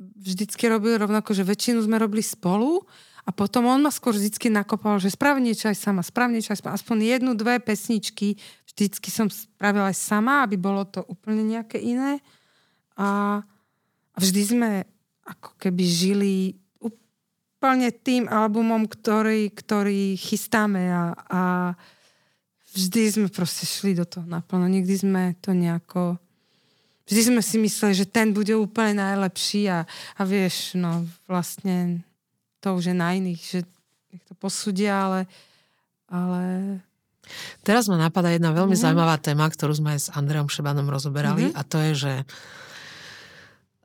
vždycky 0.00 0.72
robili 0.72 0.96
rovnako, 0.96 1.36
že 1.36 1.44
väčšinu 1.44 1.84
sme 1.84 2.00
robili 2.00 2.24
spolu 2.24 2.80
a 3.28 3.30
potom 3.34 3.68
on 3.68 3.84
ma 3.84 3.92
skôr 3.92 4.16
vždycky 4.16 4.48
nakopal, 4.48 4.96
že 4.96 5.12
sprav 5.12 5.36
niečo 5.36 5.68
aj 5.68 5.76
sama, 5.76 6.00
sprav 6.00 6.32
niečo 6.32 6.56
aj 6.56 6.64
sama. 6.64 6.72
Aspoň 6.72 6.96
jednu, 7.04 7.36
dve 7.36 7.60
pesničky 7.60 8.40
vždycky 8.64 9.08
som 9.12 9.28
spravila 9.28 9.92
aj 9.92 10.00
sama, 10.00 10.48
aby 10.48 10.56
bolo 10.56 10.88
to 10.88 11.04
úplne 11.04 11.44
nejaké 11.44 11.76
iné. 11.76 12.24
A, 12.96 13.40
vždy 14.16 14.42
sme 14.44 14.70
ako 15.28 15.60
keby 15.60 15.84
žili 15.84 16.34
úplne 16.80 17.92
tým 17.92 18.28
albumom, 18.32 18.88
ktorý, 18.88 19.52
ktorý 19.52 20.16
chystáme 20.16 20.88
a, 20.88 21.04
a 21.28 21.42
vždy 22.72 23.02
sme 23.12 23.28
proste 23.28 23.68
šli 23.68 23.96
do 23.96 24.08
toho 24.08 24.24
naplno. 24.24 24.64
Nikdy 24.68 24.94
sme 24.96 25.22
to 25.44 25.52
nejako... 25.52 26.20
Vždy 27.06 27.20
sme 27.22 27.42
si 27.42 27.56
mysleli, 27.62 27.94
že 27.94 28.06
ten 28.10 28.34
bude 28.34 28.52
úplne 28.58 28.98
najlepší 28.98 29.70
a, 29.70 29.86
a 30.18 30.22
vieš, 30.26 30.74
no 30.74 31.06
vlastne 31.30 32.02
to 32.58 32.74
už 32.74 32.90
je 32.90 32.96
na 32.98 33.14
iných, 33.14 33.42
že 33.42 33.60
nech 34.10 34.24
to 34.26 34.34
posúdia, 34.34 35.06
ale, 35.06 35.20
ale 36.10 36.42
Teraz 37.66 37.90
ma 37.90 37.98
napadá 37.98 38.30
jedna 38.30 38.54
veľmi 38.54 38.74
mm-hmm. 38.74 38.86
zaujímavá 38.86 39.18
téma, 39.18 39.50
ktorú 39.50 39.74
sme 39.74 39.98
aj 39.98 40.00
s 40.06 40.08
Andreom 40.14 40.46
Šebanom 40.46 40.86
rozoberali 40.86 41.50
mm-hmm. 41.50 41.58
a 41.58 41.62
to 41.66 41.76
je, 41.90 41.92
že 42.06 42.12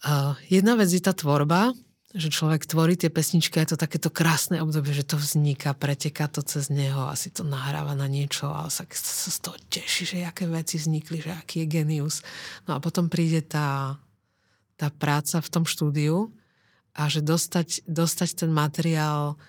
uh, 0.05 0.37
jedna 0.45 0.77
vec 0.77 0.93
je 0.93 1.01
tá 1.01 1.13
tvorba, 1.13 1.73
že 2.11 2.27
človek 2.27 2.67
tvorí 2.67 2.99
tie 2.99 3.07
pesničky 3.07 3.59
a 3.59 3.63
je 3.63 3.75
to 3.75 3.79
takéto 3.79 4.11
krásne 4.11 4.59
obdobie, 4.59 4.91
že 4.91 5.07
to 5.07 5.15
vzniká, 5.15 5.71
preteká 5.71 6.27
to 6.27 6.43
cez 6.43 6.67
neho, 6.67 7.07
asi 7.07 7.31
to 7.31 7.47
nahráva 7.47 7.95
na 7.95 8.07
niečo 8.07 8.51
a 8.51 8.67
sa 8.67 8.83
z 8.91 9.37
toho 9.39 9.55
teší, 9.71 10.03
že 10.03 10.15
aké 10.27 10.47
veci 10.47 10.75
vznikli, 10.75 11.23
že 11.23 11.31
aký 11.31 11.63
je 11.63 11.71
genius. 11.79 12.19
No 12.67 12.75
a 12.75 12.83
potom 12.83 13.07
príde 13.07 13.39
tá, 13.43 13.95
tá 14.75 14.91
práca 14.91 15.39
v 15.39 15.51
tom 15.51 15.63
štúdiu 15.63 16.35
a 16.91 17.07
že 17.07 17.23
dostať, 17.23 17.87
dostať 17.87 18.43
ten 18.43 18.51
materiál 18.51 19.39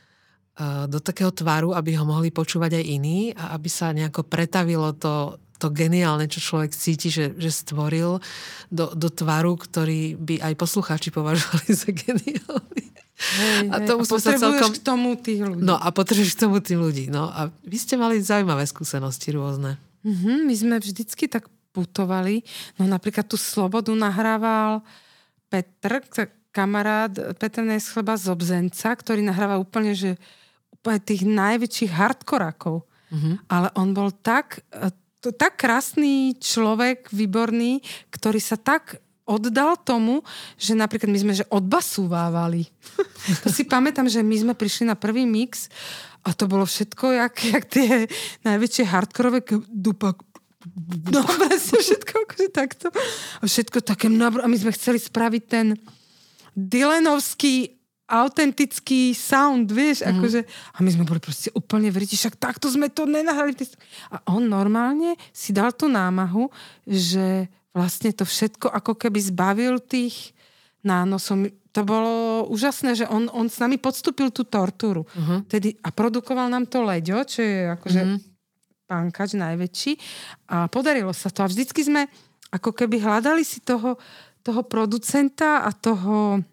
Eh, 0.53 0.85
do 0.85 1.01
takého 1.01 1.33
tvaru, 1.33 1.73
aby 1.73 1.97
ho 1.97 2.05
mohli 2.05 2.29
počúvať 2.29 2.77
aj 2.77 2.85
iní 2.85 3.33
a 3.33 3.57
aby 3.57 3.73
sa 3.73 3.89
nejako 3.89 4.29
pretavilo 4.29 4.93
to, 4.93 5.41
to 5.63 5.71
geniálne, 5.71 6.27
čo 6.27 6.43
človek 6.43 6.75
cíti, 6.75 7.07
že, 7.07 7.39
že 7.39 7.55
stvoril 7.55 8.19
do, 8.67 8.87
do 8.99 9.07
tvaru, 9.07 9.55
ktorý 9.55 10.19
by 10.19 10.43
aj 10.43 10.55
poslucháči 10.59 11.15
považovali 11.15 11.71
za 11.71 11.95
geniálny. 11.95 12.85
Hej, 13.23 13.71
a, 13.71 13.79
tomu 13.87 14.03
hej, 14.03 14.19
a 14.19 14.19
sa 14.19 14.35
celkom... 14.35 14.71
k 14.75 14.79
tomu 14.83 15.15
tých 15.15 15.41
ľudí. 15.47 15.63
No 15.63 15.79
a 15.79 15.95
potrebuješ 15.95 16.35
k 16.35 16.43
tomu 16.43 16.59
tým 16.59 16.83
ľudí. 16.83 17.07
No 17.07 17.31
a 17.31 17.55
vy 17.63 17.79
ste 17.79 17.95
mali 17.95 18.19
zaujímavé 18.19 18.67
skúsenosti 18.67 19.31
rôzne. 19.31 19.79
Mm-hmm, 20.03 20.37
my 20.43 20.55
sme 20.59 20.77
vždycky 20.83 21.31
tak 21.31 21.47
putovali. 21.71 22.43
No 22.77 22.91
napríklad 22.91 23.31
tú 23.31 23.39
slobodu 23.39 23.95
nahrával 23.95 24.83
Petr, 25.47 26.03
kamarát 26.51 27.15
Petr 27.39 27.63
Neschleba 27.63 28.19
z 28.19 28.35
Obzenca, 28.35 28.91
ktorý 28.91 29.23
nahráva 29.23 29.63
úplne, 29.63 29.95
že 29.95 30.19
tých 30.83 31.23
najväčších 31.23 31.95
hardkorákov. 31.95 32.83
Mm-hmm. 33.13 33.35
Ale 33.47 33.69
on 33.77 33.93
bol 33.93 34.09
tak, 34.11 34.65
e, 34.73 34.89
to, 35.23 35.31
tak 35.31 35.55
krásny 35.55 36.35
človek, 36.43 37.07
výborný, 37.15 37.79
ktorý 38.11 38.43
sa 38.43 38.59
tak 38.59 38.99
oddal 39.23 39.79
tomu, 39.79 40.27
že 40.59 40.75
napríklad 40.75 41.07
my 41.07 41.19
sme 41.23 41.33
že 41.39 41.47
odbasúvávali. 41.47 42.67
to 43.47 43.49
si 43.49 43.63
pamätám, 43.63 44.11
že 44.11 44.19
my 44.19 44.35
sme 44.35 44.55
prišli 44.59 44.91
na 44.91 44.99
prvý 44.99 45.23
mix 45.23 45.71
a 46.27 46.35
to 46.35 46.51
bolo 46.51 46.67
všetko, 46.67 47.15
jak, 47.15 47.35
jak 47.39 47.65
tie 47.71 48.11
najväčšie 48.43 48.85
hardkorové 48.91 49.47
dupa, 49.71 50.19
No, 51.11 51.27
presne 51.43 51.83
všetko 51.83 52.13
akože 52.23 52.49
takto. 52.55 52.87
A 53.43 53.51
všetko 53.51 53.83
také 53.83 54.07
A 54.07 54.47
my 54.47 54.55
sme 54.55 54.71
chceli 54.71 55.03
spraviť 55.03 55.43
ten 55.51 55.75
Dylanovský 56.55 57.82
autentický 58.13 59.17
sound, 59.17 59.73
vieš, 59.73 60.05
mm. 60.05 60.09
akože, 60.13 60.41
a 60.77 60.79
my 60.85 60.91
sme 60.93 61.09
boli 61.09 61.17
proste 61.17 61.49
úplne 61.57 61.89
vriti, 61.89 62.21
však 62.21 62.37
takto 62.37 62.69
sme 62.69 62.93
to 62.93 63.09
nenahrali. 63.09 63.57
A 64.13 64.21
on 64.37 64.45
normálne 64.45 65.17
si 65.33 65.57
dal 65.57 65.73
tú 65.73 65.89
námahu, 65.89 66.53
že 66.85 67.49
vlastne 67.73 68.13
to 68.13 68.29
všetko 68.29 68.69
ako 68.69 69.01
keby 69.01 69.17
zbavil 69.17 69.81
tých 69.81 70.37
nánosom. 70.85 71.49
To 71.73 71.81
bolo 71.89 72.45
úžasné, 72.53 72.93
že 72.93 73.09
on, 73.09 73.33
on 73.33 73.49
s 73.49 73.57
nami 73.57 73.81
podstúpil 73.81 74.29
tú 74.29 74.45
tortúru. 74.45 75.09
Uh-huh. 75.09 75.41
Tedy, 75.49 75.81
a 75.81 75.89
produkoval 75.89 76.53
nám 76.53 76.69
to 76.69 76.85
Leďo, 76.85 77.25
čo 77.25 77.41
je 77.41 77.73
akože 77.81 78.01
uh-huh. 78.05 78.21
pánkač 78.85 79.41
najväčší. 79.41 79.93
A 80.53 80.69
podarilo 80.69 81.17
sa 81.17 81.33
to. 81.33 81.41
A 81.41 81.49
vždycky 81.49 81.81
sme 81.81 82.13
ako 82.53 82.77
keby 82.77 83.01
hľadali 83.01 83.41
si 83.41 83.65
toho, 83.65 83.97
toho 84.45 84.61
producenta 84.69 85.65
a 85.65 85.73
toho 85.73 86.45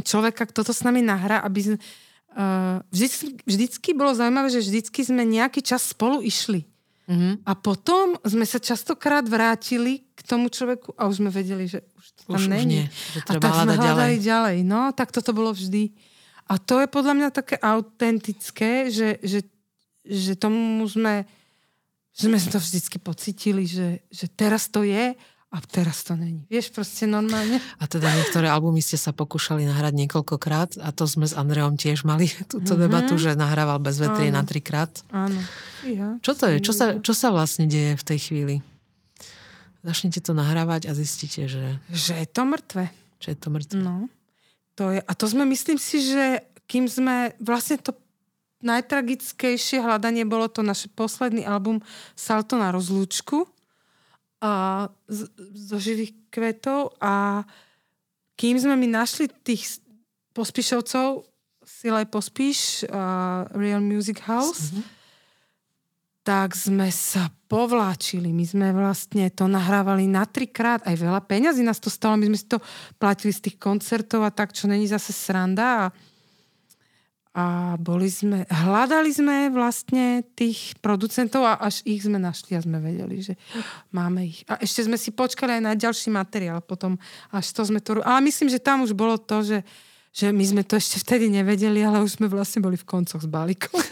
človeka, 0.00 0.46
kto 0.46 0.62
to 0.62 0.72
s 0.74 0.86
nami 0.86 1.02
nahrá, 1.02 1.42
aby 1.42 1.74
uh, 1.74 2.80
vždycky, 2.90 3.38
vždycky 3.42 3.88
bolo 3.92 4.14
zaujímavé, 4.14 4.48
že 4.50 4.62
vždycky 4.62 5.00
sme 5.02 5.26
nejaký 5.26 5.60
čas 5.64 5.90
spolu 5.90 6.22
išli. 6.22 6.66
Mm-hmm. 7.10 7.42
A 7.42 7.52
potom 7.58 8.14
sme 8.22 8.46
sa 8.46 8.62
častokrát 8.62 9.26
vrátili 9.26 10.06
k 10.14 10.20
tomu 10.22 10.46
človeku 10.46 10.94
a 10.94 11.10
už 11.10 11.18
sme 11.18 11.30
vedeli, 11.34 11.66
že 11.66 11.82
už 11.98 12.06
to 12.14 12.22
tam 12.30 12.38
už, 12.38 12.46
není. 12.46 12.86
Už 12.86 12.90
nie, 12.90 13.18
že 13.18 13.20
a 13.26 13.32
tak 13.34 13.50
sme 13.50 13.74
hľadali 13.74 14.16
ďalej. 14.16 14.16
ďalej. 14.22 14.58
No, 14.62 14.80
tak 14.94 15.10
toto 15.10 15.34
bolo 15.34 15.50
vždy. 15.50 15.90
A 16.46 16.54
to 16.58 16.78
je 16.78 16.86
podľa 16.86 17.14
mňa 17.18 17.28
také 17.34 17.58
autentické, 17.58 18.94
že, 18.94 19.18
že, 19.26 19.42
že 20.06 20.38
tomu 20.38 20.86
sme, 20.86 21.26
že 22.14 22.30
sme 22.30 22.38
to 22.38 22.58
vždycky 22.62 22.96
pocitili, 23.02 23.66
že, 23.66 24.06
že 24.10 24.30
teraz 24.30 24.70
to 24.70 24.86
je 24.86 25.18
a 25.50 25.58
teraz 25.58 26.06
to 26.06 26.14
není. 26.14 26.46
Vieš, 26.46 26.70
proste 26.70 27.10
normálne. 27.10 27.58
A 27.82 27.90
teda 27.90 28.06
niektoré 28.06 28.46
albumy 28.46 28.78
ste 28.78 28.94
sa 28.94 29.10
pokúšali 29.10 29.66
nahrať 29.66 29.98
niekoľkokrát 30.06 30.78
a 30.78 30.94
to 30.94 31.10
sme 31.10 31.26
s 31.26 31.34
Andreom 31.34 31.74
tiež 31.74 32.06
mali 32.06 32.30
túto 32.52 32.78
mm-hmm. 32.78 32.82
debatu, 32.86 33.18
že 33.18 33.34
nahrával 33.34 33.82
bez 33.82 33.98
vetrie 33.98 34.30
na 34.30 34.46
trikrát. 34.46 35.02
Áno. 35.10 35.42
Ja, 35.82 36.22
čo 36.22 36.38
to 36.38 36.46
je? 36.46 36.62
Čo 36.62 36.72
sa, 36.72 36.86
čo 37.02 37.12
sa 37.16 37.34
vlastne 37.34 37.66
deje 37.66 37.98
v 37.98 38.04
tej 38.06 38.18
chvíli? 38.30 38.56
Začnete 39.82 40.22
to 40.22 40.36
nahrávať 40.36 40.86
a 40.86 40.94
zistíte, 40.94 41.50
že... 41.50 41.80
Že 41.90 42.14
je 42.22 42.28
to 42.30 42.42
mŕtve. 42.46 42.84
Že 43.18 43.28
je 43.32 43.38
to 43.40 43.48
mŕtve. 43.48 43.80
No. 43.80 43.96
To 44.78 44.94
je, 44.94 45.00
a 45.02 45.12
to 45.18 45.24
sme, 45.26 45.48
myslím 45.50 45.80
si, 45.80 46.04
že 46.04 46.46
kým 46.70 46.86
sme 46.86 47.34
vlastne 47.42 47.80
to 47.80 47.96
najtragickejšie 48.62 49.80
hľadanie 49.80 50.28
bolo 50.28 50.46
to 50.46 50.60
naše 50.60 50.92
posledný 50.92 51.48
album 51.48 51.80
Salto 52.12 52.60
na 52.60 52.70
rozlúčku, 52.70 53.48
a, 54.40 54.88
z, 55.06 55.28
zo 55.52 55.76
živých 55.76 56.16
kvetov 56.32 56.96
a 56.96 57.44
kým 58.40 58.56
sme 58.56 58.72
mi 58.74 58.88
našli 58.88 59.28
tých 59.44 59.84
pospíšovcov, 60.32 61.28
Silaj 61.60 62.08
Pospíš, 62.08 62.88
uh, 62.88 63.44
Real 63.52 63.84
Music 63.84 64.16
House, 64.24 64.72
mm-hmm. 64.72 64.84
tak 66.24 66.56
sme 66.56 66.88
sa 66.88 67.28
povláčili. 67.52 68.32
My 68.32 68.44
sme 68.48 68.68
vlastne 68.72 69.28
to 69.28 69.44
nahrávali 69.44 70.08
na 70.08 70.24
trikrát, 70.24 70.80
aj 70.88 70.96
veľa 70.96 71.20
peňazí 71.28 71.60
nás 71.60 71.78
to 71.78 71.92
stalo, 71.92 72.16
my 72.16 72.32
sme 72.32 72.38
si 72.40 72.48
to 72.48 72.58
platili 72.96 73.30
z 73.30 73.50
tých 73.50 73.56
koncertov 73.60 74.24
a 74.24 74.32
tak, 74.32 74.56
čo 74.56 74.66
není 74.66 74.88
zase 74.88 75.12
sranda 75.12 75.86
a 75.86 75.92
a 77.30 77.78
boli 77.78 78.10
sme, 78.10 78.42
hľadali 78.50 79.14
sme 79.14 79.54
vlastne 79.54 80.26
tých 80.34 80.74
producentov 80.82 81.46
a 81.46 81.62
až 81.62 81.78
ich 81.86 82.02
sme 82.02 82.18
našli 82.18 82.58
a 82.58 82.64
sme 82.64 82.82
vedeli, 82.82 83.22
že 83.22 83.38
máme 83.94 84.26
ich. 84.26 84.42
A 84.50 84.58
ešte 84.58 84.82
sme 84.90 84.98
si 84.98 85.14
počkali 85.14 85.58
aj 85.58 85.62
na 85.62 85.78
ďalší 85.78 86.10
materiál 86.10 86.58
potom, 86.58 86.98
až 87.30 87.46
to 87.54 87.62
sme 87.62 87.78
to... 87.78 88.02
Ale 88.02 88.26
myslím, 88.26 88.50
že 88.50 88.58
tam 88.58 88.82
už 88.82 88.98
bolo 88.98 89.14
to, 89.14 89.46
že 89.46 89.62
že 90.10 90.34
my 90.34 90.42
sme 90.42 90.62
to 90.66 90.74
ešte 90.74 90.98
vtedy 91.06 91.30
nevedeli, 91.30 91.86
ale 91.86 92.02
už 92.02 92.18
sme 92.18 92.26
vlastne 92.26 92.58
boli 92.58 92.74
v 92.74 92.82
koncoch 92.82 93.22
s 93.22 93.28
balíkom. 93.30 93.78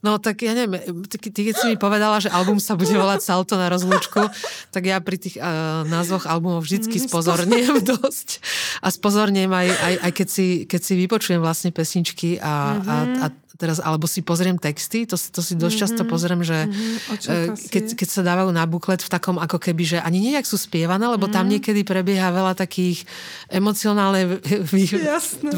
No 0.00 0.16
tak 0.16 0.40
ja 0.40 0.56
neviem, 0.56 0.80
ty, 1.06 1.20
ty 1.20 1.40
keď 1.52 1.54
si 1.60 1.66
mi 1.68 1.76
povedala, 1.76 2.16
že 2.24 2.32
album 2.32 2.56
sa 2.56 2.72
bude 2.72 2.90
volať 2.96 3.20
Salto 3.20 3.60
na 3.60 3.68
rozlúčku, 3.68 4.32
tak 4.72 4.88
ja 4.88 4.96
pri 4.96 5.20
tých 5.20 5.36
uh, 5.36 5.84
názvoch 5.84 6.24
albumov 6.24 6.64
vždycky 6.64 6.96
mm, 6.96 7.04
spozorniem 7.04 7.74
dosť. 8.00 8.40
A 8.80 8.88
spozorniem 8.88 9.52
aj, 9.52 9.68
aj, 9.68 9.94
aj 10.08 10.12
keď, 10.16 10.28
si, 10.32 10.46
keď 10.64 10.80
si 10.80 10.92
vypočujem 11.04 11.40
vlastne 11.44 11.70
pesničky 11.70 12.40
a, 12.40 12.80
mm-hmm. 12.80 12.88
a, 12.88 12.96
a 13.20 13.26
teraz, 13.60 13.76
alebo 13.76 14.08
si 14.08 14.24
pozriem 14.24 14.56
texty, 14.56 15.04
to, 15.04 15.20
to 15.20 15.44
si 15.44 15.52
dosť 15.52 15.76
často 15.76 16.00
mm-hmm. 16.00 16.12
pozriem, 16.16 16.40
že 16.40 16.64
mm-hmm. 16.64 17.68
keď, 17.68 17.84
keď 17.92 18.08
sa 18.08 18.24
dávajú 18.24 18.48
na 18.56 18.64
buklet 18.64 19.04
v 19.04 19.12
takom 19.12 19.36
ako 19.36 19.60
keby, 19.60 19.84
že 19.84 19.98
ani 20.00 20.32
nejak 20.32 20.48
sú 20.48 20.56
spievané, 20.56 21.04
lebo 21.04 21.28
mm-hmm. 21.28 21.36
tam 21.36 21.44
mhm. 21.44 21.52
niekedy 21.60 21.80
prebieha 21.84 22.32
veľa 22.32 22.56
takých 22.56 23.04
emocionálnych 23.52 24.40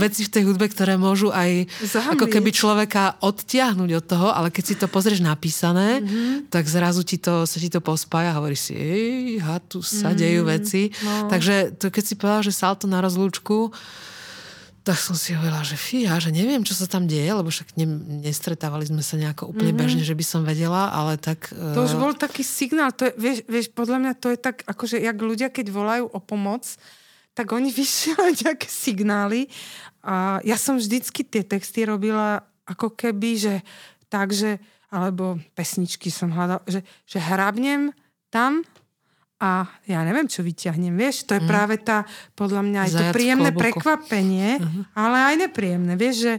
veci 0.03 0.20
v 0.26 0.32
tej 0.34 0.42
hudbe, 0.50 0.66
ktoré 0.66 0.98
môžu 0.98 1.30
aj 1.30 1.70
Zahamiť. 1.86 2.18
ako 2.18 2.26
keby 2.26 2.50
človeka 2.50 3.22
odtiahnuť 3.22 3.90
od 3.94 4.05
toho, 4.11 4.28
ale 4.34 4.50
keď 4.50 4.64
si 4.66 4.74
to 4.74 4.90
pozrieš 4.90 5.22
napísané, 5.22 6.03
mm-hmm. 6.03 6.50
tak 6.50 6.66
zrazu 6.66 7.07
ti 7.07 7.22
to, 7.22 7.46
sa 7.46 7.62
ti 7.62 7.70
to 7.70 7.78
pospája 7.78 8.34
a 8.34 8.38
hovoríš 8.42 8.72
si, 8.72 8.74
ej, 8.74 9.38
ha, 9.46 9.62
tu 9.62 9.78
sa 9.78 10.11
mm-hmm. 10.11 10.18
dejú 10.18 10.42
veci. 10.50 10.82
No. 11.07 11.30
Takže 11.30 11.78
to, 11.78 11.94
keď 11.94 12.05
si 12.05 12.14
povedal, 12.18 12.42
že 12.42 12.53
salto 12.57 12.90
na 12.90 12.98
rozlúčku, 12.98 13.70
tak 14.82 14.98
som 14.98 15.14
si 15.14 15.30
hovorila, 15.30 15.62
že 15.62 15.78
fíha, 15.78 16.18
že 16.18 16.34
neviem, 16.34 16.66
čo 16.66 16.74
sa 16.74 16.90
tam 16.90 17.06
deje, 17.06 17.30
lebo 17.30 17.54
však 17.54 17.78
ne, 17.78 17.86
nestretávali 18.26 18.90
sme 18.90 18.98
sa 18.98 19.14
nejako 19.14 19.54
úplne 19.54 19.70
mm-hmm. 19.70 19.82
bežne, 19.82 20.02
že 20.02 20.18
by 20.18 20.24
som 20.26 20.42
vedela, 20.42 20.90
ale 20.90 21.14
tak... 21.22 21.54
To 21.54 21.80
uh... 21.80 21.86
už 21.86 21.94
bol 21.94 22.12
taký 22.18 22.42
signál, 22.42 22.90
to 22.90 23.06
je, 23.06 23.12
vieš, 23.14 23.38
vieš, 23.46 23.66
podľa 23.70 23.98
mňa 24.02 24.12
to 24.18 24.34
je 24.34 24.38
tak, 24.42 24.66
akože 24.66 24.98
jak 24.98 25.14
ľudia, 25.14 25.54
keď 25.54 25.66
volajú 25.70 26.04
o 26.10 26.18
pomoc, 26.18 26.66
tak 27.32 27.54
oni 27.54 27.70
vysielajú 27.80 28.42
nejaké 28.42 28.66
signály 28.66 29.46
a 30.02 30.42
ja 30.42 30.58
som 30.58 30.76
vždycky 30.76 31.22
tie 31.22 31.46
texty 31.46 31.86
robila 31.86 32.42
ako 32.66 32.90
keby, 32.98 33.38
že 33.38 33.54
takže, 34.10 34.58
alebo 34.90 35.38
pesničky 35.54 36.10
som 36.10 36.34
hľadala, 36.34 36.62
že, 36.66 36.82
že 37.06 37.22
hrabnem 37.22 37.94
tam 38.34 38.66
a 39.43 39.66
ja 39.90 40.07
neviem, 40.07 40.30
čo 40.30 40.47
vyťahnem, 40.47 40.95
vieš, 40.95 41.26
to 41.26 41.34
je 41.34 41.43
mm. 41.43 41.51
práve 41.51 41.74
tá, 41.82 42.07
podľa 42.38 42.62
mňa 42.62 42.78
aj 42.86 42.90
to 42.95 43.03
príjemné 43.11 43.51
prekvapenie, 43.51 44.62
uh-huh. 44.62 44.86
ale 44.95 45.18
aj 45.18 45.34
nepríjemné, 45.51 45.99
vieš, 45.99 46.16
že 46.22 46.32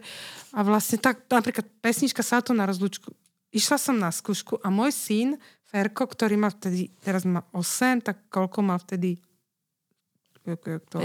a 0.55 0.63
vlastne 0.63 0.95
tak, 1.03 1.27
napríklad 1.27 1.67
pesnička 1.83 2.23
Salto 2.23 2.55
na 2.55 2.63
rozlúčku, 2.63 3.11
išla 3.51 3.75
som 3.75 3.99
na 3.99 4.07
skúšku 4.07 4.63
a 4.63 4.71
môj 4.71 4.95
syn, 4.95 5.35
Ferko, 5.67 6.07
ktorý 6.07 6.39
má 6.39 6.47
vtedy, 6.47 6.95
teraz 7.03 7.27
má 7.27 7.43
8, 7.51 8.07
tak 8.07 8.23
koľko 8.31 8.63
má 8.63 8.79
vtedy, 8.79 9.19
to 10.87 11.03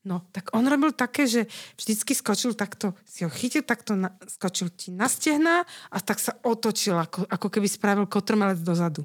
No, 0.00 0.24
tak 0.32 0.56
on 0.56 0.64
robil 0.64 0.96
také, 0.96 1.28
že 1.28 1.44
vždycky 1.76 2.16
skočil 2.16 2.56
takto, 2.56 2.96
si 3.04 3.20
ho 3.20 3.28
chytil 3.28 3.60
takto, 3.60 3.92
na, 3.92 4.16
skočil 4.24 4.72
ti 4.72 4.88
na 4.88 5.04
stehna 5.04 5.68
a 5.92 5.98
tak 6.00 6.16
sa 6.16 6.32
otočil, 6.40 6.96
ako, 6.96 7.28
ako 7.28 7.46
keby 7.52 7.68
spravil 7.68 8.08
kotrmelec 8.08 8.64
dozadu. 8.64 9.04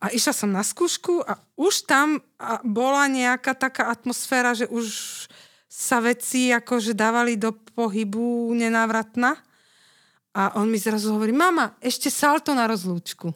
A 0.00 0.08
išla 0.08 0.32
som 0.32 0.48
na 0.48 0.64
skúšku 0.64 1.20
a 1.28 1.36
už 1.60 1.84
tam 1.84 2.24
bola 2.64 3.04
nejaká 3.04 3.52
taká 3.52 3.92
atmosféra, 3.92 4.56
že 4.56 4.64
už 4.64 4.88
sa 5.70 6.00
veci 6.00 6.50
akože 6.50 6.96
dávali 6.96 7.36
do 7.36 7.52
pohybu 7.52 8.50
nenávratná. 8.56 9.36
A 10.30 10.56
on 10.56 10.70
mi 10.70 10.78
zrazu 10.78 11.12
hovorí, 11.12 11.34
mama, 11.34 11.74
ešte 11.82 12.08
salto 12.08 12.54
na 12.56 12.64
rozlúčku. 12.64 13.34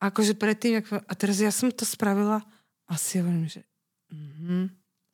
Akože 0.00 0.36
predtým, 0.36 0.84
a 0.84 1.12
teraz 1.16 1.40
ja 1.40 1.52
som 1.52 1.72
to 1.72 1.88
spravila 1.88 2.44
a 2.84 2.92
si 3.00 3.20
hovorím, 3.20 3.48
že 3.48 3.64
mm-hmm, 4.12 4.64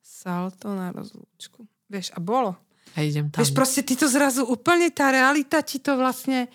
salto 0.03 0.71
na 0.75 0.91
rozlúčku. 0.91 1.63
Vieš, 1.87 2.11
a 2.15 2.19
bolo. 2.19 2.55
A 2.95 3.03
idem 3.03 3.31
tam. 3.31 3.39
Vieš, 3.39 3.55
proste 3.55 3.83
ty 3.83 3.95
to 3.95 4.07
zrazu 4.07 4.43
úplne, 4.43 4.91
tá 4.91 5.11
realita 5.11 5.63
ti 5.63 5.79
to 5.79 5.95
vlastne 5.95 6.51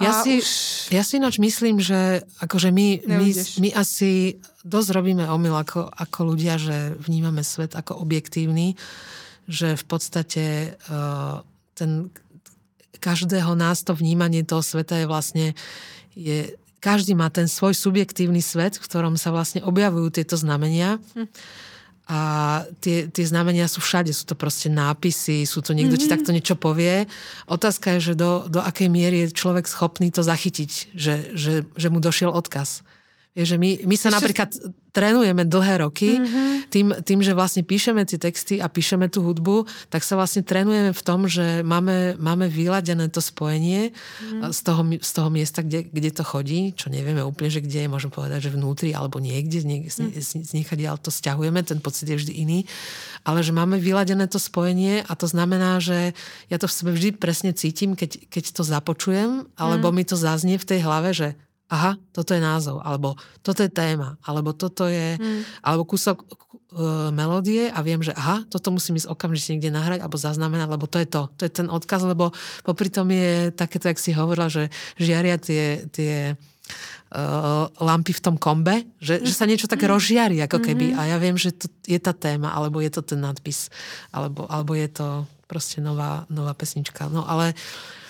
ja 0.00 0.12
si, 0.24 0.40
už... 0.40 0.48
ja 0.94 1.02
si 1.04 1.20
ináč 1.20 1.36
myslím, 1.42 1.82
že 1.82 2.24
akože 2.40 2.72
my, 2.72 3.04
my, 3.04 3.28
my 3.34 3.68
asi 3.76 4.40
dosť 4.64 4.88
robíme 4.94 5.24
omyl 5.28 5.52
ako, 5.52 5.90
ako 5.90 6.18
ľudia, 6.32 6.56
že 6.56 6.96
vnímame 6.96 7.44
svet 7.44 7.76
ako 7.76 8.00
objektívny, 8.00 8.78
že 9.50 9.74
v 9.74 9.84
podstate 9.84 10.44
uh, 10.88 11.42
ten, 11.76 12.08
každého 13.02 13.52
nás 13.58 13.82
to 13.82 13.92
vnímanie 13.92 14.46
toho 14.46 14.62
sveta 14.62 15.02
je 15.02 15.06
vlastne 15.10 15.46
je, 16.14 16.54
každý 16.78 17.14
má 17.18 17.30
ten 17.30 17.50
svoj 17.50 17.74
subjektívny 17.74 18.42
svet, 18.42 18.78
v 18.78 18.86
ktorom 18.86 19.14
sa 19.18 19.34
vlastne 19.34 19.62
objavujú 19.62 20.08
tieto 20.14 20.38
znamenia. 20.38 21.02
Hm 21.18 21.28
a 22.10 22.20
tie, 22.82 23.06
tie 23.06 23.24
znamenia 23.24 23.70
sú 23.70 23.78
všade, 23.78 24.10
sú 24.10 24.26
to 24.26 24.34
proste 24.34 24.66
nápisy, 24.66 25.46
sú 25.46 25.62
to 25.62 25.70
niekto 25.70 25.94
mm-hmm. 25.94 26.02
ti 26.02 26.06
mhm. 26.10 26.14
takto 26.18 26.30
niečo 26.34 26.56
povie. 26.58 27.06
Otázka 27.46 27.96
je, 27.98 28.12
že 28.12 28.14
do, 28.18 28.50
do 28.50 28.58
akej 28.58 28.90
miery 28.90 29.26
je 29.26 29.38
človek 29.38 29.70
schopný 29.70 30.10
to 30.10 30.26
zachytiť, 30.26 30.92
že, 30.92 31.14
že, 31.38 31.62
že 31.78 31.88
mu 31.88 32.02
došiel 32.02 32.28
odkaz. 32.28 32.82
Je, 33.32 33.48
že 33.48 33.56
my, 33.56 33.88
my 33.88 33.96
sa 33.96 34.12
Ešte... 34.12 34.16
napríklad 34.20 34.50
trénujeme 34.92 35.48
dlhé 35.48 35.80
roky 35.80 36.20
mm-hmm. 36.20 36.68
tým, 36.68 36.92
tým, 37.00 37.20
že 37.24 37.32
vlastne 37.32 37.64
píšeme 37.64 38.04
tie 38.04 38.20
texty 38.20 38.60
a 38.60 38.68
píšeme 38.68 39.08
tú 39.08 39.24
hudbu, 39.24 39.64
tak 39.88 40.04
sa 40.04 40.20
vlastne 40.20 40.44
trénujeme 40.44 40.92
v 40.92 41.02
tom, 41.02 41.24
že 41.24 41.64
máme, 41.64 42.20
máme 42.20 42.52
vyladené 42.52 43.08
to 43.08 43.24
spojenie 43.24 43.88
mm-hmm. 43.88 44.52
z, 44.52 44.60
toho, 44.60 44.84
z 45.00 45.10
toho 45.16 45.28
miesta, 45.32 45.64
kde, 45.64 45.88
kde 45.88 46.10
to 46.12 46.20
chodí, 46.28 46.76
čo 46.76 46.92
nevieme 46.92 47.24
úplne, 47.24 47.48
že 47.48 47.64
kde 47.64 47.88
je, 47.88 47.88
môžem 47.88 48.12
povedať, 48.12 48.44
že 48.44 48.50
vnútri 48.52 48.92
alebo 48.92 49.16
niekde, 49.16 49.64
nie, 49.64 49.88
mm. 49.88 50.12
z, 50.12 50.44
z 50.44 50.52
ale 50.84 51.00
to 51.00 51.08
stiahujeme, 51.08 51.64
ten 51.64 51.80
pocit 51.80 52.12
je 52.12 52.20
vždy 52.20 52.32
iný, 52.36 52.68
ale 53.24 53.40
že 53.40 53.56
máme 53.56 53.80
vyladené 53.80 54.28
to 54.28 54.36
spojenie 54.36 55.08
a 55.08 55.12
to 55.16 55.24
znamená, 55.24 55.80
že 55.80 56.12
ja 56.52 56.60
to 56.60 56.68
v 56.68 56.76
sebe 56.76 56.92
vždy 56.92 57.16
presne 57.16 57.56
cítim, 57.56 57.96
keď, 57.96 58.28
keď 58.28 58.44
to 58.52 58.60
započujem, 58.60 59.48
alebo 59.56 59.88
mm. 59.88 59.94
mi 59.96 60.04
to 60.04 60.20
zaznie 60.20 60.60
v 60.60 60.68
tej 60.68 60.84
hlave, 60.84 61.16
že 61.16 61.32
aha, 61.72 61.96
toto 62.12 62.36
je 62.36 62.40
názov, 62.44 62.84
alebo 62.84 63.16
toto 63.40 63.64
je 63.64 63.72
téma, 63.72 64.20
alebo 64.20 64.52
toto 64.52 64.84
je, 64.84 65.16
mm. 65.16 65.64
alebo 65.64 65.88
kúsok 65.88 66.20
uh, 66.20 67.08
melódie 67.08 67.72
a 67.72 67.80
viem, 67.80 68.04
že 68.04 68.12
aha, 68.12 68.44
toto 68.52 68.68
musím 68.68 69.00
ísť 69.00 69.08
okamžite 69.08 69.56
niekde 69.56 69.72
nahrať 69.72 70.04
alebo 70.04 70.20
zaznamenať, 70.20 70.68
lebo 70.68 70.84
to 70.84 71.00
je 71.00 71.08
to, 71.08 71.22
to 71.40 71.42
je 71.48 71.52
ten 71.64 71.72
odkaz, 71.72 72.04
lebo 72.04 72.36
popri 72.60 72.92
tom 72.92 73.08
je 73.08 73.48
takéto, 73.56 73.88
jak 73.88 73.96
si 73.96 74.12
hovorila, 74.12 74.52
že 74.52 74.68
žiaria 75.00 75.40
tie, 75.40 75.88
tie 75.88 76.36
uh, 76.36 77.64
lampy 77.80 78.12
v 78.12 78.20
tom 78.20 78.36
kombe, 78.36 78.84
že, 79.00 79.24
že 79.24 79.32
sa 79.32 79.48
niečo 79.48 79.64
také 79.64 79.88
mm. 79.88 79.92
rozžiari, 79.96 80.36
ako 80.44 80.60
keby. 80.60 80.92
Mm-hmm. 80.92 81.00
A 81.00 81.08
ja 81.08 81.16
viem, 81.16 81.40
že 81.40 81.56
to 81.56 81.72
je 81.88 81.96
tá 81.96 82.12
téma, 82.12 82.52
alebo 82.52 82.84
je 82.84 82.92
to 82.92 83.00
ten 83.00 83.24
nadpis, 83.24 83.72
alebo, 84.12 84.44
alebo 84.52 84.76
je 84.76 84.92
to 84.92 85.24
proste 85.48 85.80
nová, 85.80 86.28
nová 86.28 86.52
pesnička. 86.52 87.08
No 87.08 87.24
ale 87.24 87.56
uh, 87.56 88.01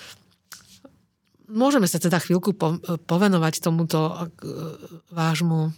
môžeme 1.53 1.85
sa 1.85 2.01
teda 2.01 2.17
chvíľku 2.19 2.57
po, 2.57 2.81
povenovať 3.05 3.61
tomuto 3.61 4.09
e, 4.09 4.17
vášmu 5.13 5.71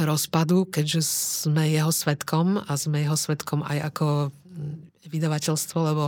rozpadu, 0.00 0.68
keďže 0.70 1.00
sme 1.04 1.68
jeho 1.68 1.92
svetkom 1.92 2.62
a 2.64 2.72
sme 2.78 3.04
jeho 3.04 3.18
svetkom 3.18 3.66
aj 3.66 3.92
ako 3.92 4.06
vydavateľstvo, 5.08 5.78
lebo 5.82 6.04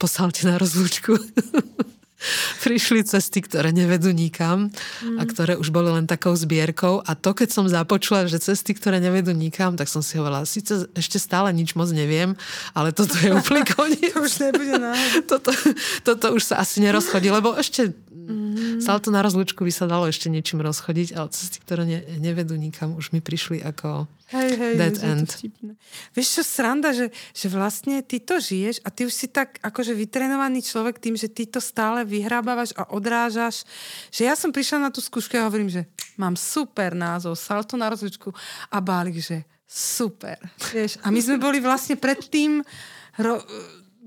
posalte 0.00 0.48
na 0.48 0.58
rozlúčku 0.58 1.14
prišli 2.64 3.06
cesty, 3.06 3.38
ktoré 3.42 3.70
nevedú 3.70 4.10
nikam 4.10 4.70
mm. 4.74 5.18
a 5.18 5.22
ktoré 5.24 5.54
už 5.54 5.70
boli 5.70 5.90
len 5.94 6.10
takou 6.10 6.34
zbierkou 6.34 7.00
a 7.06 7.14
to, 7.14 7.30
keď 7.34 7.48
som 7.54 7.64
započula, 7.70 8.26
že 8.26 8.42
cesty, 8.42 8.74
ktoré 8.74 8.98
nevedú 8.98 9.30
nikam, 9.30 9.78
tak 9.78 9.86
som 9.86 10.02
si 10.02 10.18
hovorila, 10.18 10.42
síce 10.42 10.90
ešte 10.98 11.22
stále 11.22 11.54
nič 11.54 11.78
moc 11.78 11.88
neviem, 11.94 12.34
ale 12.74 12.90
toto 12.90 13.14
je 13.22 13.30
úplne 13.38 13.62
koniec. 13.66 14.12
to 14.14 14.20
už 14.22 14.34
nebude 14.42 14.74
toto, 15.30 15.50
toto 16.02 16.26
už 16.34 16.42
sa 16.42 16.54
asi 16.62 16.82
nerozchodí, 16.82 17.30
lebo 17.30 17.54
ešte 17.54 17.94
mm. 18.10 18.82
salto 18.82 19.14
na 19.14 19.22
rozlučku 19.22 19.62
by 19.62 19.72
sa 19.72 19.86
dalo 19.86 20.10
ešte 20.10 20.26
niečím 20.26 20.58
rozchodiť, 20.58 21.14
ale 21.14 21.28
cesty, 21.30 21.62
ktoré 21.62 21.86
ne, 21.86 22.00
nevedú 22.18 22.58
nikam, 22.58 22.98
už 22.98 23.14
mi 23.14 23.22
prišli 23.22 23.62
ako 23.62 24.10
hej, 24.32 24.50
hej, 24.56 24.74
dead 24.76 24.98
end. 25.04 25.28
Vieš 26.12 26.28
čo, 26.40 26.42
sranda, 26.44 26.92
že, 26.92 27.08
že 27.32 27.46
vlastne 27.48 28.04
ty 28.04 28.20
to 28.20 28.36
žiješ 28.36 28.84
a 28.84 28.92
ty 28.92 29.08
už 29.08 29.14
si 29.14 29.26
tak 29.28 29.56
akože 29.64 29.96
vytrenovaný 29.96 30.60
človek 30.60 31.00
tým, 31.00 31.16
že 31.16 31.32
ty 31.32 31.48
to 31.48 31.60
stále 31.60 32.04
vyhrábavaš 32.04 32.76
a 32.76 32.88
odrážaš. 32.92 33.64
Že 34.12 34.22
ja 34.28 34.34
som 34.36 34.52
prišla 34.52 34.88
na 34.88 34.90
tú 34.92 35.00
skúšku 35.00 35.36
a 35.36 35.48
hovorím, 35.48 35.72
že 35.72 35.88
mám 36.20 36.36
super 36.36 36.92
názov, 36.92 37.40
salto 37.40 37.80
na 37.80 37.88
rozličku 37.88 38.28
a 38.68 38.76
bálik, 38.84 39.20
že 39.20 39.48
super. 39.68 40.40
Vieš? 40.72 41.00
A 41.04 41.12
my 41.12 41.20
sme 41.20 41.36
boli 41.36 41.60
vlastne 41.60 41.96
predtým 41.96 42.64
ro- 43.20 43.44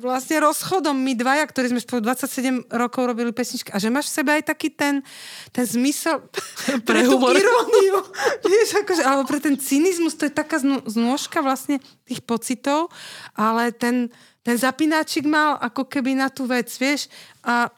vlastne 0.02 0.42
rozchodom 0.42 0.98
my 0.98 1.14
dvaja, 1.14 1.46
ktorí 1.46 1.72
sme 1.72 1.80
spolu 1.80 2.02
27 2.10 2.68
rokov 2.74 3.06
robili 3.06 3.30
pesničky. 3.30 3.70
A 3.70 3.78
že 3.78 3.94
máš 3.94 4.10
v 4.10 4.16
sebe 4.18 4.30
aj 4.34 4.50
taký 4.50 4.74
ten, 4.74 5.06
ten 5.54 5.66
zmysel 5.66 6.26
pre, 6.28 6.82
pre 6.88 7.00
tú 7.06 7.16
iróniu, 7.22 7.98
vieš, 8.50 8.82
akože, 8.82 9.04
alebo 9.06 9.30
pre 9.30 9.40
ten 9.40 9.56
cynizmus, 9.56 10.18
to 10.18 10.26
je 10.26 10.34
taká 10.34 10.58
znôžka 10.90 11.46
vlastne 11.46 11.78
tých 12.10 12.26
pocitov, 12.26 12.90
ale 13.38 13.70
ten, 13.70 14.10
ten 14.42 14.58
zapínáčik 14.58 15.24
mal 15.30 15.62
ako 15.62 15.86
keby 15.86 16.18
na 16.18 16.34
tú 16.34 16.50
vec, 16.50 16.68
vieš, 16.82 17.08
a 17.46 17.70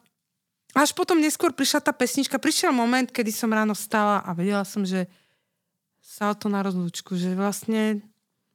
až 0.74 0.90
potom 0.98 1.22
neskôr 1.22 1.54
prišla 1.54 1.86
tá 1.86 1.94
pesnička, 1.94 2.42
prišiel 2.42 2.74
moment, 2.74 3.06
kedy 3.06 3.30
som 3.30 3.54
ráno 3.54 3.78
stala 3.78 4.26
a 4.26 4.34
vedela 4.34 4.66
som, 4.66 4.82
že 4.82 5.06
to 6.40 6.48
na 6.48 6.64
rozlúčku, 6.64 7.20
že 7.20 7.36
vlastne 7.36 8.00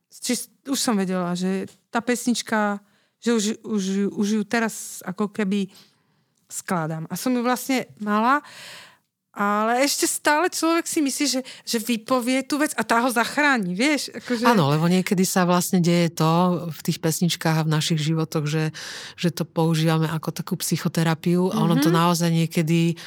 či, 0.08 0.48
už 0.64 0.78
som 0.80 0.96
vedela, 0.96 1.36
že 1.36 1.68
tá 1.92 2.00
pesnička, 2.00 2.80
že 3.18 3.30
už, 3.34 3.44
už, 3.62 3.82
už 4.14 4.28
ju 4.40 4.42
teraz 4.46 5.02
ako 5.02 5.30
keby 5.30 5.70
skladám. 6.48 7.04
A 7.10 7.14
som 7.14 7.34
ju 7.34 7.42
vlastne 7.44 7.90
mala 8.00 8.40
ale 9.38 9.86
ešte 9.86 10.10
stále 10.10 10.50
človek 10.50 10.82
si 10.82 10.98
myslí, 10.98 11.24
že, 11.30 11.40
že 11.62 11.78
vypovie 11.78 12.42
tú 12.42 12.58
vec 12.58 12.74
a 12.74 12.82
tá 12.82 12.98
ho 12.98 13.06
zachráni, 13.06 13.70
vieš? 13.70 14.10
Akože... 14.10 14.42
Áno, 14.42 14.66
lebo 14.66 14.90
niekedy 14.90 15.22
sa 15.22 15.46
vlastne 15.46 15.78
deje 15.78 16.10
to 16.10 16.66
v 16.66 16.80
tých 16.82 16.98
pesničkách 16.98 17.62
a 17.62 17.66
v 17.66 17.70
našich 17.70 18.02
životoch, 18.02 18.50
že, 18.50 18.74
že 19.14 19.30
to 19.30 19.46
používame 19.46 20.10
ako 20.10 20.34
takú 20.34 20.58
psychoterapiu 20.58 21.54
a 21.54 21.62
ono 21.62 21.78
mm-hmm. 21.78 21.86
to 21.86 21.90
mhm. 21.94 21.98
naozaj 22.02 22.30
niekedy 22.34 22.98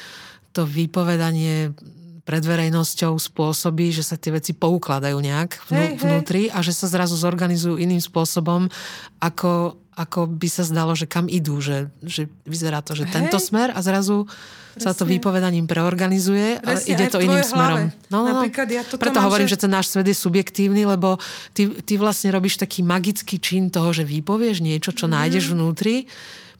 to 0.56 0.64
vypovedanie 0.64 1.76
pred 2.22 2.42
verejnosťou 2.42 3.18
spôsobí, 3.18 3.90
že 3.90 4.06
sa 4.06 4.14
tie 4.14 4.30
veci 4.30 4.54
poukladajú 4.54 5.18
nejak 5.18 5.50
vnú, 5.66 5.82
hej, 5.82 5.92
vnútri 5.98 6.42
hej. 6.46 6.54
a 6.54 6.58
že 6.62 6.70
sa 6.70 6.86
zrazu 6.86 7.18
zorganizujú 7.18 7.82
iným 7.82 7.98
spôsobom, 7.98 8.70
ako, 9.18 9.74
ako 9.98 10.30
by 10.30 10.48
sa 10.48 10.62
zdalo, 10.62 10.94
že 10.94 11.10
kam 11.10 11.26
idú, 11.26 11.58
že, 11.58 11.90
že 11.98 12.30
vyzerá 12.46 12.78
to, 12.78 12.94
že 12.94 13.10
hej. 13.10 13.14
tento 13.18 13.42
smer 13.42 13.74
a 13.74 13.82
zrazu 13.82 14.30
Presne. 14.30 14.86
sa 14.86 14.94
to 14.94 15.02
výpovedaním 15.02 15.66
preorganizuje 15.66 16.62
a 16.62 16.78
ide 16.86 17.10
to 17.10 17.18
iným 17.18 17.42
smerom. 17.42 17.90
No, 18.06 18.22
no, 18.22 18.38
no. 18.38 18.42
Ja 18.46 18.86
Preto 18.86 19.18
hovorím, 19.18 19.50
že... 19.50 19.58
že 19.58 19.66
ten 19.66 19.74
náš 19.74 19.90
svet 19.90 20.06
je 20.06 20.14
subjektívny, 20.14 20.86
lebo 20.86 21.18
ty, 21.50 21.74
ty 21.82 21.98
vlastne 21.98 22.30
robíš 22.30 22.62
taký 22.62 22.86
magický 22.86 23.42
čin 23.42 23.66
toho, 23.66 23.90
že 23.90 24.06
vypovieš 24.06 24.62
niečo, 24.62 24.94
čo 24.94 25.10
mm. 25.10 25.12
nájdeš 25.12 25.44
vnútri, 25.52 26.06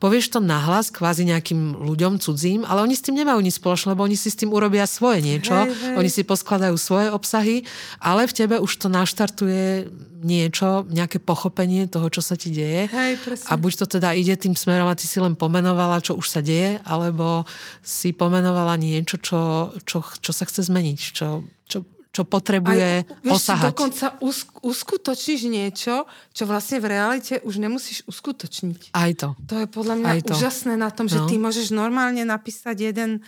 povieš 0.02 0.34
to 0.34 0.38
nahlas 0.42 0.90
kvázi 0.90 1.22
nejakým 1.30 1.78
ľuďom 1.78 2.18
cudzím, 2.18 2.66
ale 2.66 2.82
oni 2.82 2.98
s 2.98 3.06
tým 3.06 3.22
nemajú 3.22 3.38
nič 3.38 3.62
spoločné, 3.62 3.94
lebo 3.94 4.02
oni 4.02 4.18
si 4.18 4.34
s 4.34 4.38
tým 4.42 4.50
urobia 4.50 4.82
svoje 4.90 5.22
niečo, 5.22 5.54
hej, 5.54 5.70
hej. 5.70 5.94
oni 5.94 6.10
si 6.10 6.26
poskladajú 6.26 6.74
svoje 6.74 7.14
obsahy, 7.14 7.62
ale 8.02 8.26
v 8.26 8.34
tebe 8.34 8.58
už 8.58 8.82
to 8.82 8.90
naštartuje 8.90 9.86
niečo, 10.22 10.86
nejaké 10.90 11.22
pochopenie 11.22 11.86
toho, 11.86 12.10
čo 12.10 12.18
sa 12.22 12.34
ti 12.34 12.50
deje. 12.50 12.90
Hej, 12.90 13.12
a 13.46 13.54
buď 13.54 13.86
to 13.86 13.86
teda 13.98 14.10
ide 14.14 14.34
tým 14.34 14.58
smerom 14.58 14.90
a 14.90 14.98
ty 14.98 15.06
si 15.06 15.22
len 15.22 15.38
pomenovala, 15.38 16.02
čo 16.02 16.18
už 16.18 16.26
sa 16.26 16.42
deje, 16.42 16.82
alebo 16.82 17.46
si 17.82 18.10
pomenovala 18.10 18.74
niečo, 18.74 19.22
čo, 19.22 19.70
čo, 19.86 20.02
čo 20.02 20.32
sa 20.34 20.44
chce 20.46 20.66
zmeniť, 20.66 20.98
čo, 21.14 21.46
čo 21.70 21.78
čo 22.12 22.28
potrebuje 22.28 23.08
Aj, 23.08 23.24
vieš, 23.24 23.48
osahať. 23.48 23.72
dokonca 23.72 24.06
usk- 24.20 24.60
uskutočníš 24.60 25.48
niečo, 25.48 26.04
čo 26.36 26.44
vlastne 26.44 26.76
v 26.84 26.92
realite 26.92 27.40
už 27.40 27.56
nemusíš 27.56 28.04
uskutočniť. 28.04 28.92
Aj 28.92 29.10
to. 29.16 29.32
To 29.48 29.64
je 29.64 29.66
podľa 29.66 29.96
mňa 29.96 30.10
úžasné 30.28 30.76
na 30.76 30.92
tom, 30.92 31.08
že 31.08 31.24
no. 31.24 31.26
ty 31.26 31.40
môžeš 31.40 31.72
normálne 31.72 32.20
napísať 32.28 32.92
jeden 32.92 33.24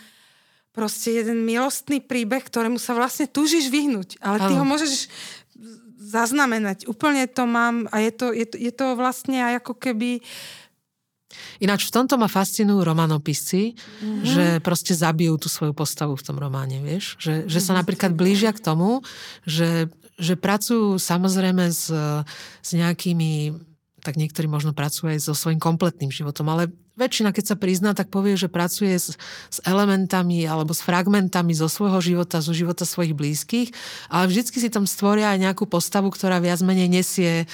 proste 0.69 1.17
jeden 1.17 1.47
milostný 1.47 2.03
príbeh, 2.03 2.45
ktorému 2.45 2.77
sa 2.77 2.93
vlastne 2.93 3.25
túžiš 3.25 3.73
vyhnúť. 3.73 4.21
Ale 4.21 4.37
ty 4.43 4.53
ano. 4.53 4.61
ho 4.61 4.65
môžeš 4.67 5.07
zaznamenať. 5.97 6.85
Úplne 6.85 7.25
to 7.31 7.49
mám 7.49 7.89
a 7.89 8.03
je 8.03 8.11
to, 8.13 8.35
je 8.35 8.45
to, 8.45 8.55
je 8.59 8.71
to 8.75 8.85
vlastne 8.93 9.39
aj 9.39 9.65
ako 9.65 9.73
keby 9.81 10.19
uh, 10.21 10.64
Ináč 11.59 11.87
v 11.87 11.93
tomto 11.95 12.15
ma 12.19 12.27
fascinujú 12.27 12.83
romanopisci, 12.83 13.75
mm-hmm. 13.75 14.23
že 14.25 14.45
proste 14.59 14.93
zabijú 14.95 15.39
tú 15.39 15.47
svoju 15.47 15.71
postavu 15.71 16.15
v 16.15 16.25
tom 16.25 16.37
románe, 16.37 16.79
vieš? 16.83 17.15
Že, 17.17 17.49
že 17.49 17.59
sa 17.59 17.73
mhm. 17.75 17.77
napríklad 17.83 18.11
blížia 18.13 18.51
k 18.55 18.63
tomu, 18.63 19.01
že, 19.43 19.89
že 20.19 20.33
pracujú 20.35 20.99
samozrejme 21.01 21.71
s, 21.71 21.89
s 22.61 22.69
nejakými 22.71 23.55
tak 24.05 24.21
niektorí 24.21 24.45
možno 24.45 24.69
pracujú 24.69 25.09
aj 25.09 25.19
so 25.25 25.33
svojím 25.33 25.57
kompletným 25.57 26.13
životom, 26.13 26.45
ale 26.53 26.69
väčšina, 26.95 27.35
keď 27.35 27.45
sa 27.53 27.55
prizná, 27.59 27.91
tak 27.91 28.07
povie, 28.07 28.39
že 28.39 28.47
pracuje 28.47 28.95
s, 28.95 29.19
s 29.51 29.57
elementami 29.67 30.47
alebo 30.47 30.71
s 30.71 30.81
fragmentami 30.83 31.51
zo 31.51 31.67
svojho 31.67 31.99
života, 31.99 32.39
zo 32.39 32.55
života 32.55 32.87
svojich 32.87 33.15
blízkych, 33.15 33.69
ale 34.07 34.31
vždycky 34.31 34.57
si 34.63 34.71
tam 34.71 34.87
stvoria 34.87 35.35
aj 35.35 35.39
nejakú 35.43 35.67
postavu, 35.67 36.07
ktorá 36.09 36.39
viac 36.39 36.63
menej 36.63 36.87
nesie 36.87 37.31
e, 37.43 37.45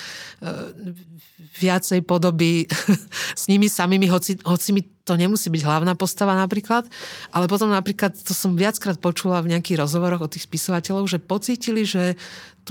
viacej 1.57 2.05
podoby 2.05 2.69
s 3.41 3.49
nimi 3.49 3.65
samými, 3.65 4.07
hoci, 4.07 4.37
hoci 4.45 4.69
mi 4.77 4.81
to 5.01 5.17
nemusí 5.17 5.49
byť 5.49 5.65
hlavná 5.65 5.97
postava 5.97 6.37
napríklad, 6.37 6.85
ale 7.33 7.49
potom 7.49 7.73
napríklad, 7.73 8.13
to 8.13 8.37
som 8.37 8.53
viackrát 8.53 9.01
počula 9.01 9.41
v 9.41 9.57
nejakých 9.57 9.81
rozhovoroch 9.81 10.29
od 10.29 10.31
tých 10.37 10.45
spisovateľov, 10.45 11.09
že 11.09 11.17
pocítili, 11.17 11.81
že 11.83 12.15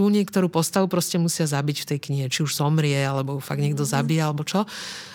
tú 0.01 0.09
niektorú 0.09 0.49
postavu 0.49 0.89
proste 0.89 1.21
musia 1.21 1.45
zabiť 1.45 1.85
v 1.85 1.89
tej 1.93 1.99
knihe, 2.09 2.27
či 2.33 2.41
už 2.41 2.57
zomrie, 2.57 2.97
alebo 2.97 3.37
fakt 3.37 3.61
niekto 3.61 3.85
mm-hmm. 3.85 4.01
zabíja, 4.01 4.33
alebo 4.33 4.49
čo. 4.49 4.65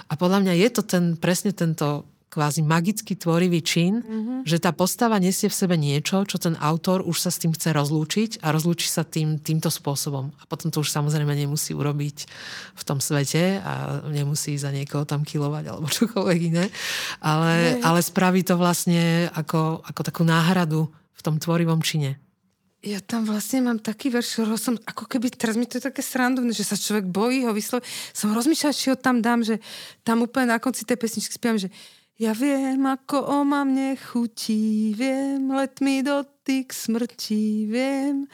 A 0.06 0.14
podľa 0.14 0.46
mňa 0.46 0.54
je 0.62 0.70
to 0.70 0.82
ten, 0.86 1.18
presne 1.18 1.58
tento 1.58 2.06
kvázi 2.30 2.62
magický 2.62 3.18
tvorivý 3.18 3.66
čin, 3.66 4.06
mm-hmm. 4.06 4.40
že 4.46 4.62
tá 4.62 4.78
postava 4.78 5.18
nesie 5.18 5.50
v 5.50 5.58
sebe 5.58 5.74
niečo, 5.74 6.22
čo 6.30 6.38
ten 6.38 6.54
autor 6.62 7.02
už 7.02 7.18
sa 7.18 7.34
s 7.34 7.42
tým 7.42 7.50
chce 7.58 7.74
rozlúčiť 7.74 8.46
a 8.46 8.54
rozlúči 8.54 8.86
sa 8.86 9.02
tým, 9.02 9.42
týmto 9.42 9.74
spôsobom. 9.74 10.30
A 10.38 10.44
potom 10.46 10.70
to 10.70 10.86
už 10.86 10.94
samozrejme 10.94 11.34
nemusí 11.34 11.74
urobiť 11.74 12.18
v 12.78 12.84
tom 12.86 13.02
svete 13.02 13.66
a 13.66 14.06
nemusí 14.06 14.54
za 14.54 14.70
niekoho 14.70 15.08
tam 15.10 15.26
kilovať 15.26 15.64
alebo 15.66 15.90
čokoľvek 15.98 16.40
iné, 16.46 16.70
ale, 17.26 17.82
ale 17.82 18.06
spraví 18.06 18.46
to 18.46 18.54
vlastne 18.54 19.34
ako, 19.34 19.82
ako 19.82 20.02
takú 20.06 20.22
náhradu 20.22 20.94
v 20.94 21.22
tom 21.26 21.42
tvorivom 21.42 21.82
čine. 21.82 22.22
Ja 22.86 23.02
tam 23.02 23.26
vlastne 23.26 23.66
mám 23.66 23.82
taký 23.82 24.14
verš, 24.14 24.46
som, 24.62 24.78
ako 24.78 25.10
keby, 25.10 25.34
teraz 25.34 25.58
mi 25.58 25.66
to 25.66 25.82
je 25.82 25.90
také 25.90 26.06
srandovné, 26.06 26.54
že 26.54 26.62
sa 26.62 26.78
človek 26.78 27.10
bojí 27.10 27.42
ho 27.42 27.50
vysloviť. 27.50 27.82
Som 28.14 28.38
rozmýšľala, 28.38 28.78
či 28.78 28.94
ho 28.94 28.98
tam 28.98 29.26
dám, 29.26 29.42
že 29.42 29.58
tam 30.06 30.22
úplne 30.22 30.54
na 30.54 30.62
konci 30.62 30.86
tej 30.86 31.02
pesničky 31.02 31.34
spievam, 31.34 31.58
že 31.58 31.74
ja 32.22 32.38
viem, 32.38 32.78
ako 32.86 33.42
oma 33.42 33.66
mne 33.66 33.98
chutí, 33.98 34.94
viem, 34.94 35.50
let 35.50 35.82
mi 35.82 36.06
dotyk 36.06 36.70
smrti, 36.70 37.66
viem, 37.66 38.30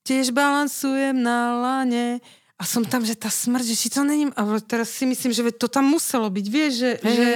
tiež 0.00 0.32
balansujem 0.32 1.20
na 1.20 1.60
lane 1.60 2.24
a 2.56 2.62
som 2.64 2.80
tam, 2.80 3.04
že 3.04 3.16
tá 3.16 3.28
smrť, 3.28 3.68
že 3.68 3.76
či 3.76 3.88
to 3.92 4.00
není... 4.00 4.32
A 4.32 4.42
teraz 4.64 4.96
si 4.96 5.04
myslím, 5.04 5.32
že 5.36 5.44
to 5.52 5.68
tam 5.68 5.92
muselo 5.92 6.32
byť, 6.32 6.46
vieš, 6.48 6.72
že, 6.76 6.90
hey. 7.04 7.16
že... 7.16 7.28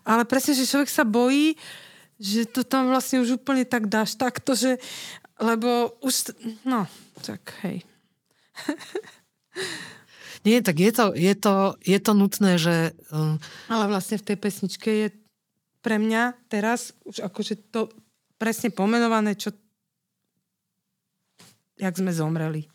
Ale 0.00 0.24
presne, 0.24 0.52
že 0.56 0.68
človek 0.68 0.88
sa 0.88 1.04
bojí, 1.04 1.60
že 2.16 2.48
to 2.48 2.64
tam 2.64 2.88
vlastne 2.88 3.20
už 3.20 3.36
úplne 3.36 3.68
tak 3.68 3.92
dáš 3.92 4.16
takto, 4.16 4.56
že... 4.56 4.80
Lebo 5.36 6.00
už... 6.00 6.32
No, 6.64 6.88
tak 7.20 7.52
hej. 7.64 7.84
Nie, 10.46 10.62
tak 10.62 10.78
je 10.78 10.92
to, 10.94 11.10
je 11.12 11.34
to, 11.34 11.74
je 11.82 11.98
to 11.98 12.12
nutné, 12.14 12.56
že... 12.56 12.94
Um... 13.10 13.42
Ale 13.66 13.90
vlastne 13.90 14.16
v 14.16 14.26
tej 14.32 14.36
pesničke 14.38 14.88
je 14.88 15.08
pre 15.82 15.98
mňa 15.98 16.38
teraz 16.46 16.94
už 17.02 17.26
akože 17.26 17.58
to 17.74 17.90
presne 18.38 18.70
pomenované, 18.70 19.34
čo 19.34 19.50
jak 21.76 21.94
sme 21.98 22.14
zomreli. 22.14 22.70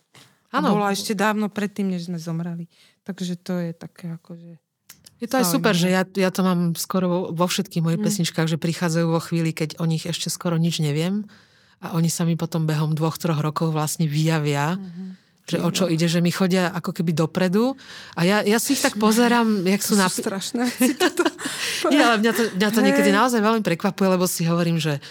Ano. 0.52 0.76
Bola 0.76 0.92
ešte 0.92 1.16
dávno 1.16 1.48
predtým, 1.48 1.90
než 1.90 2.12
sme 2.12 2.20
zomreli. 2.20 2.68
Takže 3.08 3.40
to 3.40 3.56
je 3.58 3.72
také 3.72 4.20
akože... 4.20 4.60
Je 5.22 5.28
to 5.30 5.38
aj 5.38 5.48
super, 5.48 5.72
že 5.72 5.94
ja, 5.94 6.04
ja 6.04 6.34
to 6.34 6.42
mám 6.42 6.74
skoro 6.76 7.06
vo, 7.08 7.20
vo 7.32 7.46
všetkých 7.46 7.86
mojich 7.86 8.02
mm. 8.02 8.06
pesničkách, 8.10 8.48
že 8.52 8.58
prichádzajú 8.60 9.08
vo 9.08 9.22
chvíli, 9.22 9.54
keď 9.54 9.80
o 9.80 9.86
nich 9.86 10.04
ešte 10.04 10.28
skoro 10.28 10.60
nič 10.60 10.84
neviem 10.84 11.24
a 11.82 11.98
oni 11.98 12.08
sa 12.14 12.24
mi 12.24 12.38
potom 12.38 12.70
behom 12.70 12.94
dvoch, 12.94 13.18
troch 13.18 13.42
rokov 13.42 13.74
vlastne 13.74 14.06
vyjavia. 14.06 14.78
Mm-hmm 14.78 15.22
že 15.52 15.58
o 15.60 15.70
čo 15.74 15.90
ide, 15.92 16.08
že 16.08 16.24
mi 16.24 16.32
chodia 16.32 16.72
ako 16.72 16.96
keby 16.96 17.12
dopredu 17.12 17.76
a 18.16 18.24
ja, 18.24 18.40
ja 18.46 18.56
si 18.62 18.78
ich 18.78 18.80
tak 18.80 18.96
pozerám, 18.96 19.66
jak 19.68 19.82
sú 19.84 20.00
napi- 20.00 20.24
strašné. 20.24 20.64
Nie, 21.92 22.08
ale 22.08 22.24
mňa 22.24 22.32
to, 22.32 22.44
mňa 22.56 22.70
to 22.72 22.80
niekedy 22.80 23.10
naozaj 23.12 23.42
veľmi 23.42 23.66
prekvapuje, 23.66 24.08
lebo 24.16 24.30
si 24.30 24.48
hovorím, 24.48 24.80
že 24.80 25.04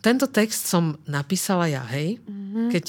tento 0.00 0.30
text 0.30 0.70
som 0.70 0.96
napísala 1.04 1.68
ja, 1.68 1.82
hej, 1.90 2.22
mm-hmm. 2.22 2.68
keď 2.70 2.84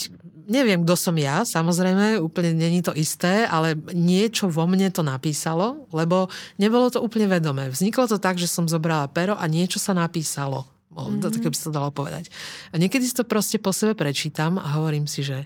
neviem, 0.45 0.85
kto 0.85 0.93
som 0.93 1.15
ja, 1.17 1.41
samozrejme, 1.41 2.21
úplne 2.21 2.53
není 2.53 2.85
to 2.85 2.93
isté, 2.93 3.49
ale 3.49 3.73
niečo 3.91 4.45
vo 4.45 4.69
mne 4.69 4.93
to 4.93 5.01
napísalo, 5.01 5.89
lebo 5.89 6.29
nebolo 6.61 6.93
to 6.93 7.01
úplne 7.01 7.25
vedomé. 7.25 7.73
Vzniklo 7.73 8.05
to 8.05 8.21
tak, 8.21 8.37
že 8.37 8.45
som 8.45 8.69
zobrala 8.69 9.09
pero 9.09 9.33
a 9.35 9.45
niečo 9.49 9.81
sa 9.81 9.97
napísalo. 9.97 10.69
Mm-hmm. 10.95 11.21
To, 11.21 11.27
tak 11.27 11.43
by 11.51 11.57
sa 11.57 11.67
to 11.67 11.75
dalo 11.75 11.89
povedať. 11.91 12.31
A 12.71 12.79
niekedy 12.79 13.03
si 13.03 13.15
to 13.15 13.27
proste 13.27 13.59
po 13.59 13.75
sebe 13.75 13.93
prečítam 13.93 14.55
a 14.55 14.79
hovorím 14.79 15.05
si, 15.05 15.27
že 15.27 15.43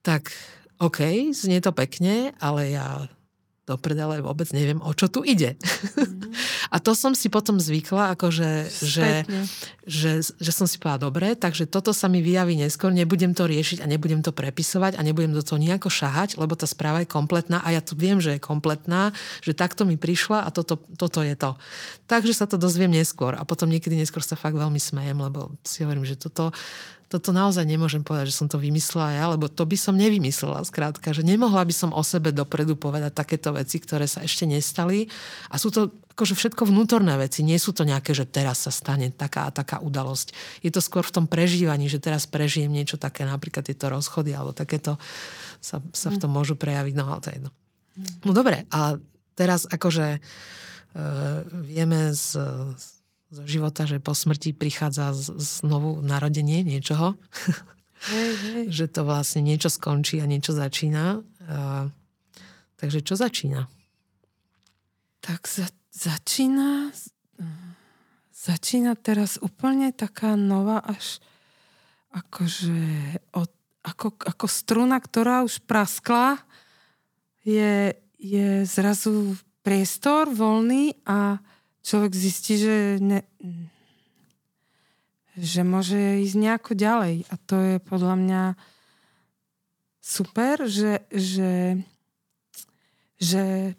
tak 0.00 0.32
OK, 0.80 1.32
znie 1.32 1.60
to 1.60 1.72
pekne, 1.72 2.32
ale 2.40 2.72
ja 2.72 3.08
do 3.66 3.74
predele 3.74 4.22
vôbec 4.22 4.46
neviem, 4.54 4.78
o 4.78 4.94
čo 4.94 5.10
tu 5.10 5.26
ide. 5.26 5.58
Mm. 5.98 6.30
a 6.74 6.76
to 6.78 6.94
som 6.94 7.18
si 7.18 7.26
potom 7.26 7.58
zvykla, 7.58 8.14
akože, 8.14 8.70
že, 8.70 9.26
že, 9.82 10.22
že 10.22 10.52
som 10.54 10.70
si 10.70 10.78
povedala, 10.78 11.10
dobre, 11.10 11.34
takže 11.34 11.66
toto 11.66 11.90
sa 11.90 12.06
mi 12.06 12.22
vyjaví 12.22 12.54
neskôr, 12.54 12.94
nebudem 12.94 13.34
to 13.34 13.50
riešiť 13.50 13.82
a 13.82 13.90
nebudem 13.90 14.22
to 14.22 14.30
prepisovať 14.30 14.94
a 14.94 15.02
nebudem 15.02 15.34
do 15.34 15.42
toho 15.42 15.58
nejako 15.58 15.90
šahať, 15.90 16.38
lebo 16.38 16.54
tá 16.54 16.64
správa 16.70 17.02
je 17.02 17.10
kompletná 17.10 17.58
a 17.66 17.74
ja 17.74 17.82
tu 17.82 17.98
viem, 17.98 18.22
že 18.22 18.38
je 18.38 18.40
kompletná, 18.40 19.10
že 19.42 19.50
takto 19.50 19.82
mi 19.82 19.98
prišla 19.98 20.46
a 20.46 20.48
toto, 20.54 20.78
toto 20.94 21.26
je 21.26 21.34
to. 21.34 21.58
Takže 22.06 22.32
sa 22.38 22.46
to 22.46 22.54
dozviem 22.54 22.94
neskôr 22.94 23.34
a 23.34 23.42
potom 23.42 23.66
niekedy 23.66 23.98
neskôr 23.98 24.22
sa 24.22 24.38
fakt 24.38 24.54
veľmi 24.54 24.78
smejem, 24.78 25.18
lebo 25.18 25.50
si 25.66 25.82
hovorím, 25.82 26.06
že 26.06 26.14
toto 26.14 26.54
toto 27.06 27.30
naozaj 27.30 27.62
nemôžem 27.62 28.02
povedať, 28.02 28.34
že 28.34 28.38
som 28.42 28.50
to 28.50 28.58
vymyslela 28.58 29.14
ja, 29.14 29.24
lebo 29.30 29.46
to 29.46 29.62
by 29.62 29.78
som 29.78 29.94
nevymyslela. 29.94 30.66
Skrátka, 30.66 31.14
že 31.14 31.22
nemohla 31.22 31.62
by 31.62 31.70
som 31.70 31.90
o 31.94 32.02
sebe 32.02 32.34
dopredu 32.34 32.74
povedať 32.74 33.14
takéto 33.14 33.54
veci, 33.54 33.78
ktoré 33.78 34.10
sa 34.10 34.26
ešte 34.26 34.42
nestali. 34.42 35.06
A 35.46 35.54
sú 35.54 35.70
to 35.70 35.94
akože 36.18 36.34
všetko 36.34 36.66
vnútorné 36.66 37.14
veci. 37.14 37.46
Nie 37.46 37.62
sú 37.62 37.70
to 37.70 37.86
nejaké, 37.86 38.10
že 38.10 38.26
teraz 38.26 38.66
sa 38.66 38.74
stane 38.74 39.14
taká 39.14 39.46
a 39.46 39.54
taká 39.54 39.78
udalosť. 39.78 40.34
Je 40.66 40.74
to 40.74 40.82
skôr 40.82 41.06
v 41.06 41.14
tom 41.14 41.26
prežívaní, 41.30 41.86
že 41.86 42.02
teraz 42.02 42.26
prežijem 42.26 42.74
niečo 42.74 42.98
také, 42.98 43.22
napríklad 43.22 43.62
tieto 43.62 43.86
rozchody 43.86 44.34
alebo 44.34 44.50
takéto 44.50 44.98
sa, 45.62 45.78
sa 45.94 46.08
v 46.10 46.18
tom 46.18 46.34
môžu 46.34 46.58
prejaviť. 46.58 46.94
No 46.98 47.06
ale 47.06 47.22
to 47.22 47.30
je 47.30 47.36
jedno. 47.38 47.50
No 48.26 48.34
dobre, 48.34 48.66
a 48.74 48.98
teraz 49.38 49.62
akože 49.70 50.18
uh, 50.18 51.44
vieme 51.62 52.10
z, 52.10 52.34
z 52.74 52.95
zo 53.30 53.42
života, 53.42 53.84
že 53.88 53.98
po 53.98 54.14
smrti 54.14 54.54
prichádza 54.54 55.10
znovu 55.38 55.98
narodenie 56.02 56.62
niečoho. 56.62 57.18
Hej, 58.10 58.30
hej. 58.38 58.62
že 58.82 58.86
to 58.86 59.02
vlastne 59.02 59.42
niečo 59.42 59.72
skončí 59.72 60.22
a 60.22 60.30
niečo 60.30 60.54
začína. 60.54 61.26
Uh, 61.42 61.90
takže 62.78 63.02
čo 63.02 63.18
začína? 63.18 63.66
Tak 65.24 65.50
za, 65.50 65.66
začína 65.90 66.94
začína 68.46 68.94
teraz 68.94 69.42
úplne 69.42 69.90
taká 69.90 70.38
nová 70.38 70.78
až 70.78 71.18
akože 72.14 72.78
od, 73.34 73.50
ako, 73.82 74.14
ako 74.22 74.46
struna, 74.46 75.02
ktorá 75.02 75.42
už 75.42 75.66
praskla 75.66 76.38
je, 77.42 77.98
je 78.22 78.62
zrazu 78.62 79.34
priestor 79.66 80.30
voľný 80.30 80.94
a 81.02 81.42
človek 81.86 82.12
zistí, 82.18 82.58
že, 82.58 82.98
ne, 82.98 83.22
že 85.38 85.62
môže 85.62 86.26
ísť 86.26 86.34
nejako 86.34 86.72
ďalej. 86.74 87.30
A 87.30 87.34
to 87.46 87.54
je 87.54 87.76
podľa 87.78 88.14
mňa 88.18 88.42
super, 90.02 90.66
že, 90.66 91.06
že, 91.14 91.78
že 93.22 93.74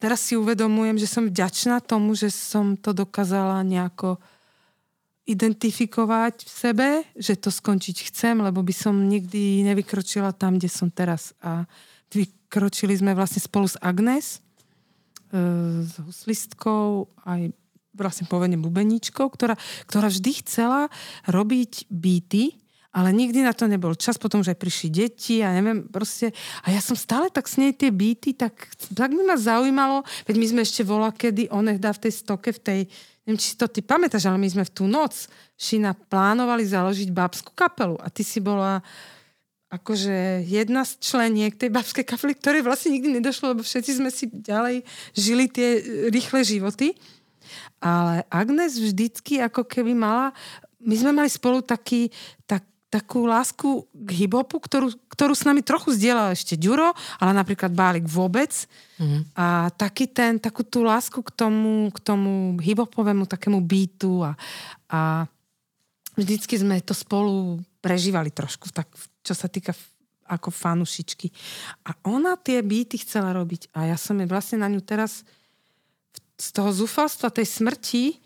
teraz 0.00 0.24
si 0.24 0.40
uvedomujem, 0.40 0.96
že 0.96 1.08
som 1.10 1.28
vďačná 1.28 1.84
tomu, 1.84 2.16
že 2.16 2.32
som 2.32 2.80
to 2.80 2.96
dokázala 2.96 3.60
nejako 3.60 4.16
identifikovať 5.28 6.48
v 6.48 6.50
sebe, 6.50 6.88
že 7.12 7.36
to 7.36 7.52
skončiť 7.52 8.08
chcem, 8.08 8.40
lebo 8.40 8.64
by 8.64 8.72
som 8.72 8.96
nikdy 8.96 9.60
nevykročila 9.68 10.32
tam, 10.32 10.56
kde 10.56 10.72
som 10.72 10.88
teraz. 10.88 11.36
A 11.44 11.68
vykročili 12.08 12.96
sme 12.96 13.12
vlastne 13.12 13.44
spolu 13.44 13.68
s 13.68 13.76
Agnes, 13.84 14.40
s 15.84 15.94
huslistkou, 16.00 17.08
aj 17.24 17.52
vlastne 17.98 18.30
povedne 18.30 18.56
bubeničkou, 18.56 19.26
ktorá, 19.26 19.58
ktorá 19.90 20.06
vždy 20.06 20.30
chcela 20.44 20.86
robiť 21.26 21.90
beaty, 21.90 22.54
ale 22.94 23.12
nikdy 23.12 23.44
na 23.44 23.52
to 23.52 23.68
nebol 23.68 23.92
čas, 23.92 24.16
potom 24.16 24.40
už 24.40 24.56
aj 24.56 24.58
prišli 24.58 24.88
deti 24.88 25.44
a 25.44 25.52
neviem, 25.52 25.84
proste, 25.86 26.32
a 26.64 26.72
ja 26.72 26.80
som 26.80 26.96
stále 26.96 27.28
tak 27.28 27.44
s 27.44 27.60
nej 27.60 27.76
tie 27.76 27.92
byty, 27.92 28.32
tak, 28.32 28.54
tak 28.96 29.12
by 29.12 29.22
ma 29.22 29.36
zaujímalo, 29.36 30.06
veď 30.24 30.36
my 30.40 30.46
sme 30.48 30.60
ešte 30.64 30.82
volá, 30.88 31.12
kedy 31.12 31.52
dá 31.76 31.92
v 31.92 32.02
tej 32.08 32.12
stoke, 32.16 32.48
v 32.48 32.60
tej, 32.62 32.80
neviem, 33.28 33.38
či 33.38 33.60
to 33.60 33.68
ty 33.68 33.84
pamätáš, 33.84 34.24
ale 34.26 34.40
my 34.40 34.48
sme 34.48 34.64
v 34.64 34.72
tú 34.72 34.88
noc 34.88 35.28
Šina 35.58 35.90
plánovali 35.90 36.62
založiť 36.64 37.10
babskú 37.10 37.50
kapelu 37.52 37.98
a 37.98 38.06
ty 38.08 38.22
si 38.22 38.38
bola 38.38 38.78
akože 39.68 40.48
jedna 40.48 40.84
z 40.88 40.96
členiek 41.00 41.52
tej 41.52 41.68
babskej 41.68 42.04
kapely, 42.08 42.32
ktoré 42.32 42.64
vlastne 42.64 42.96
nikdy 42.96 43.20
nedošlo, 43.20 43.52
lebo 43.52 43.62
všetci 43.64 44.00
sme 44.00 44.08
si 44.08 44.32
ďalej 44.32 44.80
žili 45.12 45.44
tie 45.48 45.80
rýchle 46.08 46.40
životy. 46.40 46.96
Ale 47.78 48.24
Agnes 48.28 48.76
vždycky 48.80 49.40
ako 49.40 49.64
keby 49.64 49.92
mala 49.96 50.36
my 50.82 50.94
sme 50.94 51.10
mali 51.10 51.30
spolu 51.30 51.58
taký, 51.62 52.10
tak, 52.46 52.62
takú 52.88 53.26
lásku 53.26 53.86
k 53.90 54.08
hiphopu, 54.24 54.62
ktorú, 54.62 54.94
ktorú 55.10 55.34
s 55.34 55.42
nami 55.42 55.60
trochu 55.66 55.90
zdieľal 55.92 56.32
ešte 56.32 56.54
Ďuro, 56.54 56.94
ale 57.18 57.32
napríklad 57.34 57.74
Bálik 57.74 58.06
vôbec. 58.06 58.54
Mm. 58.96 59.26
A 59.34 59.68
taký 59.74 60.06
ten, 60.06 60.38
takú 60.38 60.62
tú 60.62 60.86
lásku 60.86 61.18
k 61.18 61.30
tomu, 61.34 61.90
k 61.90 61.98
tomu 62.00 62.56
hiphopovému 62.62 63.26
takému 63.26 63.58
beatu 63.58 64.22
a, 64.22 64.38
a 64.86 65.26
vždycky 66.14 66.58
sme 66.58 66.78
to 66.82 66.94
spolu 66.94 67.58
prežívali 67.82 68.30
trošku, 68.30 68.70
tak, 68.70 68.86
čo 69.28 69.36
sa 69.36 69.52
týka 69.52 69.76
ako 70.28 70.52
fanušičky. 70.52 71.28
A 71.88 71.96
ona 72.08 72.36
tie 72.36 72.60
beaty 72.60 73.00
chcela 73.00 73.32
robiť 73.32 73.72
a 73.72 73.88
ja 73.88 73.96
som 73.96 74.16
jej 74.16 74.28
vlastne 74.28 74.60
na 74.60 74.68
ňu 74.68 74.80
teraz 74.84 75.24
z 76.38 76.48
toho 76.54 76.70
zúfalstva 76.70 77.32
tej 77.32 77.48
smrti 77.48 78.20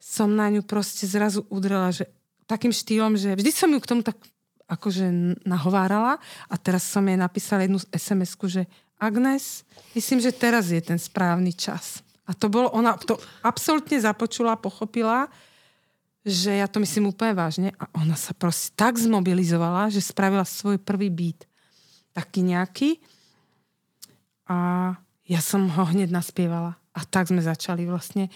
som 0.00 0.28
na 0.32 0.52
ňu 0.52 0.64
proste 0.64 1.08
zrazu 1.08 1.48
udrela, 1.48 1.88
že 1.88 2.08
takým 2.44 2.72
štýlom, 2.72 3.16
že 3.16 3.36
vždy 3.36 3.50
som 3.52 3.72
ju 3.72 3.80
k 3.80 3.88
tomu 3.88 4.02
tak 4.04 4.20
akože 4.68 5.38
nahovárala 5.44 6.16
a 6.48 6.54
teraz 6.56 6.84
som 6.88 7.04
jej 7.04 7.16
napísala 7.16 7.64
jednu 7.64 7.80
sms 7.92 8.36
že 8.48 8.62
Agnes, 8.96 9.64
myslím, 9.92 10.20
že 10.20 10.32
teraz 10.32 10.72
je 10.72 10.80
ten 10.80 10.96
správny 10.96 11.52
čas. 11.52 12.00
A 12.24 12.32
to 12.32 12.48
bolo, 12.48 12.72
ona 12.72 12.96
to 12.96 13.20
absolútne 13.44 14.00
započula, 14.00 14.56
pochopila, 14.56 15.28
že 16.24 16.56
ja 16.56 16.64
to 16.64 16.80
myslím 16.80 17.12
úplne 17.12 17.36
vážne 17.36 17.76
a 17.76 17.84
ona 18.00 18.16
sa 18.16 18.32
proste 18.32 18.72
tak 18.72 18.96
zmobilizovala, 18.96 19.92
že 19.92 20.00
spravila 20.00 20.48
svoj 20.48 20.80
prvý 20.80 21.12
beat. 21.12 21.44
Taký 22.16 22.40
nejaký. 22.40 22.90
A 24.48 24.92
ja 25.28 25.40
som 25.44 25.68
ho 25.68 25.84
hneď 25.84 26.08
naspievala. 26.08 26.80
A 26.96 27.04
tak 27.04 27.28
sme 27.28 27.44
začali 27.44 27.84
vlastne. 27.84 28.32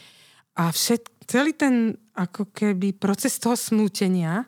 A 0.52 0.68
všet, 0.68 1.08
celý 1.24 1.56
ten 1.56 1.96
ako 2.12 2.52
keby 2.52 2.92
proces 2.92 3.40
toho 3.40 3.56
smútenia 3.56 4.44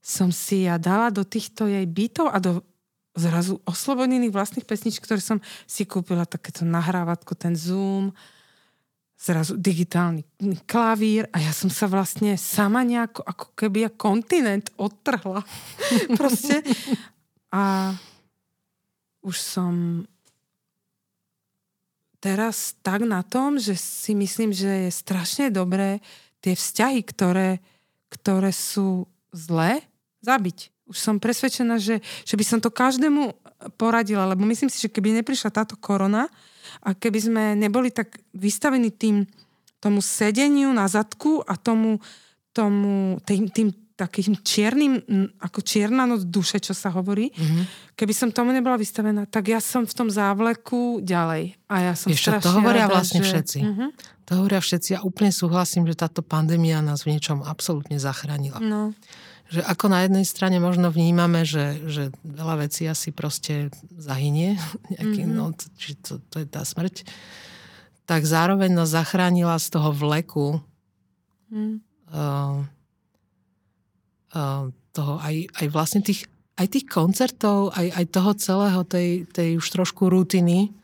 som 0.00 0.32
si 0.32 0.64
ja 0.64 0.80
dala 0.80 1.12
do 1.12 1.20
týchto 1.26 1.68
jej 1.68 1.84
bytov 1.84 2.32
a 2.32 2.40
do 2.40 2.64
zrazu 3.12 3.60
oslobodených 3.68 4.32
vlastných 4.32 4.64
pesničk, 4.64 5.04
ktoré 5.04 5.20
som 5.20 5.42
si 5.68 5.84
kúpila, 5.84 6.24
takéto 6.24 6.64
nahrávatko, 6.64 7.36
ten 7.36 7.52
Zoom, 7.52 8.14
zrazu 9.20 9.60
digitálny 9.60 10.24
klavír 10.64 11.28
a 11.28 11.36
ja 11.44 11.52
som 11.52 11.68
sa 11.68 11.84
vlastne 11.84 12.40
sama 12.40 12.80
nejako, 12.80 13.20
ako 13.20 13.46
keby 13.52 13.84
ja 13.84 13.90
kontinent 13.92 14.72
odtrhla. 14.80 15.44
Proste. 16.18 16.64
A 17.52 17.92
už 19.20 19.36
som 19.36 20.04
teraz 22.16 22.72
tak 22.80 23.04
na 23.04 23.20
tom, 23.20 23.60
že 23.60 23.76
si 23.76 24.16
myslím, 24.16 24.56
že 24.56 24.88
je 24.88 24.90
strašne 24.92 25.52
dobré 25.52 26.00
tie 26.40 26.56
vzťahy, 26.56 27.00
ktoré, 27.04 27.60
ktoré 28.08 28.56
sú 28.56 29.04
zlé, 29.36 29.84
zabiť. 30.24 30.72
Už 30.88 30.96
som 30.96 31.20
presvedčená, 31.20 31.76
že, 31.76 32.00
že 32.24 32.34
by 32.40 32.44
som 32.44 32.58
to 32.60 32.72
každému 32.72 33.36
poradila, 33.76 34.24
lebo 34.32 34.48
myslím 34.48 34.72
si, 34.72 34.80
že 34.80 34.92
keby 34.92 35.20
neprišla 35.20 35.52
táto 35.52 35.76
korona 35.76 36.32
a 36.84 36.94
keby 36.94 37.18
sme 37.18 37.42
neboli 37.58 37.90
tak 37.90 38.20
vystavení 38.34 38.90
tým, 38.94 39.26
tomu 39.80 40.04
sedeniu 40.04 40.70
na 40.76 40.84
zadku 40.86 41.40
a 41.44 41.56
tomu, 41.56 41.98
tomu 42.52 43.16
tým, 43.24 43.48
tým 43.48 43.68
takým 44.00 44.32
čiernym, 44.40 45.04
ako 45.44 45.60
čierna 45.60 46.08
noc 46.08 46.24
duše, 46.24 46.56
čo 46.56 46.72
sa 46.72 46.88
hovorí. 46.88 47.28
Mm-hmm. 47.28 47.64
Keby 47.92 48.12
som 48.16 48.28
tomu 48.32 48.56
nebola 48.56 48.80
vystavená, 48.80 49.28
tak 49.28 49.52
ja 49.52 49.60
som 49.60 49.84
v 49.84 49.92
tom 49.92 50.08
závleku 50.08 51.04
ďalej. 51.04 51.60
A 51.68 51.74
ja 51.84 51.92
som 51.92 52.08
Ešte, 52.08 52.40
to 52.40 52.48
hovoria 52.48 52.88
rada, 52.88 52.96
vlastne 52.96 53.20
že... 53.20 53.28
všetci. 53.28 53.58
Mm-hmm. 53.60 53.88
To 54.24 54.32
hovoria 54.40 54.60
všetci. 54.64 54.88
Ja 54.96 55.00
úplne 55.04 55.28
súhlasím, 55.28 55.84
že 55.84 56.00
táto 56.00 56.24
pandémia 56.24 56.80
nás 56.80 57.04
v 57.04 57.12
niečom 57.12 57.44
absolútne 57.44 58.00
zachránila. 58.00 58.56
No. 58.56 58.96
Že 59.50 59.66
ako 59.66 59.86
na 59.90 60.06
jednej 60.06 60.22
strane 60.22 60.62
možno 60.62 60.94
vnímame, 60.94 61.42
že, 61.42 61.82
že 61.90 62.14
veľa 62.22 62.70
vecí 62.70 62.86
asi 62.86 63.10
proste 63.10 63.74
zahynie, 63.98 64.54
nejaký, 64.94 65.26
mm-hmm. 65.26 65.36
no, 65.36 65.50
či 65.76 65.98
to, 65.98 66.22
to 66.30 66.42
je 66.42 66.46
tá 66.46 66.62
smrť, 66.62 67.02
tak 68.06 68.26
zároveň 68.26 68.74
nás 68.74 68.90
zachránila 68.90 69.54
z 69.58 69.66
toho 69.70 69.94
vleku 69.94 70.58
mm. 71.54 71.78
uh, 72.10 72.66
toho 74.90 75.14
aj, 75.22 75.46
aj 75.62 75.66
vlastne 75.70 76.02
tých, 76.02 76.26
aj 76.58 76.66
tých 76.74 76.86
koncertov, 76.90 77.70
aj, 77.74 77.86
aj 77.94 78.04
toho 78.10 78.32
celého, 78.34 78.82
tej, 78.82 79.30
tej 79.30 79.58
už 79.62 79.66
trošku 79.70 80.10
rutiny, 80.10 80.74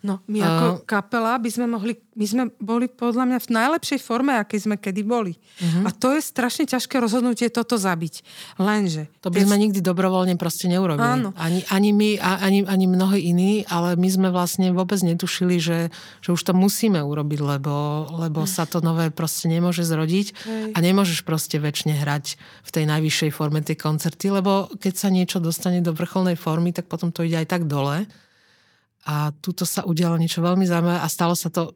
No, 0.00 0.24
my 0.32 0.40
ako 0.40 0.66
uh, 0.72 0.80
kapela 0.88 1.36
by 1.36 1.50
sme 1.52 1.68
mohli, 1.68 1.92
my 2.16 2.24
sme 2.24 2.42
boli 2.56 2.88
podľa 2.88 3.28
mňa 3.28 3.38
v 3.44 3.48
najlepšej 3.52 4.00
forme, 4.00 4.32
akej 4.32 4.64
sme 4.64 4.80
kedy 4.80 5.04
boli. 5.04 5.36
Uh-huh. 5.36 5.84
A 5.84 5.92
to 5.92 6.16
je 6.16 6.24
strašne 6.24 6.64
ťažké 6.64 6.96
rozhodnutie 6.96 7.52
toto 7.52 7.76
zabiť. 7.76 8.24
Lenže... 8.56 9.12
To 9.20 9.28
by 9.28 9.44
sme 9.44 9.60
nikdy 9.60 9.84
dobrovoľne 9.84 10.40
proste 10.40 10.72
neurobili. 10.72 11.04
Áno. 11.04 11.36
Ani, 11.36 11.68
ani 11.68 11.92
my, 11.92 12.16
ani, 12.16 12.64
ani 12.64 12.86
mnohí 12.88 13.20
iní, 13.28 13.68
ale 13.68 13.92
my 14.00 14.08
sme 14.08 14.28
vlastne 14.32 14.72
vôbec 14.72 15.04
netušili, 15.04 15.60
že, 15.60 15.92
že 16.24 16.32
už 16.32 16.40
to 16.48 16.56
musíme 16.56 17.04
urobiť, 17.04 17.40
lebo, 17.44 18.08
lebo 18.24 18.48
sa 18.48 18.64
to 18.64 18.80
nové 18.80 19.12
proste 19.12 19.52
nemôže 19.52 19.84
zrodiť 19.84 20.26
Hej. 20.32 20.68
a 20.72 20.78
nemôžeš 20.80 21.28
proste 21.28 21.60
väčšine 21.60 22.00
hrať 22.00 22.40
v 22.64 22.70
tej 22.72 22.84
najvyššej 22.88 23.30
forme 23.36 23.60
tie 23.60 23.76
koncerty, 23.76 24.32
lebo 24.32 24.72
keď 24.80 24.94
sa 24.96 25.12
niečo 25.12 25.44
dostane 25.44 25.84
do 25.84 25.92
vrcholnej 25.92 26.40
formy, 26.40 26.72
tak 26.72 26.88
potom 26.88 27.12
to 27.12 27.20
ide 27.20 27.44
aj 27.44 27.48
tak 27.52 27.68
dole. 27.68 28.08
A 29.08 29.32
tuto 29.40 29.64
sa 29.64 29.80
udialo 29.86 30.20
niečo 30.20 30.44
veľmi 30.44 30.68
zaujímavé 30.68 31.00
a 31.00 31.08
stalo 31.08 31.32
sa 31.32 31.48
to... 31.48 31.72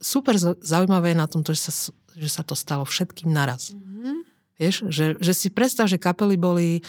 Super 0.00 0.36
zaujímavé 0.60 1.16
je 1.16 1.20
na 1.20 1.26
tom, 1.28 1.40
že 1.40 1.56
sa, 1.56 1.72
že 2.12 2.28
sa 2.28 2.42
to 2.44 2.52
stalo 2.52 2.84
všetkým 2.84 3.32
naraz. 3.32 3.72
Mm-hmm. 3.72 4.16
Vieš, 4.58 4.76
že, 4.92 5.16
že 5.16 5.32
si 5.32 5.48
predstav, 5.48 5.88
že 5.88 5.96
kapely 5.96 6.36
boli 6.36 6.84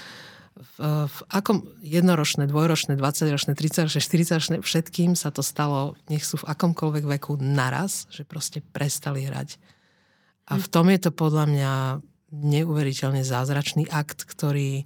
v, 0.60 1.08
v 1.08 1.18
akom 1.32 1.64
jednoročné, 1.80 2.50
dvojročné, 2.52 3.00
20-ročné, 3.00 3.56
30-ročné, 3.56 4.00
40-ročné, 4.04 4.56
všetkým 4.60 5.16
sa 5.16 5.32
to 5.32 5.40
stalo, 5.40 5.96
nech 6.12 6.28
sú 6.28 6.44
v 6.44 6.48
akomkoľvek 6.52 7.06
veku 7.20 7.40
naraz, 7.40 8.12
že 8.12 8.28
proste 8.28 8.60
prestali 8.60 9.24
hrať. 9.24 9.56
A 10.52 10.60
v 10.60 10.68
tom 10.68 10.92
je 10.92 11.00
to 11.00 11.12
podľa 11.16 11.46
mňa 11.48 11.74
neuveriteľne 12.34 13.24
zázračný 13.24 13.88
akt, 13.88 14.28
ktorý, 14.28 14.84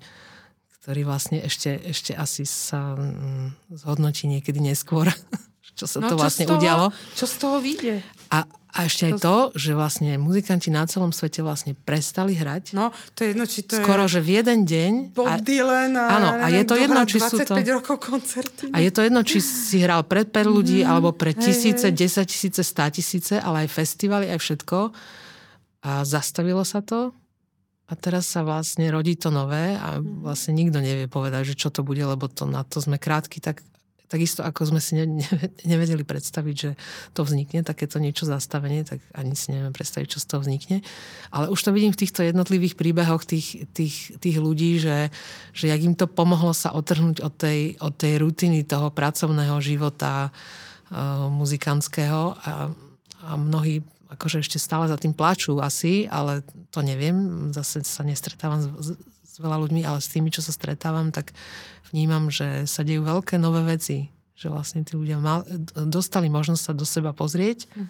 ktorý 0.84 1.08
vlastne 1.08 1.40
ešte, 1.40 1.80
ešte 1.80 2.12
asi 2.12 2.44
sa 2.44 3.00
mm, 3.00 3.72
zhodnotí 3.72 4.28
niekedy 4.28 4.60
neskôr, 4.60 5.08
čo 5.80 5.88
sa 5.88 6.04
no, 6.04 6.12
to 6.12 6.20
vlastne 6.20 6.44
toho, 6.44 6.60
udialo. 6.60 6.92
Čo 7.16 7.24
z 7.24 7.36
toho 7.40 7.58
vyjde? 7.64 8.04
A, 8.28 8.44
a 8.44 8.78
ešte 8.84 9.08
aj 9.08 9.24
to, 9.24 9.56
že 9.56 9.80
vlastne 9.80 10.20
muzikanti 10.20 10.68
na 10.76 10.84
celom 10.84 11.16
svete 11.16 11.40
vlastne 11.40 11.72
prestali 11.72 12.36
hrať. 12.36 12.76
No, 12.76 12.92
to 13.16 13.24
je 13.24 13.32
jedno, 13.32 13.48
či 13.48 13.64
to 13.64 13.80
Skoro, 13.80 14.12
je... 14.12 14.20
že 14.20 14.20
v 14.28 14.30
jeden 14.44 14.60
deň. 14.68 14.92
Bob 15.16 15.40
Dylan 15.40 15.96
a, 15.96 16.06
áno, 16.20 16.30
a 16.44 16.48
je 16.52 16.64
to 16.68 16.76
jedno, 16.76 17.02
či 17.08 17.18
sú 17.24 17.38
to... 17.48 17.56
rokov 17.56 17.98
koncerty. 18.04 18.76
A 18.76 18.84
je 18.84 18.92
to 18.92 19.08
jedno, 19.08 19.24
či 19.24 19.40
si 19.40 19.80
hral 19.80 20.04
pred 20.04 20.28
5 20.28 20.44
ľudí, 20.52 20.84
mm, 20.84 20.92
alebo 20.92 21.16
pre 21.16 21.32
tisíce, 21.32 21.96
10 21.96 22.28
tisíce, 22.28 22.60
100 22.60 23.00
tisíce, 23.00 23.36
ale 23.40 23.64
aj 23.64 23.70
festivaly, 23.72 24.28
aj 24.36 24.40
všetko. 24.44 24.92
A 25.88 26.04
zastavilo 26.04 26.68
sa 26.68 26.84
to 26.84 27.16
a 27.94 27.96
teraz 27.96 28.26
sa 28.26 28.42
vlastne 28.42 28.90
rodí 28.90 29.14
to 29.14 29.30
nové 29.30 29.78
a 29.78 30.02
mhm. 30.02 30.26
vlastne 30.26 30.58
nikto 30.58 30.82
nevie 30.82 31.06
povedať, 31.06 31.54
že 31.54 31.60
čo 31.62 31.70
to 31.70 31.86
bude, 31.86 32.02
lebo 32.02 32.26
to, 32.26 32.50
na 32.50 32.66
to 32.66 32.82
sme 32.82 32.98
krátky, 32.98 33.38
tak 33.38 33.62
takisto 34.10 34.46
ako 34.46 34.70
sme 34.70 34.82
si 34.82 34.94
ne, 34.94 35.10
ne, 35.10 35.26
nevedeli 35.66 36.06
predstaviť, 36.06 36.56
že 36.58 36.78
to 37.18 37.26
vznikne, 37.26 37.66
takéto 37.66 37.98
niečo 37.98 38.30
zastavenie, 38.30 38.86
tak 38.86 39.02
ani 39.10 39.34
si 39.34 39.50
nevieme 39.50 39.74
predstaviť, 39.74 40.06
čo 40.06 40.22
z 40.22 40.28
toho 40.30 40.46
vznikne. 40.46 40.86
Ale 41.34 41.50
už 41.50 41.58
to 41.58 41.74
vidím 41.74 41.90
v 41.90 42.02
týchto 42.06 42.22
jednotlivých 42.22 42.78
príbehoch 42.78 43.26
tých, 43.26 43.66
tých, 43.74 44.14
tých 44.22 44.38
ľudí, 44.38 44.78
že, 44.78 45.10
že 45.58 45.66
jak 45.66 45.82
im 45.82 45.98
to 45.98 46.06
pomohlo 46.06 46.54
sa 46.54 46.78
otrhnúť 46.78 47.26
od 47.26 47.34
tej, 47.34 47.82
od 47.82 47.98
tej 47.98 48.22
rutiny 48.22 48.62
toho 48.62 48.94
pracovného 48.94 49.58
života, 49.66 50.30
muzikantského 51.34 52.38
a, 52.38 52.70
a 53.24 53.40
mnohí 53.40 53.82
akože 54.14 54.46
ešte 54.46 54.62
stále 54.62 54.86
za 54.86 55.00
tým 55.00 55.16
plačú 55.16 55.58
asi, 55.58 56.06
ale 56.06 56.46
to 56.70 56.86
neviem, 56.86 57.50
zase 57.50 57.82
sa 57.82 58.06
nestretávam 58.06 58.62
s, 58.62 58.94
s 59.34 59.36
veľa 59.42 59.58
ľuďmi, 59.66 59.82
ale 59.82 59.98
s 59.98 60.12
tými, 60.14 60.30
čo 60.30 60.46
sa 60.46 60.54
stretávam, 60.54 61.10
tak 61.10 61.34
vnímam, 61.90 62.30
že 62.30 62.70
sa 62.70 62.86
dejú 62.86 63.02
veľké 63.02 63.42
nové 63.42 63.66
veci, 63.66 64.14
že 64.38 64.54
vlastne 64.54 64.86
tí 64.86 64.94
ľudia 64.94 65.18
mal, 65.18 65.42
dostali 65.90 66.30
možnosť 66.30 66.62
sa 66.62 66.74
do 66.78 66.86
seba 66.86 67.16
pozrieť 67.16 67.66
hm. 67.74 67.86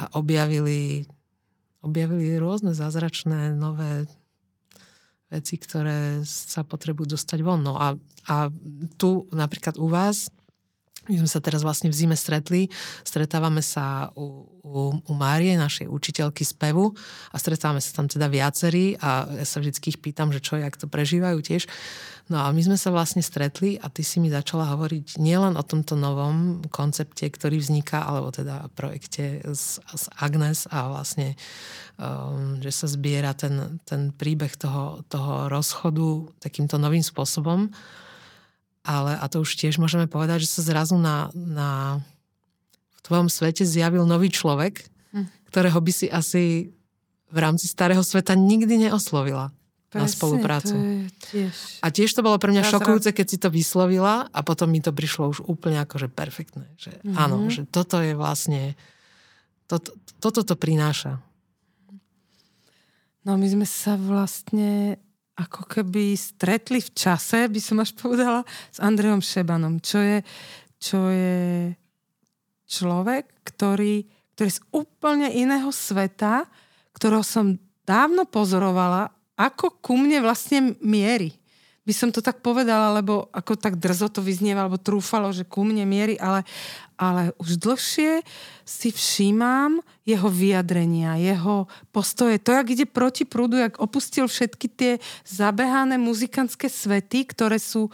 a 0.00 0.04
objavili, 0.16 1.04
objavili 1.84 2.40
rôzne 2.40 2.72
zázračné 2.72 3.52
nové 3.52 4.08
veci, 5.32 5.56
ktoré 5.56 6.24
sa 6.28 6.64
potrebujú 6.64 7.16
dostať 7.16 7.40
von. 7.40 7.64
No 7.64 7.76
a, 7.80 7.96
a 8.28 8.36
tu 9.00 9.28
napríklad 9.32 9.80
u 9.80 9.88
vás 9.88 10.28
my 11.10 11.18
sme 11.18 11.30
sa 11.30 11.42
teraz 11.42 11.66
vlastne 11.66 11.90
v 11.90 11.98
zime 11.98 12.14
stretli. 12.14 12.70
Stretávame 13.02 13.58
sa 13.58 14.14
u, 14.14 14.46
u, 14.62 15.02
u 15.02 15.12
Márie, 15.18 15.58
našej 15.58 15.90
učiteľky 15.90 16.46
spevu 16.46 16.94
a 17.34 17.36
stretávame 17.42 17.82
sa 17.82 17.90
tam 17.98 18.06
teda 18.06 18.30
viacerí 18.30 18.94
a 19.02 19.26
ja 19.26 19.46
sa 19.46 19.58
vždycky 19.58 19.90
ich 19.90 19.98
pýtam, 19.98 20.30
že 20.30 20.38
čo, 20.38 20.62
jak 20.62 20.78
to 20.78 20.86
prežívajú 20.86 21.42
tiež. 21.42 21.66
No 22.30 22.38
a 22.38 22.54
my 22.54 22.62
sme 22.62 22.78
sa 22.78 22.94
vlastne 22.94 23.18
stretli 23.18 23.82
a 23.82 23.90
ty 23.90 24.06
si 24.06 24.22
mi 24.22 24.30
začala 24.30 24.70
hovoriť 24.70 25.18
nielen 25.18 25.58
o 25.58 25.66
tomto 25.66 25.98
novom 25.98 26.62
koncepte, 26.70 27.26
ktorý 27.26 27.58
vzniká, 27.58 28.06
alebo 28.06 28.30
teda 28.30 28.70
projekte 28.78 29.42
z, 29.50 29.82
z 29.82 30.04
Agnes 30.22 30.70
a 30.70 30.86
vlastne, 30.86 31.34
um, 31.98 32.62
že 32.62 32.70
sa 32.70 32.86
zbiera 32.86 33.34
ten, 33.34 33.82
ten 33.82 34.14
príbeh 34.14 34.54
toho, 34.54 35.02
toho 35.10 35.50
rozchodu 35.50 36.30
takýmto 36.38 36.78
novým 36.78 37.02
spôsobom, 37.02 37.74
ale, 38.82 39.14
a 39.14 39.24
to 39.30 39.42
už 39.42 39.54
tiež 39.54 39.78
môžeme 39.78 40.10
povedať, 40.10 40.42
že 40.42 40.58
sa 40.58 40.62
zrazu 40.66 40.98
na, 40.98 41.30
na 41.34 42.02
v 42.98 43.00
tvojom 43.06 43.30
svete 43.30 43.62
zjavil 43.62 44.02
nový 44.06 44.30
človek, 44.30 44.82
hm. 45.14 45.26
ktorého 45.50 45.78
by 45.78 45.92
si 45.94 46.06
asi 46.10 46.74
v 47.32 47.38
rámci 47.38 47.70
starého 47.70 48.04
sveta 48.04 48.36
nikdy 48.36 48.90
neoslovila 48.90 49.54
Presne, 49.88 50.04
na 50.04 50.06
spoluprácu. 50.08 50.74
Tiež... 51.32 51.80
A 51.80 51.88
tiež 51.92 52.12
to 52.12 52.24
bolo 52.24 52.36
pre 52.36 52.52
mňa 52.52 52.64
šokujúce, 52.64 53.12
keď 53.12 53.26
si 53.28 53.36
to 53.40 53.48
vyslovila 53.48 54.28
a 54.28 54.38
potom 54.40 54.68
mi 54.68 54.80
to 54.80 54.92
prišlo 54.92 55.32
už 55.32 55.38
úplne 55.44 55.80
akože 55.84 56.12
perfektné. 56.12 56.68
Že 56.76 56.92
mm-hmm. 57.00 57.16
áno, 57.16 57.36
že 57.48 57.68
toto 57.68 58.00
je 58.00 58.16
vlastne 58.16 58.76
toto, 59.68 59.96
toto 60.20 60.44
to 60.44 60.54
prináša. 60.56 61.20
No 63.22 63.38
my 63.38 63.46
sme 63.48 63.66
sa 63.68 63.96
vlastne 63.96 65.00
ako 65.32 65.64
keby 65.64 66.12
stretli 66.12 66.78
v 66.84 66.90
čase, 66.92 67.48
by 67.48 67.60
som 67.60 67.80
až 67.80 67.96
povedala, 67.96 68.44
s 68.68 68.78
Andrejom 68.82 69.24
Šebanom, 69.24 69.80
čo 69.80 69.98
je, 69.98 70.18
čo 70.76 71.08
je 71.08 71.72
človek, 72.68 73.44
ktorý, 73.44 74.04
ktorý 74.36 74.50
z 74.52 74.60
úplne 74.72 75.28
iného 75.32 75.72
sveta, 75.72 76.44
ktorého 76.92 77.24
som 77.24 77.56
dávno 77.88 78.28
pozorovala, 78.28 79.12
ako 79.36 79.80
ku 79.80 79.96
mne 79.96 80.20
vlastne 80.20 80.76
mierí. 80.84 81.32
By 81.82 81.92
som 81.96 82.14
to 82.14 82.22
tak 82.22 82.38
povedala, 82.44 82.94
lebo 82.94 83.26
ako 83.34 83.58
tak 83.58 83.74
drzo 83.74 84.06
to 84.06 84.22
vyznieva, 84.22 84.62
alebo 84.62 84.78
trúfalo, 84.78 85.34
že 85.34 85.42
ku 85.42 85.66
mne 85.66 85.82
mierí, 85.82 86.14
ale, 86.20 86.46
ale 86.96 87.36
už 87.40 87.60
dlhšie 87.60 88.22
si 88.62 88.88
všímam 88.94 89.82
jeho 90.02 90.26
vyjadrenia, 90.26 91.14
jeho 91.18 91.70
postoje. 91.94 92.42
To, 92.42 92.50
jak 92.50 92.66
ide 92.74 92.86
proti 92.90 93.22
prúdu, 93.22 93.58
jak 93.58 93.78
opustil 93.78 94.26
všetky 94.26 94.66
tie 94.66 94.92
zabehané 95.22 95.94
muzikantské 95.94 96.66
svety, 96.66 97.30
ktoré 97.30 97.62
sú 97.62 97.86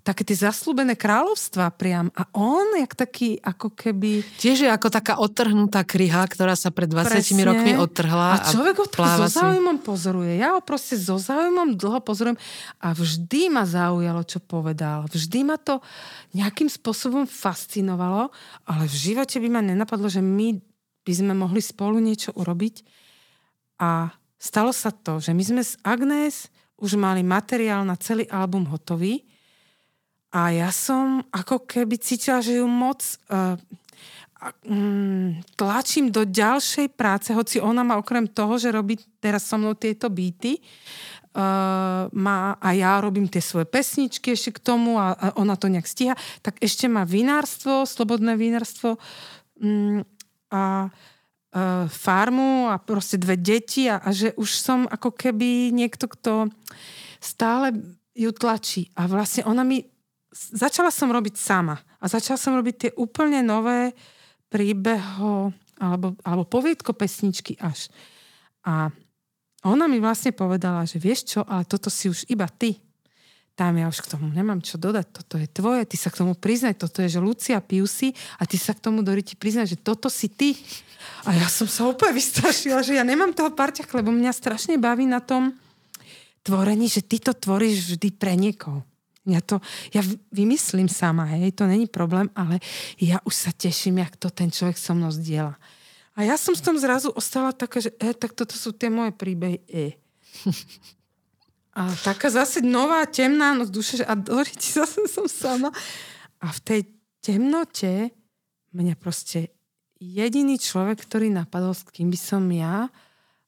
také 0.00 0.24
tie 0.24 0.48
zaslúbené 0.48 0.96
kráľovstva 0.96 1.68
priam. 1.76 2.08
A 2.16 2.24
on, 2.32 2.72
jak 2.80 2.96
taký, 2.96 3.36
ako 3.44 3.76
keby... 3.76 4.24
Tiež 4.40 4.64
je 4.64 4.70
ako 4.72 4.88
taká 4.88 5.20
odtrhnutá 5.20 5.84
kryha, 5.84 6.24
ktorá 6.24 6.56
sa 6.56 6.72
pred 6.72 6.88
20 6.88 7.12
Presne. 7.12 7.42
rokmi 7.44 7.72
odtrhla. 7.76 8.40
A 8.40 8.48
človek 8.48 8.80
ho 8.80 8.86
tak 8.88 9.20
so 9.20 9.28
záujmom 9.28 9.84
pozoruje. 9.84 10.40
Ja 10.40 10.56
ho 10.56 10.64
proste 10.64 10.96
so 10.96 11.20
záujmom 11.20 11.76
dlho 11.76 12.00
pozorujem 12.00 12.40
a 12.80 12.96
vždy 12.96 13.52
ma 13.52 13.68
zaujalo, 13.68 14.24
čo 14.24 14.40
povedal. 14.40 15.04
Vždy 15.12 15.40
ma 15.44 15.60
to 15.60 15.84
nejakým 16.32 16.72
spôsobom 16.72 17.28
fascinovalo, 17.28 18.32
ale 18.68 18.86
v 18.86 18.96
živote 18.96 19.36
by 19.40 19.48
ma 19.48 19.62
nenapadlo, 19.64 20.06
že 20.06 20.22
my 20.22 20.58
by 21.04 21.12
sme 21.12 21.32
mohli 21.32 21.64
spolu 21.64 21.98
niečo 21.98 22.30
urobiť. 22.36 22.84
A 23.80 24.12
stalo 24.36 24.70
sa 24.70 24.92
to, 24.92 25.18
že 25.18 25.32
my 25.32 25.42
sme 25.42 25.62
s 25.64 25.80
Agnes 25.80 26.52
už 26.80 26.96
mali 26.96 27.24
materiál 27.24 27.84
na 27.84 27.96
celý 27.96 28.28
album 28.28 28.68
hotový 28.68 29.24
a 30.30 30.54
ja 30.54 30.70
som 30.70 31.26
ako 31.34 31.66
keby 31.66 31.98
cítila, 31.98 32.38
že 32.38 32.62
ju 32.62 32.66
moc 32.70 33.02
uh, 33.28 33.58
tlačím 35.58 36.08
do 36.08 36.24
ďalšej 36.24 36.96
práce, 36.96 37.34
hoci 37.34 37.60
ona 37.60 37.84
má 37.84 38.00
okrem 38.00 38.24
toho, 38.24 38.56
že 38.56 38.72
robí 38.72 38.96
teraz 39.20 39.44
so 39.44 39.60
mnou 39.60 39.76
tieto 39.76 40.08
beaty, 40.08 40.56
uh, 41.34 42.10
má, 42.10 42.58
a 42.58 42.68
ja 42.74 42.98
robím 42.98 43.30
tie 43.30 43.42
svoje 43.42 43.66
pesničky 43.66 44.34
ešte 44.34 44.56
k 44.56 44.64
tomu 44.64 44.98
a, 44.98 45.14
a 45.14 45.26
ona 45.38 45.54
to 45.54 45.70
nejak 45.70 45.86
stíha, 45.86 46.14
tak 46.42 46.58
ešte 46.58 46.90
má 46.90 47.06
vinárstvo, 47.06 47.86
slobodné 47.86 48.34
vinárstvo 48.34 48.98
um, 49.60 50.02
a 50.50 50.90
uh, 50.90 51.86
farmu 51.86 52.70
a 52.70 52.78
proste 52.82 53.18
dve 53.18 53.38
deti 53.38 53.86
a, 53.86 54.02
a 54.02 54.10
že 54.10 54.34
už 54.34 54.50
som 54.50 54.86
ako 54.90 55.14
keby 55.14 55.70
niekto, 55.70 56.10
kto 56.10 56.50
stále 57.22 57.76
ju 58.14 58.30
tlačí. 58.34 58.90
A 58.98 59.06
vlastne 59.06 59.46
ona 59.46 59.62
mi 59.62 59.86
začala 60.32 60.94
som 60.94 61.10
robiť 61.10 61.34
sama. 61.34 61.78
A 62.00 62.04
začala 62.06 62.38
som 62.38 62.54
robiť 62.54 62.74
tie 62.74 62.90
úplne 62.96 63.42
nové 63.42 63.92
príbeho 64.50 65.54
alebo, 65.80 66.14
alebo 66.22 66.44
poviedko 66.46 66.92
pesničky 66.92 67.56
až. 67.58 67.88
A 68.66 68.92
ona 69.64 69.84
mi 69.84 70.00
vlastne 70.00 70.32
povedala, 70.32 70.88
že 70.88 70.96
vieš 70.96 71.36
čo, 71.36 71.40
ale 71.44 71.68
toto 71.68 71.92
si 71.92 72.08
už 72.08 72.24
iba 72.32 72.48
ty. 72.48 72.80
Tam 73.52 73.76
ja 73.76 73.92
už 73.92 74.00
k 74.00 74.16
tomu 74.16 74.32
nemám 74.32 74.64
čo 74.64 74.80
dodať, 74.80 75.06
toto 75.12 75.36
je 75.36 75.44
tvoje, 75.44 75.84
ty 75.84 76.00
sa 76.00 76.08
k 76.08 76.24
tomu 76.24 76.32
priznaj, 76.32 76.80
toto 76.80 77.04
je, 77.04 77.12
že 77.12 77.20
Lucia 77.20 77.60
Piusi 77.60 78.16
a 78.40 78.48
ty 78.48 78.56
sa 78.56 78.72
k 78.72 78.80
tomu 78.80 79.04
Doriti 79.04 79.36
priznaj, 79.36 79.68
že 79.68 79.76
toto 79.76 80.08
si 80.08 80.32
ty. 80.32 80.56
A 81.28 81.36
ja 81.36 81.44
som 81.44 81.68
sa 81.68 81.84
úplne 81.84 82.16
vystrašila, 82.16 82.80
že 82.80 82.96
ja 82.96 83.04
nemám 83.04 83.36
toho 83.36 83.52
parťach, 83.52 83.92
lebo 83.92 84.08
mňa 84.08 84.32
strašne 84.32 84.80
baví 84.80 85.04
na 85.04 85.20
tom 85.20 85.52
tvorení, 86.40 86.88
že 86.88 87.04
ty 87.04 87.20
to 87.20 87.36
tvoríš 87.36 87.96
vždy 87.96 88.08
pre 88.16 88.32
niekoho. 88.32 88.80
Ja 89.28 89.44
to, 89.44 89.60
ja 89.92 90.00
vymyslím 90.32 90.88
sama, 90.88 91.28
hej, 91.36 91.52
to 91.52 91.68
není 91.68 91.84
problém, 91.84 92.32
ale 92.32 92.64
ja 92.96 93.20
už 93.28 93.34
sa 93.36 93.52
teším, 93.52 94.00
jak 94.00 94.16
to 94.16 94.32
ten 94.32 94.48
človek 94.48 94.80
so 94.80 94.96
mnou 94.96 95.12
zdieľa. 95.12 95.60
A 96.20 96.28
ja 96.28 96.36
som 96.36 96.52
s 96.52 96.60
tom 96.60 96.76
zrazu 96.76 97.08
ostala 97.16 97.48
taká, 97.56 97.80
že 97.80 97.96
e, 97.96 98.12
tak 98.12 98.36
toto 98.36 98.52
sú 98.52 98.76
tie 98.76 98.92
moje 98.92 99.16
príbehy. 99.16 99.64
E. 99.72 99.96
A 101.72 101.88
taká 102.04 102.28
zase 102.28 102.60
nová 102.60 103.08
temná 103.08 103.56
noc 103.56 103.72
duše, 103.72 104.04
že 104.04 104.04
a 104.04 104.12
Doriti 104.12 104.68
zase 104.76 105.08
som 105.08 105.24
sama. 105.24 105.72
A 106.44 106.52
v 106.52 106.60
tej 106.60 106.80
temnote 107.24 108.12
mňa 108.76 109.00
proste 109.00 109.48
jediný 109.96 110.60
človek, 110.60 111.08
ktorý 111.08 111.32
napadol, 111.32 111.72
s 111.72 111.88
kým 111.88 112.12
by 112.12 112.20
som 112.20 112.44
ja 112.52 112.92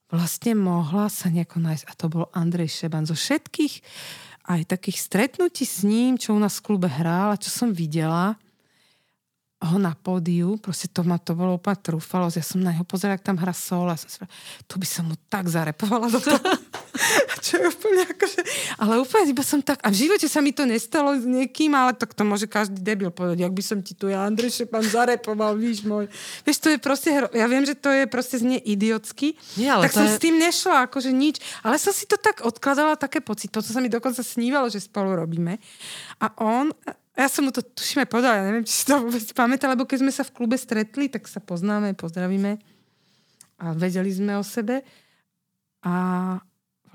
vlastne 0.08 0.56
mohla 0.56 1.12
sa 1.12 1.28
nejako 1.28 1.60
nájsť. 1.60 1.84
A 1.84 1.92
to 1.92 2.08
bol 2.08 2.32
Andrej 2.32 2.72
Šeban. 2.72 3.04
Zo 3.04 3.12
všetkých 3.12 3.84
aj 4.48 4.64
takých 4.64 4.96
stretnutí 4.96 5.68
s 5.68 5.84
ním, 5.84 6.16
čo 6.16 6.32
u 6.32 6.40
nás 6.40 6.56
v 6.56 6.72
klube 6.72 6.88
hral 6.88 7.36
a 7.36 7.40
čo 7.40 7.52
som 7.52 7.68
videla 7.68 8.40
ho 9.62 9.78
na 9.78 9.94
pódiu, 9.94 10.58
proste 10.58 10.90
to 10.90 11.06
ma 11.06 11.22
to 11.22 11.38
bolo 11.38 11.54
úplne 11.54 11.78
trúfalo, 11.78 12.26
ja 12.34 12.42
som 12.42 12.58
na 12.58 12.74
neho 12.74 12.82
pozerala, 12.82 13.14
ak 13.14 13.22
tam 13.22 13.38
hrá 13.38 13.54
sol 13.54 13.86
a 13.86 13.94
som 13.94 14.10
si 14.10 14.18
tu 14.66 14.74
by 14.82 14.86
som 14.86 15.06
mu 15.06 15.14
tak 15.30 15.46
zarepovala 15.46 16.10
do 16.10 16.18
toho. 16.18 16.38
čo 17.42 17.58
je 17.58 17.66
úplne 17.66 18.06
akože... 18.06 18.40
Ale 18.78 19.02
úplne 19.02 19.34
iba 19.34 19.42
som 19.42 19.58
tak... 19.58 19.82
A 19.82 19.90
v 19.90 20.06
živote 20.06 20.26
sa 20.30 20.38
mi 20.38 20.54
to 20.54 20.62
nestalo 20.62 21.14
s 21.18 21.26
niekým, 21.26 21.74
ale 21.74 21.96
tak 21.98 22.14
to 22.14 22.22
môže 22.22 22.46
každý 22.46 22.78
debil 22.78 23.10
povedať, 23.10 23.42
ak 23.42 23.54
by 23.54 23.62
som 23.62 23.78
ti 23.82 23.98
tu 23.98 24.06
ja 24.06 24.22
Andrej 24.22 24.62
Šepan 24.62 24.86
zarepoval, 24.86 25.58
víš 25.58 25.82
môj. 25.82 26.06
Vieš, 26.46 26.58
to 26.62 26.68
je 26.70 26.78
proste... 26.78 27.10
Ja 27.34 27.46
viem, 27.50 27.66
že 27.66 27.74
to 27.74 27.90
je 27.90 28.06
proste 28.06 28.38
znie 28.38 28.62
idiotsky, 28.62 29.34
Nie, 29.58 29.74
ale 29.74 29.90
tak 29.90 29.98
som 29.98 30.06
je... 30.06 30.14
s 30.14 30.22
tým 30.22 30.38
nešla, 30.38 30.86
akože 30.86 31.10
nič. 31.10 31.42
Ale 31.66 31.76
som 31.82 31.90
si 31.90 32.06
to 32.06 32.14
tak 32.14 32.46
odkladala, 32.46 32.94
také 32.94 33.18
pocit. 33.18 33.50
To 33.50 33.58
sa 33.58 33.82
mi 33.82 33.90
dokonca 33.90 34.22
snívalo, 34.22 34.70
že 34.70 34.78
spolu 34.78 35.18
robíme. 35.18 35.58
A 36.22 36.26
on 36.38 36.70
ja 37.12 37.28
som 37.28 37.44
mu 37.44 37.52
to 37.52 37.60
tuším 37.60 38.04
aj 38.04 38.08
povedala, 38.08 38.40
ja 38.40 38.44
neviem, 38.48 38.64
či 38.64 38.72
si 38.72 38.84
to 38.88 38.96
vôbec 38.96 39.20
pamätá, 39.36 39.68
lebo 39.68 39.84
keď 39.84 39.98
sme 40.00 40.12
sa 40.12 40.24
v 40.24 40.32
klube 40.32 40.56
stretli, 40.56 41.12
tak 41.12 41.28
sa 41.28 41.44
poznáme, 41.44 41.92
pozdravíme 41.92 42.56
a 43.60 43.76
vedeli 43.76 44.08
sme 44.08 44.40
o 44.40 44.44
sebe. 44.44 44.80
A 45.84 45.94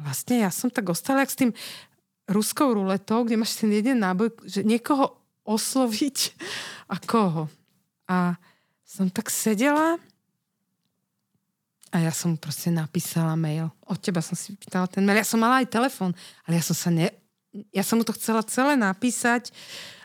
vlastne 0.01 0.41
ja 0.41 0.49
som 0.49 0.73
tak 0.73 0.89
ostala 0.89 1.21
s 1.21 1.37
tým 1.37 1.53
ruskou 2.25 2.73
ruletou, 2.73 3.23
kde 3.23 3.37
máš 3.37 3.61
ten 3.61 3.69
jeden 3.69 4.01
náboj, 4.01 4.33
že 4.43 4.65
niekoho 4.65 5.15
osloviť 5.45 6.17
a 6.91 6.95
koho. 6.97 7.45
A 8.09 8.35
som 8.83 9.07
tak 9.13 9.29
sedela 9.29 10.01
a 11.93 12.03
ja 12.03 12.11
som 12.11 12.35
proste 12.35 12.67
napísala 12.67 13.37
mail. 13.39 13.71
Od 13.87 13.95
teba 14.01 14.19
som 14.19 14.35
si 14.35 14.51
pýtala 14.57 14.91
ten 14.91 15.07
mail. 15.07 15.23
Ja 15.23 15.27
som 15.27 15.39
mala 15.39 15.63
aj 15.63 15.71
telefón, 15.71 16.11
ale 16.43 16.59
ja 16.59 16.63
som 16.65 16.75
sa 16.75 16.89
ne... 16.91 17.13
Ja 17.71 17.81
som 17.81 17.97
mu 17.97 18.03
to 18.03 18.13
chcela 18.13 18.43
celé 18.43 18.75
napísať 18.75 19.55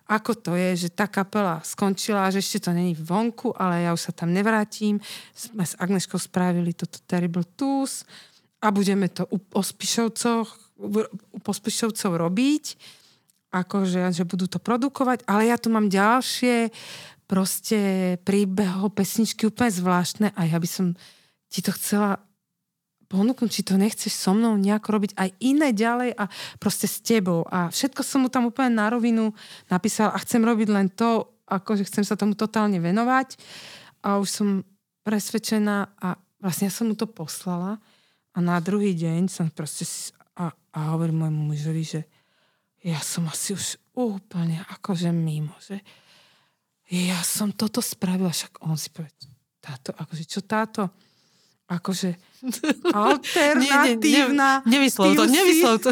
ako 0.09 0.33
to 0.35 0.53
je, 0.59 0.87
že 0.87 0.89
tá 0.93 1.07
kapela 1.07 1.63
skončila, 1.63 2.31
že 2.35 2.43
ešte 2.43 2.69
to 2.69 2.71
není 2.75 2.93
vonku, 2.99 3.55
ale 3.55 3.87
ja 3.87 3.91
už 3.95 4.11
sa 4.11 4.13
tam 4.13 4.35
nevrátim. 4.35 4.99
Sme 5.33 5.63
s 5.63 5.79
Agneškou 5.79 6.19
spravili 6.19 6.75
toto 6.75 6.99
Terrible 7.07 7.47
Tools 7.55 8.03
a 8.63 8.71
budeme 8.75 9.07
to 9.11 9.27
u 9.31 9.39
Pospišovcoch, 9.39 10.49
u 11.33 11.39
Pospišovcov 11.39 12.11
robiť, 12.19 12.65
akože, 13.53 14.11
že 14.11 14.25
budú 14.27 14.49
to 14.49 14.59
produkovať, 14.59 15.29
ale 15.29 15.53
ja 15.53 15.57
tu 15.61 15.69
mám 15.69 15.93
ďalšie 15.93 16.73
proste 17.29 17.81
príbehov, 18.27 18.93
pesničky 18.93 19.49
úplne 19.49 19.73
zvláštne 19.73 20.29
a 20.37 20.41
ja 20.45 20.59
by 20.61 20.69
som 20.69 20.87
ti 21.53 21.61
to 21.61 21.73
chcela 21.77 22.21
ponúknuť, 23.13 23.51
či 23.53 23.63
to 23.69 23.77
nechceš 23.77 24.17
so 24.17 24.33
mnou 24.33 24.57
nejako 24.57 24.89
robiť 24.97 25.13
aj 25.21 25.29
iné 25.45 25.77
ďalej 25.77 26.17
a 26.17 26.33
proste 26.57 26.89
s 26.89 27.05
tebou. 27.05 27.45
A 27.53 27.69
všetko 27.69 28.01
som 28.01 28.25
mu 28.25 28.33
tam 28.33 28.49
úplne 28.49 28.73
na 28.73 28.89
rovinu 28.89 29.37
napísala 29.69 30.17
a 30.17 30.23
chcem 30.25 30.41
robiť 30.41 30.69
len 30.73 30.89
to, 30.89 31.29
akože 31.45 31.85
chcem 31.93 32.09
sa 32.09 32.17
tomu 32.17 32.33
totálne 32.33 32.81
venovať. 32.81 33.37
A 34.01 34.17
už 34.17 34.29
som 34.33 34.49
presvedčená 35.05 35.93
a 36.01 36.17
vlastne 36.41 36.73
ja 36.73 36.73
som 36.73 36.89
mu 36.89 36.97
to 36.97 37.05
poslala 37.05 37.77
a 38.33 38.39
na 38.41 38.57
druhý 38.65 38.97
deň 38.97 39.29
som 39.29 39.53
proste 39.53 39.85
a, 40.41 40.49
a 40.73 40.79
hovorím 40.97 41.29
môjmu 41.29 41.53
mužovi, 41.53 41.85
že 41.85 42.01
ja 42.81 42.99
som 43.05 43.29
asi 43.29 43.53
už 43.53 43.77
úplne 43.93 44.65
akože 44.73 45.13
mimo, 45.13 45.53
že 45.61 45.85
ja 46.89 47.21
som 47.21 47.53
toto 47.53 47.85
spravila, 47.85 48.33
však 48.33 48.65
on 48.65 48.75
si 48.81 48.89
povie, 48.89 49.13
táto, 49.63 49.95
akože 49.95 50.25
čo 50.27 50.41
táto 50.43 50.89
akože 51.79 52.17
alternatívna. 52.97 54.67
Nie, 54.67 54.69
nie, 54.69 54.73
nemyslel 54.77 55.15
to, 55.15 55.25
nemyslel 55.25 55.77
to. 55.79 55.91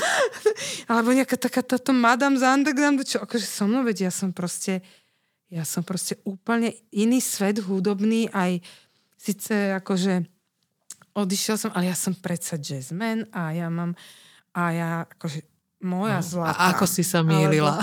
Alebo 0.92 1.14
nejaká 1.14 1.36
taká 1.38 1.62
táto 1.64 1.94
Madame 1.94 2.36
z 2.36 2.44
Undergroundu, 2.44 3.06
čo 3.06 3.22
akože 3.22 3.46
so 3.46 3.64
mnou, 3.64 3.86
veď 3.86 4.08
ja 4.08 4.12
som 4.12 4.34
proste 4.34 4.82
ja 5.52 5.68
som 5.68 5.84
proste 5.84 6.16
úplne 6.24 6.72
iný 6.96 7.20
svet 7.20 7.60
hudobný, 7.60 8.24
aj 8.32 8.64
síce 9.20 9.76
akože 9.76 10.24
odišiel 11.12 11.60
som, 11.60 11.70
ale 11.76 11.92
ja 11.92 11.96
som 11.96 12.16
predsa 12.16 12.56
jazzman 12.56 13.28
a 13.36 13.52
ja 13.52 13.68
mám 13.68 13.92
a 14.56 14.62
ja 14.72 14.88
akože 15.04 15.44
moja 15.84 16.20
no, 16.20 16.24
zlatá. 16.24 16.56
A 16.56 16.72
ako 16.72 16.84
si 16.88 17.04
sa 17.04 17.20
mýlila. 17.20 17.80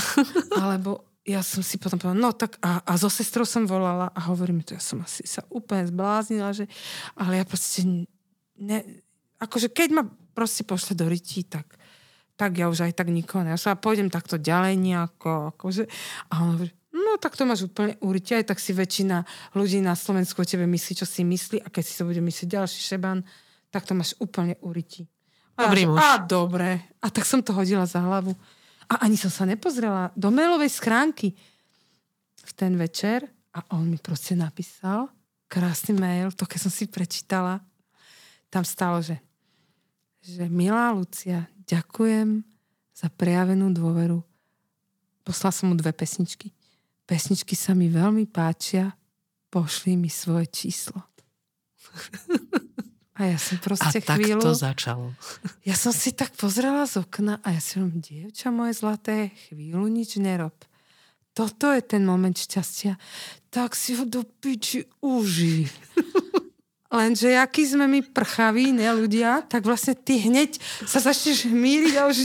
Alebo, 0.57 0.57
alebo 0.57 0.91
ja 1.28 1.43
som 1.43 1.61
si 1.61 1.76
potom 1.76 1.99
povedala, 1.99 2.20
no 2.20 2.32
tak 2.32 2.57
a, 2.63 2.80
a 2.84 2.93
so 2.95 3.11
sestrou 3.11 3.43
som 3.43 3.67
volala 3.67 4.09
a 4.15 4.20
hovorí 4.32 4.55
mi 4.55 4.63
to, 4.63 4.74
ja 4.74 4.84
som 4.84 5.03
asi 5.03 5.28
sa 5.28 5.43
úplne 5.51 5.86
zbláznila, 5.86 6.55
že, 6.55 6.65
ale 7.20 7.43
ja 7.43 7.45
proste 7.45 8.07
ne, 8.57 8.80
akože 9.39 9.70
keď 9.70 9.89
ma 9.93 10.03
proste 10.34 10.63
pošle 10.63 10.95
do 10.95 11.05
rytí, 11.11 11.43
tak, 11.43 11.76
tak 12.39 12.55
ja 12.55 12.72
už 12.72 12.88
aj 12.88 12.95
tak 12.95 13.11
nikoho 13.11 13.43
ne. 13.43 13.51
Ja 13.53 13.59
sa 13.59 13.76
pôjdem 13.76 14.07
takto 14.07 14.39
ďalej 14.39 14.80
nejako, 14.80 15.53
akože, 15.55 15.84
a 16.32 16.34
on 16.39 16.49
hovorí, 16.55 16.72
no 16.95 17.20
tak 17.20 17.36
to 17.36 17.43
máš 17.43 17.67
úplne 17.67 17.99
urite, 17.99 18.39
aj 18.39 18.55
tak 18.55 18.59
si 18.63 18.72
väčšina 18.72 19.28
ľudí 19.53 19.84
na 19.84 19.93
Slovensku 19.93 20.39
o 20.39 20.47
tebe 20.47 20.63
myslí, 20.65 21.03
čo 21.03 21.05
si 21.05 21.28
myslí 21.28 21.61
a 21.61 21.67
keď 21.67 21.84
si 21.84 21.93
to 21.99 22.07
bude 22.07 22.24
myslieť 22.24 22.47
ďalší 22.47 22.80
šeban, 22.80 23.28
tak 23.70 23.86
to 23.86 23.93
máš 23.93 24.15
úplne 24.17 24.57
uriti. 24.63 25.05
Dobrý 25.59 25.84
muž. 25.86 25.99
A 25.99 26.24
dobre. 26.24 26.80
A 27.03 27.11
tak 27.11 27.28
som 27.28 27.43
to 27.43 27.51
hodila 27.51 27.84
za 27.84 27.99
hlavu. 27.99 28.32
A 28.89 29.05
ani 29.05 29.15
som 29.15 29.29
sa 29.29 29.45
nepozrela 29.45 30.09
do 30.17 30.33
mailovej 30.33 30.81
schránky 30.81 31.37
v 32.41 32.51
ten 32.57 32.73
večer 32.73 33.29
a 33.53 33.61
on 33.77 33.85
mi 33.85 34.01
proste 34.01 34.33
napísal 34.33 35.09
krásny 35.49 35.97
mail, 35.97 36.29
to 36.33 36.45
keď 36.45 36.69
som 36.69 36.73
si 36.73 36.85
prečítala, 36.85 37.61
tam 38.53 38.61
stalo, 38.61 39.01
že, 39.01 39.17
že 40.21 40.45
milá 40.45 40.93
Lucia, 40.93 41.49
ďakujem 41.65 42.45
za 42.93 43.09
prejavenú 43.09 43.73
dôveru. 43.73 44.21
Poslal 45.25 45.53
som 45.53 45.69
mu 45.69 45.75
dve 45.77 45.93
pesničky. 45.93 46.53
Pesničky 47.09 47.57
sa 47.57 47.73
mi 47.73 47.89
veľmi 47.89 48.29
páčia, 48.29 48.93
pošli 49.49 49.97
mi 49.97 50.09
svoje 50.09 50.49
číslo. 50.49 51.01
A 53.20 53.28
ja 53.28 53.36
som 53.36 53.59
proste 53.59 53.99
a 53.99 54.15
chvíľu... 54.15 54.39
tak 54.39 54.47
to 54.47 54.53
začalo. 54.55 55.05
Ja 55.70 55.76
som 55.76 55.91
si 55.91 56.15
tak 56.15 56.32
pozrela 56.39 56.88
z 56.88 57.03
okna 57.03 57.43
a 57.43 57.51
ja 57.51 57.59
si 57.59 57.76
hovorím, 57.76 57.99
dievča 57.99 58.47
moje 58.47 58.80
zlaté, 58.80 59.36
chvíľu 59.51 59.91
nič 59.91 60.15
nerob. 60.24 60.55
Toto 61.36 61.67
je 61.76 61.84
ten 61.84 62.07
moment 62.07 62.34
šťastia. 62.34 62.95
Tak 63.51 63.76
si 63.76 63.99
ho 63.99 64.07
do 64.07 64.24
piči 64.24 64.88
uži. 65.03 65.67
Lenže 66.89 67.38
aký 67.38 67.70
sme 67.70 67.86
my 67.86 68.01
prchaví, 68.01 68.74
ne 68.74 68.89
ľudia, 68.89 69.45
tak 69.45 69.61
vlastne 69.67 69.93
ty 69.93 70.26
hneď 70.26 70.57
sa 70.89 70.97
začneš 70.97 71.45
hmíriť 71.45 71.93
a 72.01 72.09
už 72.09 72.17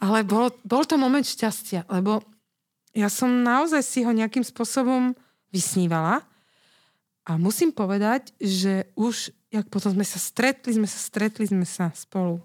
Ale 0.00 0.24
bol, 0.24 0.48
bol 0.64 0.82
to 0.88 0.96
moment 0.96 1.28
šťastia, 1.28 1.84
lebo 1.92 2.24
ja 2.96 3.12
som 3.12 3.28
naozaj 3.44 3.84
si 3.84 4.00
ho 4.00 4.12
nejakým 4.14 4.46
spôsobom 4.46 5.12
vysnívala 5.52 6.24
a 7.28 7.36
musím 7.36 7.68
povedať, 7.68 8.32
že 8.40 8.88
už 8.96 9.36
jak 9.52 9.68
potom 9.68 9.92
sme 9.92 10.06
sa 10.08 10.16
stretli, 10.16 10.72
sme 10.72 10.88
sa 10.88 10.96
stretli, 10.96 11.44
sme 11.44 11.68
sa 11.68 11.92
spolu 11.92 12.40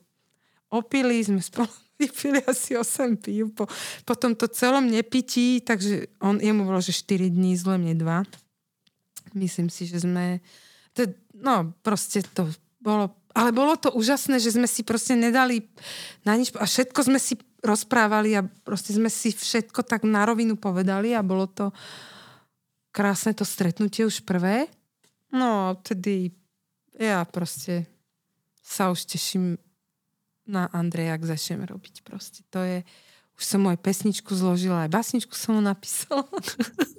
opili, 0.68 1.24
sme 1.24 1.40
spolu 1.40 1.72
vypili 2.00 2.44
asi 2.44 2.76
8 2.76 3.18
pív 3.18 3.56
po, 3.56 3.66
po 4.04 4.14
tomto 4.14 4.52
celom 4.52 4.86
nepití, 4.86 5.64
takže 5.64 6.12
on, 6.20 6.38
jemu 6.38 6.68
bolo, 6.68 6.84
že 6.84 6.92
4 6.92 7.32
dní, 7.32 7.56
zle 7.56 7.80
mne 7.80 7.96
2. 7.96 9.40
Myslím 9.40 9.72
si, 9.72 9.88
že 9.88 10.04
sme, 10.04 10.44
to, 10.92 11.08
no 11.34 11.72
proste 11.82 12.22
to 12.36 12.52
bolo, 12.84 13.16
ale 13.34 13.50
bolo 13.56 13.80
to 13.80 13.90
úžasné, 13.96 14.38
že 14.38 14.54
sme 14.54 14.68
si 14.68 14.84
proste 14.84 15.16
nedali 15.16 15.66
na 16.28 16.36
nič 16.38 16.54
a 16.60 16.68
všetko 16.68 17.00
sme 17.08 17.20
si 17.24 17.40
rozprávali 17.66 18.38
a 18.38 18.46
proste 18.46 18.94
sme 18.94 19.10
si 19.10 19.34
všetko 19.34 19.82
tak 19.82 20.06
na 20.06 20.28
rovinu 20.28 20.60
povedali 20.60 21.18
a 21.18 21.26
bolo 21.26 21.50
to 21.50 21.74
krásne 22.94 23.34
to 23.34 23.46
stretnutie 23.46 24.06
už 24.06 24.26
prvé. 24.26 24.70
No, 25.34 25.76
tedy 25.84 26.34
ja 26.98 27.22
proste 27.30 27.86
sa 28.66 28.90
už 28.92 29.06
teším 29.06 29.62
na 30.48 30.68
Andreja, 30.72 31.16
ak 31.16 31.28
začneme 31.28 31.68
robiť 31.68 32.02
proste. 32.02 32.42
To 32.56 32.64
je, 32.64 32.82
už 33.38 33.44
som 33.44 33.64
moju 33.64 33.78
pesničku 33.78 34.32
zložila, 34.34 34.88
aj 34.88 34.92
basničku 34.92 35.36
som 35.36 35.60
mu 35.60 35.62
napísala. 35.62 36.26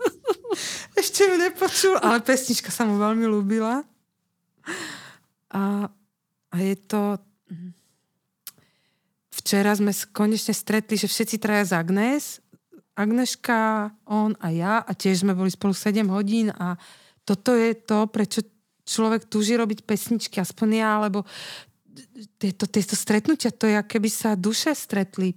Ešte 1.01 1.26
ju 1.26 1.34
nepočul, 1.36 1.96
ale 1.99 2.24
pesnička 2.24 2.72
sa 2.72 2.84
mu 2.84 3.01
veľmi 3.01 3.24
ľúbila. 3.26 3.82
A, 5.53 5.88
a 6.53 6.57
je 6.57 6.76
to... 6.88 7.16
Včera 9.32 9.72
sme 9.72 9.96
konečne 10.12 10.53
stretli, 10.53 11.01
že 11.01 11.09
všetci 11.09 11.40
traja 11.40 11.64
z 11.64 11.72
Agnes. 11.72 12.24
Agneška, 12.99 13.88
on 14.05 14.36
a 14.42 14.51
ja 14.51 14.74
a 14.82 14.90
tiež 14.92 15.22
sme 15.24 15.32
boli 15.32 15.49
spolu 15.49 15.72
7 15.72 16.05
hodín 16.11 16.51
a 16.53 16.74
toto 17.22 17.55
je 17.55 17.72
to, 17.72 18.11
prečo 18.11 18.42
človek 18.89 19.28
túži 19.28 19.61
robiť 19.61 19.84
pesničky, 19.84 20.41
aspoň 20.41 20.68
ja, 20.80 20.97
alebo 20.97 21.28
tieto, 22.41 22.64
tieto 22.64 22.97
stretnutia, 22.97 23.53
to 23.53 23.68
je, 23.68 23.76
keby 23.84 24.09
sa 24.09 24.32
duše 24.32 24.72
stretli. 24.72 25.36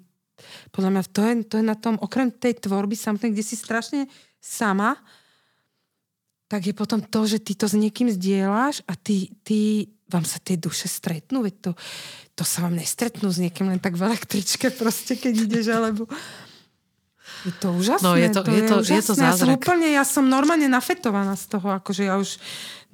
Podľa 0.72 0.90
mňa 0.90 1.04
to 1.12 1.22
je, 1.22 1.34
to 1.46 1.56
je 1.60 1.66
na 1.68 1.76
tom, 1.76 2.00
okrem 2.00 2.32
tej 2.32 2.64
tvorby 2.64 2.96
samotnej, 2.96 3.36
kde 3.36 3.44
si 3.46 3.60
strašne 3.60 4.08
sama, 4.40 4.98
tak 6.50 6.68
je 6.68 6.76
potom 6.76 7.00
to, 7.00 7.24
že 7.28 7.40
ty 7.40 7.56
to 7.56 7.68
s 7.68 7.76
niekým 7.80 8.12
zdieľaš 8.12 8.84
a 8.84 8.98
ty, 8.98 9.32
ty 9.46 9.88
vám 10.12 10.28
sa 10.28 10.44
tie 10.44 10.60
duše 10.60 10.92
stretnú, 10.92 11.48
veď 11.48 11.56
to, 11.64 11.72
to 12.36 12.44
sa 12.44 12.68
vám 12.68 12.76
nestretnú 12.76 13.32
s 13.32 13.40
niekým 13.40 13.72
len 13.72 13.80
tak 13.80 13.96
v 13.96 14.12
električke 14.12 14.68
proste, 14.80 15.16
keď 15.16 15.48
ideš, 15.48 15.68
alebo 15.72 16.12
je 17.42 17.54
to 17.58 17.68
úžasné. 17.74 18.06
No, 18.06 18.14
je 18.14 18.30
to, 18.30 18.42
to 18.46 18.52
je, 18.54 18.62
to, 18.62 18.76
je, 18.86 18.94
je 18.94 19.02
to 19.02 19.14
zázrak. 19.18 19.34
Ja 19.34 19.38
som 19.38 19.50
úplne, 19.50 19.88
ja 19.90 20.04
som 20.06 20.24
normálne 20.30 20.70
nafetovaná 20.70 21.34
z 21.34 21.46
toho, 21.58 21.74
akože 21.74 22.06
ja 22.06 22.22
už 22.22 22.38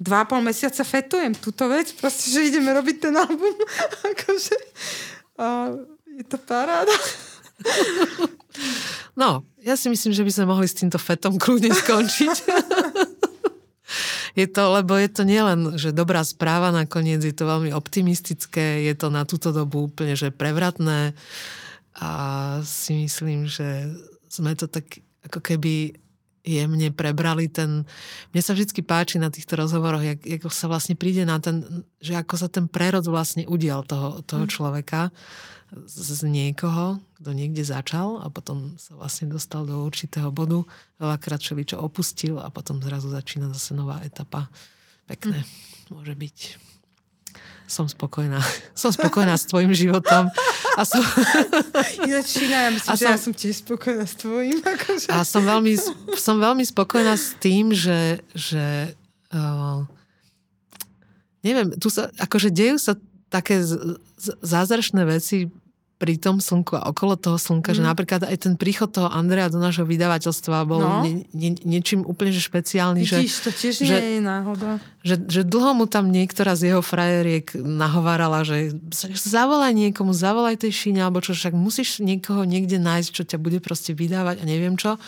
dva 0.00 0.24
pol 0.24 0.40
mesiaca 0.40 0.80
fetujem 0.86 1.36
túto 1.36 1.68
vec, 1.68 1.92
proste, 1.98 2.32
že 2.32 2.48
ideme 2.48 2.72
robiť 2.72 2.96
ten 3.10 3.14
album. 3.14 3.54
akože, 4.14 4.56
a 5.36 5.74
je 6.06 6.24
to 6.24 6.38
paráda. 6.40 6.94
No, 9.18 9.42
ja 9.60 9.74
si 9.74 9.90
myslím, 9.90 10.14
že 10.14 10.24
by 10.24 10.32
sme 10.32 10.46
mohli 10.46 10.66
s 10.70 10.78
týmto 10.78 10.96
fetom 10.96 11.36
kľudne 11.36 11.74
skončiť. 11.74 12.34
je 14.40 14.46
to, 14.46 14.62
lebo 14.70 14.94
je 14.94 15.10
to 15.10 15.22
nielen, 15.26 15.74
že 15.74 15.90
dobrá 15.90 16.22
správa 16.22 16.70
nakoniec, 16.70 17.20
je 17.26 17.34
to 17.34 17.50
veľmi 17.50 17.74
optimistické, 17.74 18.86
je 18.86 18.94
to 18.94 19.10
na 19.10 19.26
túto 19.26 19.50
dobu 19.50 19.90
úplne, 19.90 20.14
že 20.14 20.30
prevratné 20.30 21.18
a 21.98 22.10
si 22.62 22.94
myslím, 23.06 23.50
že 23.50 23.90
sme 24.28 24.54
to 24.54 24.70
tak 24.70 25.02
ako 25.24 25.42
keby 25.42 25.96
jemne 26.48 26.88
prebrali 26.94 27.50
ten... 27.52 27.84
Mne 28.32 28.42
sa 28.42 28.56
vždy 28.56 28.80
páči 28.80 29.20
na 29.20 29.28
týchto 29.28 29.58
rozhovoroch, 29.60 30.00
jak, 30.00 30.20
ako 30.40 30.48
sa 30.48 30.70
vlastne 30.70 30.96
príde 30.96 31.28
na 31.28 31.36
ten, 31.42 31.84
že 32.00 32.16
ako 32.16 32.34
sa 32.40 32.48
ten 32.48 32.70
prerod 32.70 33.04
vlastne 33.04 33.44
udial 33.44 33.84
toho, 33.84 34.24
toho 34.24 34.48
mm. 34.48 34.50
človeka 34.50 35.12
z, 35.84 36.24
z 36.24 36.24
niekoho, 36.24 36.96
kto 37.20 37.30
niekde 37.36 37.60
začal 37.60 38.24
a 38.24 38.32
potom 38.32 38.80
sa 38.80 38.96
vlastne 38.96 39.28
dostal 39.28 39.68
do 39.68 39.84
určitého 39.84 40.32
bodu, 40.32 40.64
veľakrát 40.96 41.44
čo 41.44 41.52
opustil 41.76 42.40
a 42.40 42.48
potom 42.48 42.80
zrazu 42.80 43.12
začína 43.12 43.52
zase 43.52 43.76
nová 43.76 44.00
etapa. 44.00 44.48
Pekné. 45.04 45.44
Mm. 45.44 45.48
Môže 45.92 46.14
byť 46.16 46.36
som 47.68 47.84
spokojná. 47.84 48.40
Som 48.80 48.96
spokojná 48.96 49.36
s 49.36 49.44
tvojim 49.44 49.76
životom 49.76 50.32
A 50.78 50.86
som... 50.86 51.02
Ináč, 52.06 52.38
ja 52.38 52.70
myslím, 52.70 52.86
a 52.86 52.94
že 52.94 53.02
som... 53.02 53.10
ja 53.10 53.18
som 53.18 53.32
tiež 53.34 53.66
spokojná 53.66 54.06
s 54.06 54.14
tvojím. 54.14 54.62
Akože. 54.62 55.10
A 55.10 55.26
som 55.26 55.42
veľmi, 55.42 55.74
som 56.14 56.38
veľmi 56.38 56.62
spokojná 56.62 57.18
s 57.18 57.34
tým, 57.42 57.74
že, 57.74 58.22
že 58.30 58.94
uh, 59.34 59.82
neviem, 61.42 61.74
tu 61.82 61.90
sa, 61.90 62.14
akože 62.14 62.54
dejú 62.54 62.78
sa 62.78 62.94
také 63.26 63.58
z, 63.58 63.98
z, 64.14 64.28
zázračné 64.38 65.02
veci 65.02 65.50
pri 65.98 66.14
tom 66.14 66.38
slnku 66.38 66.78
a 66.78 66.86
okolo 66.86 67.18
toho 67.18 67.34
slnka, 67.34 67.74
mm. 67.74 67.76
že 67.76 67.82
napríklad 67.82 68.22
aj 68.30 68.46
ten 68.46 68.54
príchod 68.54 68.86
toho 68.86 69.10
Andreja 69.10 69.50
do 69.50 69.58
nášho 69.58 69.82
vydavateľstva 69.82 70.62
bol 70.62 70.78
no. 70.78 71.02
nie, 71.02 71.26
nie, 71.34 71.58
niečím 71.66 72.06
úplne 72.06 72.30
že 72.30 72.38
špeciálny. 72.38 73.02
Vidíš, 73.02 73.34
že, 73.34 73.42
to 73.42 73.50
tiež 73.50 73.74
že, 73.82 73.98
nie 73.98 74.10
je 74.18 74.22
náhoda. 74.22 74.78
Že, 75.02 75.14
že 75.26 75.40
dlho 75.42 75.74
mu 75.74 75.90
tam 75.90 76.14
niektorá 76.14 76.54
z 76.54 76.70
jeho 76.70 76.82
frajeriek 76.86 77.50
nahovárala, 77.58 78.46
že 78.46 78.78
zavolaj 79.18 79.74
niekomu, 79.74 80.14
zavolaj 80.14 80.62
tej 80.62 80.70
šíne, 80.70 81.02
alebo 81.02 81.18
čo, 81.18 81.34
však 81.34 81.58
musíš 81.58 81.98
niekoho 81.98 82.46
niekde 82.46 82.78
nájsť, 82.78 83.10
čo 83.10 83.22
ťa 83.26 83.38
bude 83.42 83.58
proste 83.58 83.90
vydávať 83.90 84.38
a 84.40 84.44
neviem 84.46 84.78
čo. 84.78 85.02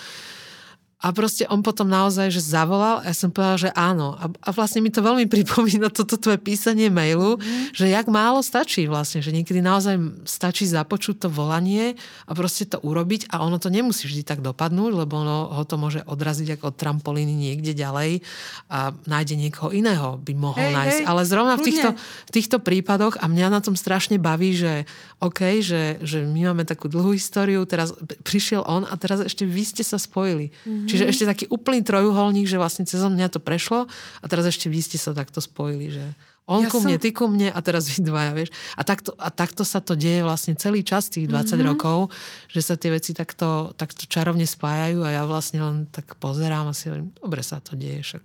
A 1.00 1.16
proste 1.16 1.48
on 1.48 1.64
potom 1.64 1.88
naozaj, 1.88 2.28
že 2.28 2.44
zavolal 2.44 3.00
a 3.00 3.08
ja 3.08 3.16
som 3.16 3.32
povedala, 3.32 3.56
že 3.56 3.70
áno. 3.72 4.20
A, 4.20 4.28
a 4.28 4.48
vlastne 4.52 4.84
mi 4.84 4.92
to 4.92 5.00
veľmi 5.00 5.24
pripomína 5.32 5.88
toto 5.88 6.20
tvoje 6.20 6.36
písanie 6.36 6.92
mailu, 6.92 7.40
mm. 7.40 7.72
že 7.72 7.88
jak 7.88 8.04
málo 8.12 8.44
stačí 8.44 8.84
vlastne, 8.84 9.24
že 9.24 9.32
niekedy 9.32 9.64
naozaj 9.64 9.96
stačí 10.28 10.68
započuť 10.68 11.24
to 11.24 11.28
volanie 11.32 11.96
a 12.28 12.36
proste 12.36 12.68
to 12.68 12.76
urobiť 12.84 13.32
a 13.32 13.40
ono 13.40 13.56
to 13.56 13.72
nemusí 13.72 14.04
vždy 14.04 14.28
tak 14.28 14.44
dopadnúť, 14.44 14.92
lebo 14.92 15.24
ono 15.24 15.56
ho 15.56 15.64
to 15.64 15.80
môže 15.80 16.04
odraziť 16.04 16.60
ako 16.60 16.68
od 16.68 16.76
trampolíny 16.76 17.32
niekde 17.32 17.72
ďalej 17.72 18.20
a 18.68 18.92
nájde 19.08 19.40
niekoho 19.40 19.72
iného 19.72 20.20
by 20.20 20.32
mohol 20.36 20.60
hej, 20.60 20.76
nájsť. 20.76 21.00
Hej, 21.00 21.08
Ale 21.08 21.22
zrovna 21.24 21.54
v 21.56 21.64
týchto, 21.64 21.90
v 22.28 22.30
týchto 22.30 22.56
prípadoch 22.60 23.16
a 23.16 23.24
mňa 23.24 23.48
na 23.48 23.60
tom 23.64 23.72
strašne 23.72 24.20
baví, 24.20 24.52
že 24.52 24.84
OK, 25.24 25.64
že, 25.64 25.96
že 26.04 26.28
my 26.28 26.52
máme 26.52 26.68
takú 26.68 26.92
dlhú 26.92 27.16
históriu, 27.16 27.64
teraz 27.64 27.96
prišiel 28.20 28.68
on 28.68 28.84
a 28.84 28.94
teraz 29.00 29.24
ešte 29.24 29.48
vy 29.48 29.64
ste 29.64 29.80
sa 29.80 29.96
spojili. 29.96 30.52
Mm. 30.68 30.89
Čiže 30.90 31.04
ešte 31.06 31.24
taký 31.30 31.44
úplný 31.48 31.86
trojuholník, 31.86 32.50
že 32.50 32.58
vlastne 32.58 32.82
cez 32.84 32.98
mňa 33.00 33.30
to 33.30 33.38
prešlo 33.38 33.86
a 34.20 34.24
teraz 34.26 34.44
ešte 34.50 34.66
vy 34.66 34.82
ste 34.82 34.98
sa 34.98 35.14
takto 35.14 35.38
spojili, 35.38 35.94
že 35.94 36.04
on 36.50 36.66
ja 36.66 36.70
ku 36.72 36.82
mne, 36.82 36.98
som... 36.98 37.02
ty 37.06 37.08
ku 37.14 37.30
mne 37.30 37.54
a 37.54 37.58
teraz 37.62 37.86
vy 37.86 38.02
dvaja, 38.02 38.34
vieš. 38.34 38.50
A 38.74 38.82
takto, 38.82 39.14
a 39.14 39.30
takto 39.30 39.62
sa 39.62 39.78
to 39.78 39.94
deje 39.94 40.26
vlastne 40.26 40.58
celý 40.58 40.82
čas, 40.82 41.06
tých 41.06 41.30
20 41.30 41.46
mm-hmm. 41.46 41.62
rokov, 41.62 42.10
že 42.50 42.60
sa 42.66 42.74
tie 42.74 42.90
veci 42.90 43.14
takto, 43.14 43.70
takto 43.78 44.10
čarovne 44.10 44.42
spájajú 44.42 45.06
a 45.06 45.14
ja 45.14 45.22
vlastne 45.30 45.62
len 45.62 45.86
tak 45.86 46.18
pozerám 46.18 46.66
a 46.66 46.74
si 46.74 46.90
hovorím, 46.90 47.14
dobre 47.14 47.46
sa 47.46 47.62
to 47.62 47.78
deje, 47.78 48.02
však 48.02 48.24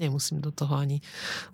nemusím 0.00 0.40
do 0.40 0.48
toho 0.48 0.72
ani 0.72 1.04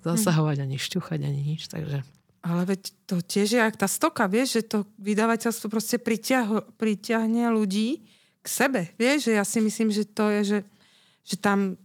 zasahovať, 0.06 0.62
ani 0.62 0.78
šťuchať, 0.78 1.20
ani 1.26 1.40
nič, 1.42 1.66
takže... 1.66 2.06
Ale 2.46 2.62
veď 2.62 2.94
to 3.10 3.18
tiež 3.18 3.48
je 3.50 3.60
ak 3.60 3.74
tá 3.74 3.90
stoka, 3.90 4.30
vieš, 4.30 4.62
že 4.62 4.70
to 4.70 4.78
vydavateľstvo 5.02 5.66
proste 5.66 5.98
priťahne 5.98 7.42
ľudí, 7.50 8.06
k 8.48 8.56
sebe. 8.64 8.80
Vieš, 8.96 9.28
že 9.28 9.32
ja 9.36 9.44
si 9.44 9.60
myslím, 9.60 9.92
že 9.92 10.08
to 10.08 10.32
je, 10.32 10.40
že, 10.40 10.58
že 11.28 11.36
tam 11.36 11.76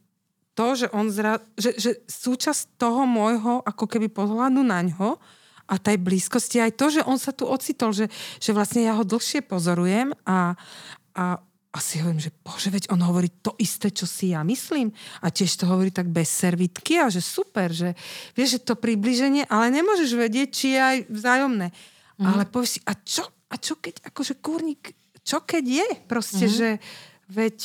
to, 0.55 0.67
že 0.79 0.87
on 0.95 1.11
zra, 1.11 1.43
že, 1.59 1.75
že 1.75 1.91
súčasť 2.07 2.79
toho 2.79 3.03
môjho 3.03 3.59
ako 3.67 3.83
keby 3.83 4.07
pohľadu 4.07 4.63
na 4.63 4.79
ňo 4.87 5.19
a 5.67 5.75
tej 5.75 5.99
blízkosti 5.99 6.63
aj 6.63 6.79
to, 6.79 6.87
že 6.87 7.01
on 7.03 7.19
sa 7.19 7.35
tu 7.35 7.43
ocitol, 7.43 7.91
že, 7.91 8.07
že 8.39 8.55
vlastne 8.55 8.87
ja 8.87 8.95
ho 8.95 9.03
dlhšie 9.03 9.43
pozorujem 9.43 10.15
a, 10.23 10.55
a 11.19 11.43
a 11.73 11.81
si 11.81 11.97
hovorím, 11.97 12.21
že 12.21 12.29
bože, 12.29 12.69
veď 12.69 12.93
on 12.93 13.01
hovorí 13.01 13.33
to 13.41 13.57
isté, 13.57 13.89
čo 13.89 14.05
si 14.05 14.29
ja 14.29 14.45
myslím. 14.45 14.93
A 15.25 15.33
tiež 15.33 15.57
to 15.57 15.65
hovorí 15.65 15.89
tak 15.89 16.05
bez 16.05 16.29
servitky 16.29 17.01
a 17.01 17.09
že 17.09 17.17
super, 17.17 17.73
že 17.73 17.97
vieš, 18.37 18.61
že 18.61 18.65
to 18.69 18.77
približenie, 18.77 19.49
ale 19.49 19.73
nemôžeš 19.73 20.13
vedieť, 20.13 20.49
či 20.53 20.77
je 20.77 20.79
aj 20.79 20.97
vzájomné. 21.09 21.73
Mm. 22.21 22.25
Ale 22.29 22.45
povieš 22.45 22.77
si, 22.77 22.79
a 22.85 22.93
čo, 22.93 23.25
a 23.25 23.57
čo 23.57 23.81
keď 23.81 24.05
akože 24.05 24.37
kúrnik 24.37 24.93
čo 25.23 25.39
keď 25.43 25.63
je? 25.63 25.87
Proste, 26.05 26.45
mm-hmm. 26.45 26.59
že 26.59 26.69
veď, 27.31 27.57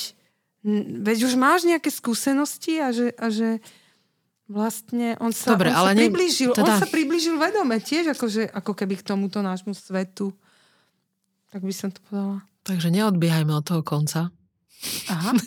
veď 1.03 1.19
už 1.27 1.35
máš 1.35 1.67
nejaké 1.67 1.91
skúsenosti 1.91 2.79
a 2.79 2.95
že, 2.95 3.11
a 3.19 3.27
že 3.29 3.59
vlastne 4.49 5.15
on 5.21 5.31
sa, 5.31 5.55
Dobre, 5.55 5.71
on 5.71 5.77
ale 5.77 5.89
sa 5.93 5.95
ne... 5.95 6.01
priblížil, 6.09 6.51
teda... 6.57 6.65
on 6.65 6.81
sa 6.81 6.89
priblížil 6.89 7.37
vedome 7.37 7.77
tiež, 7.79 8.17
akože, 8.17 8.49
ako 8.49 8.73
keby 8.73 8.97
k 8.97 9.07
tomuto 9.07 9.45
nášmu 9.45 9.77
svetu. 9.77 10.33
Tak 11.53 11.61
by 11.61 11.75
som 11.77 11.93
to 11.93 12.01
povedala. 12.09 12.41
Takže 12.65 12.89
neodbiehajme 12.93 13.53
od 13.53 13.65
toho 13.65 13.85
konca. 13.85 14.33
Aha. 15.13 15.33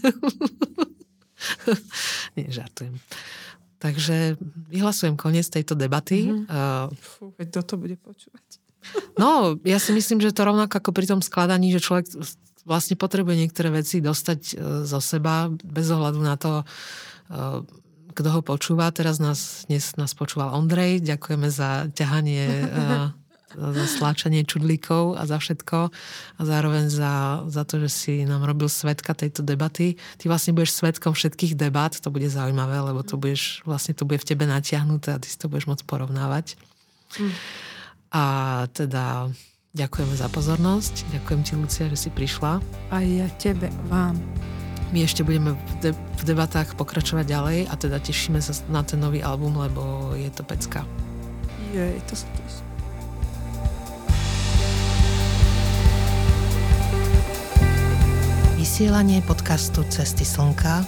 Nie, 2.37 2.47
žartujem. 2.53 3.01
Takže 3.81 4.37
vyhlasujem 4.69 5.17
koniec 5.17 5.49
tejto 5.49 5.73
debaty. 5.73 6.29
Mm-hmm. 6.29 6.45
Uh, 6.45 6.93
Fú, 7.01 7.33
veď 7.33 7.65
to 7.65 7.75
bude 7.81 7.97
počúvať. 7.97 8.60
No, 9.15 9.57
ja 9.61 9.77
si 9.77 9.93
myslím, 9.93 10.19
že 10.21 10.33
to 10.33 10.47
rovnako 10.47 10.81
ako 10.81 10.91
pri 10.91 11.05
tom 11.05 11.21
skladaní, 11.21 11.69
že 11.69 11.83
človek 11.83 12.09
vlastne 12.65 12.97
potrebuje 12.97 13.35
niektoré 13.37 13.69
veci 13.73 14.01
dostať 14.01 14.39
e, 14.41 14.53
zo 14.85 14.99
seba 15.01 15.49
bez 15.49 15.87
ohľadu 15.89 16.19
na 16.21 16.35
to, 16.37 16.61
e, 16.61 16.65
kto 18.13 18.29
ho 18.29 18.41
počúva. 18.45 18.93
Teraz 18.93 19.17
nás, 19.17 19.65
dnes 19.65 19.97
nás 19.97 20.13
počúval 20.13 20.53
Ondrej. 20.53 21.01
Ďakujeme 21.01 21.47
za 21.49 21.89
ťahanie 21.93 22.45
e, 22.45 22.67
za 23.51 23.85
sláčanie 23.87 24.47
čudlíkov 24.47 25.19
a 25.19 25.27
za 25.27 25.35
všetko 25.35 25.91
a 26.39 26.41
zároveň 26.41 26.87
za, 26.87 27.43
za 27.51 27.67
to, 27.67 27.83
že 27.83 27.89
si 27.91 28.13
nám 28.23 28.47
robil 28.47 28.71
svetka 28.71 29.11
tejto 29.11 29.43
debaty. 29.43 29.99
Ty 30.15 30.31
vlastne 30.31 30.55
budeš 30.55 30.79
svetkom 30.79 31.11
všetkých 31.11 31.59
debat, 31.59 31.91
to 31.91 32.07
bude 32.07 32.27
zaujímavé, 32.31 32.79
lebo 32.79 33.03
to 33.03 33.19
budeš, 33.19 33.59
vlastne 33.67 33.91
to 33.91 34.07
bude 34.07 34.23
v 34.23 34.27
tebe 34.31 34.47
natiahnuté 34.47 35.11
a 35.11 35.19
ty 35.19 35.27
si 35.27 35.35
to 35.35 35.51
budeš 35.51 35.67
môcť 35.67 35.83
porovnávať. 35.83 36.55
Mm. 37.19 37.35
A 38.11 38.23
teda 38.75 39.31
ďakujeme 39.71 40.15
za 40.19 40.27
pozornosť. 40.27 41.07
Ďakujem 41.15 41.41
ti, 41.47 41.53
Lucia, 41.55 41.87
že 41.87 41.95
si 41.95 42.09
prišla. 42.11 42.59
A 42.91 42.95
ja 42.99 43.31
tebe, 43.39 43.71
vám. 43.87 44.19
My 44.91 45.07
ešte 45.07 45.23
budeme 45.23 45.55
v, 45.55 45.73
de- 45.79 45.95
v 45.95 46.23
debatách 46.27 46.75
pokračovať 46.75 47.23
ďalej 47.23 47.59
a 47.71 47.73
teda 47.79 48.03
tešíme 48.03 48.43
sa 48.43 48.51
na 48.67 48.83
ten 48.83 48.99
nový 48.99 49.23
album, 49.23 49.55
lebo 49.55 50.11
je 50.19 50.27
to 50.35 50.43
pecka. 50.43 50.83
Je, 51.71 51.95
to 52.03 52.19
sa 52.19 52.27
tiež. 52.35 52.53
Vysielanie 58.59 59.23
podcastu 59.23 59.87
Cesty 59.87 60.27
slnka 60.27 60.83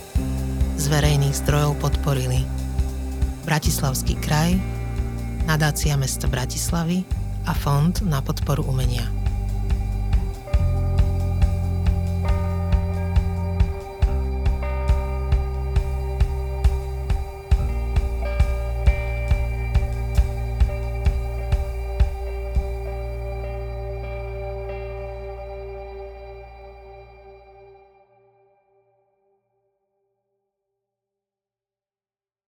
z 0.75 0.85
verejných 0.91 1.39
zdrojov 1.39 1.79
podporili 1.79 2.43
Bratislavský 3.47 4.19
kraj, 4.19 4.59
Nadácia 5.45 5.97
mesta 5.97 6.27
Bratislavy 6.27 7.03
a 7.45 7.53
Fond 7.53 8.01
na 8.07 8.21
podporu 8.21 8.63
umenia. 8.63 9.22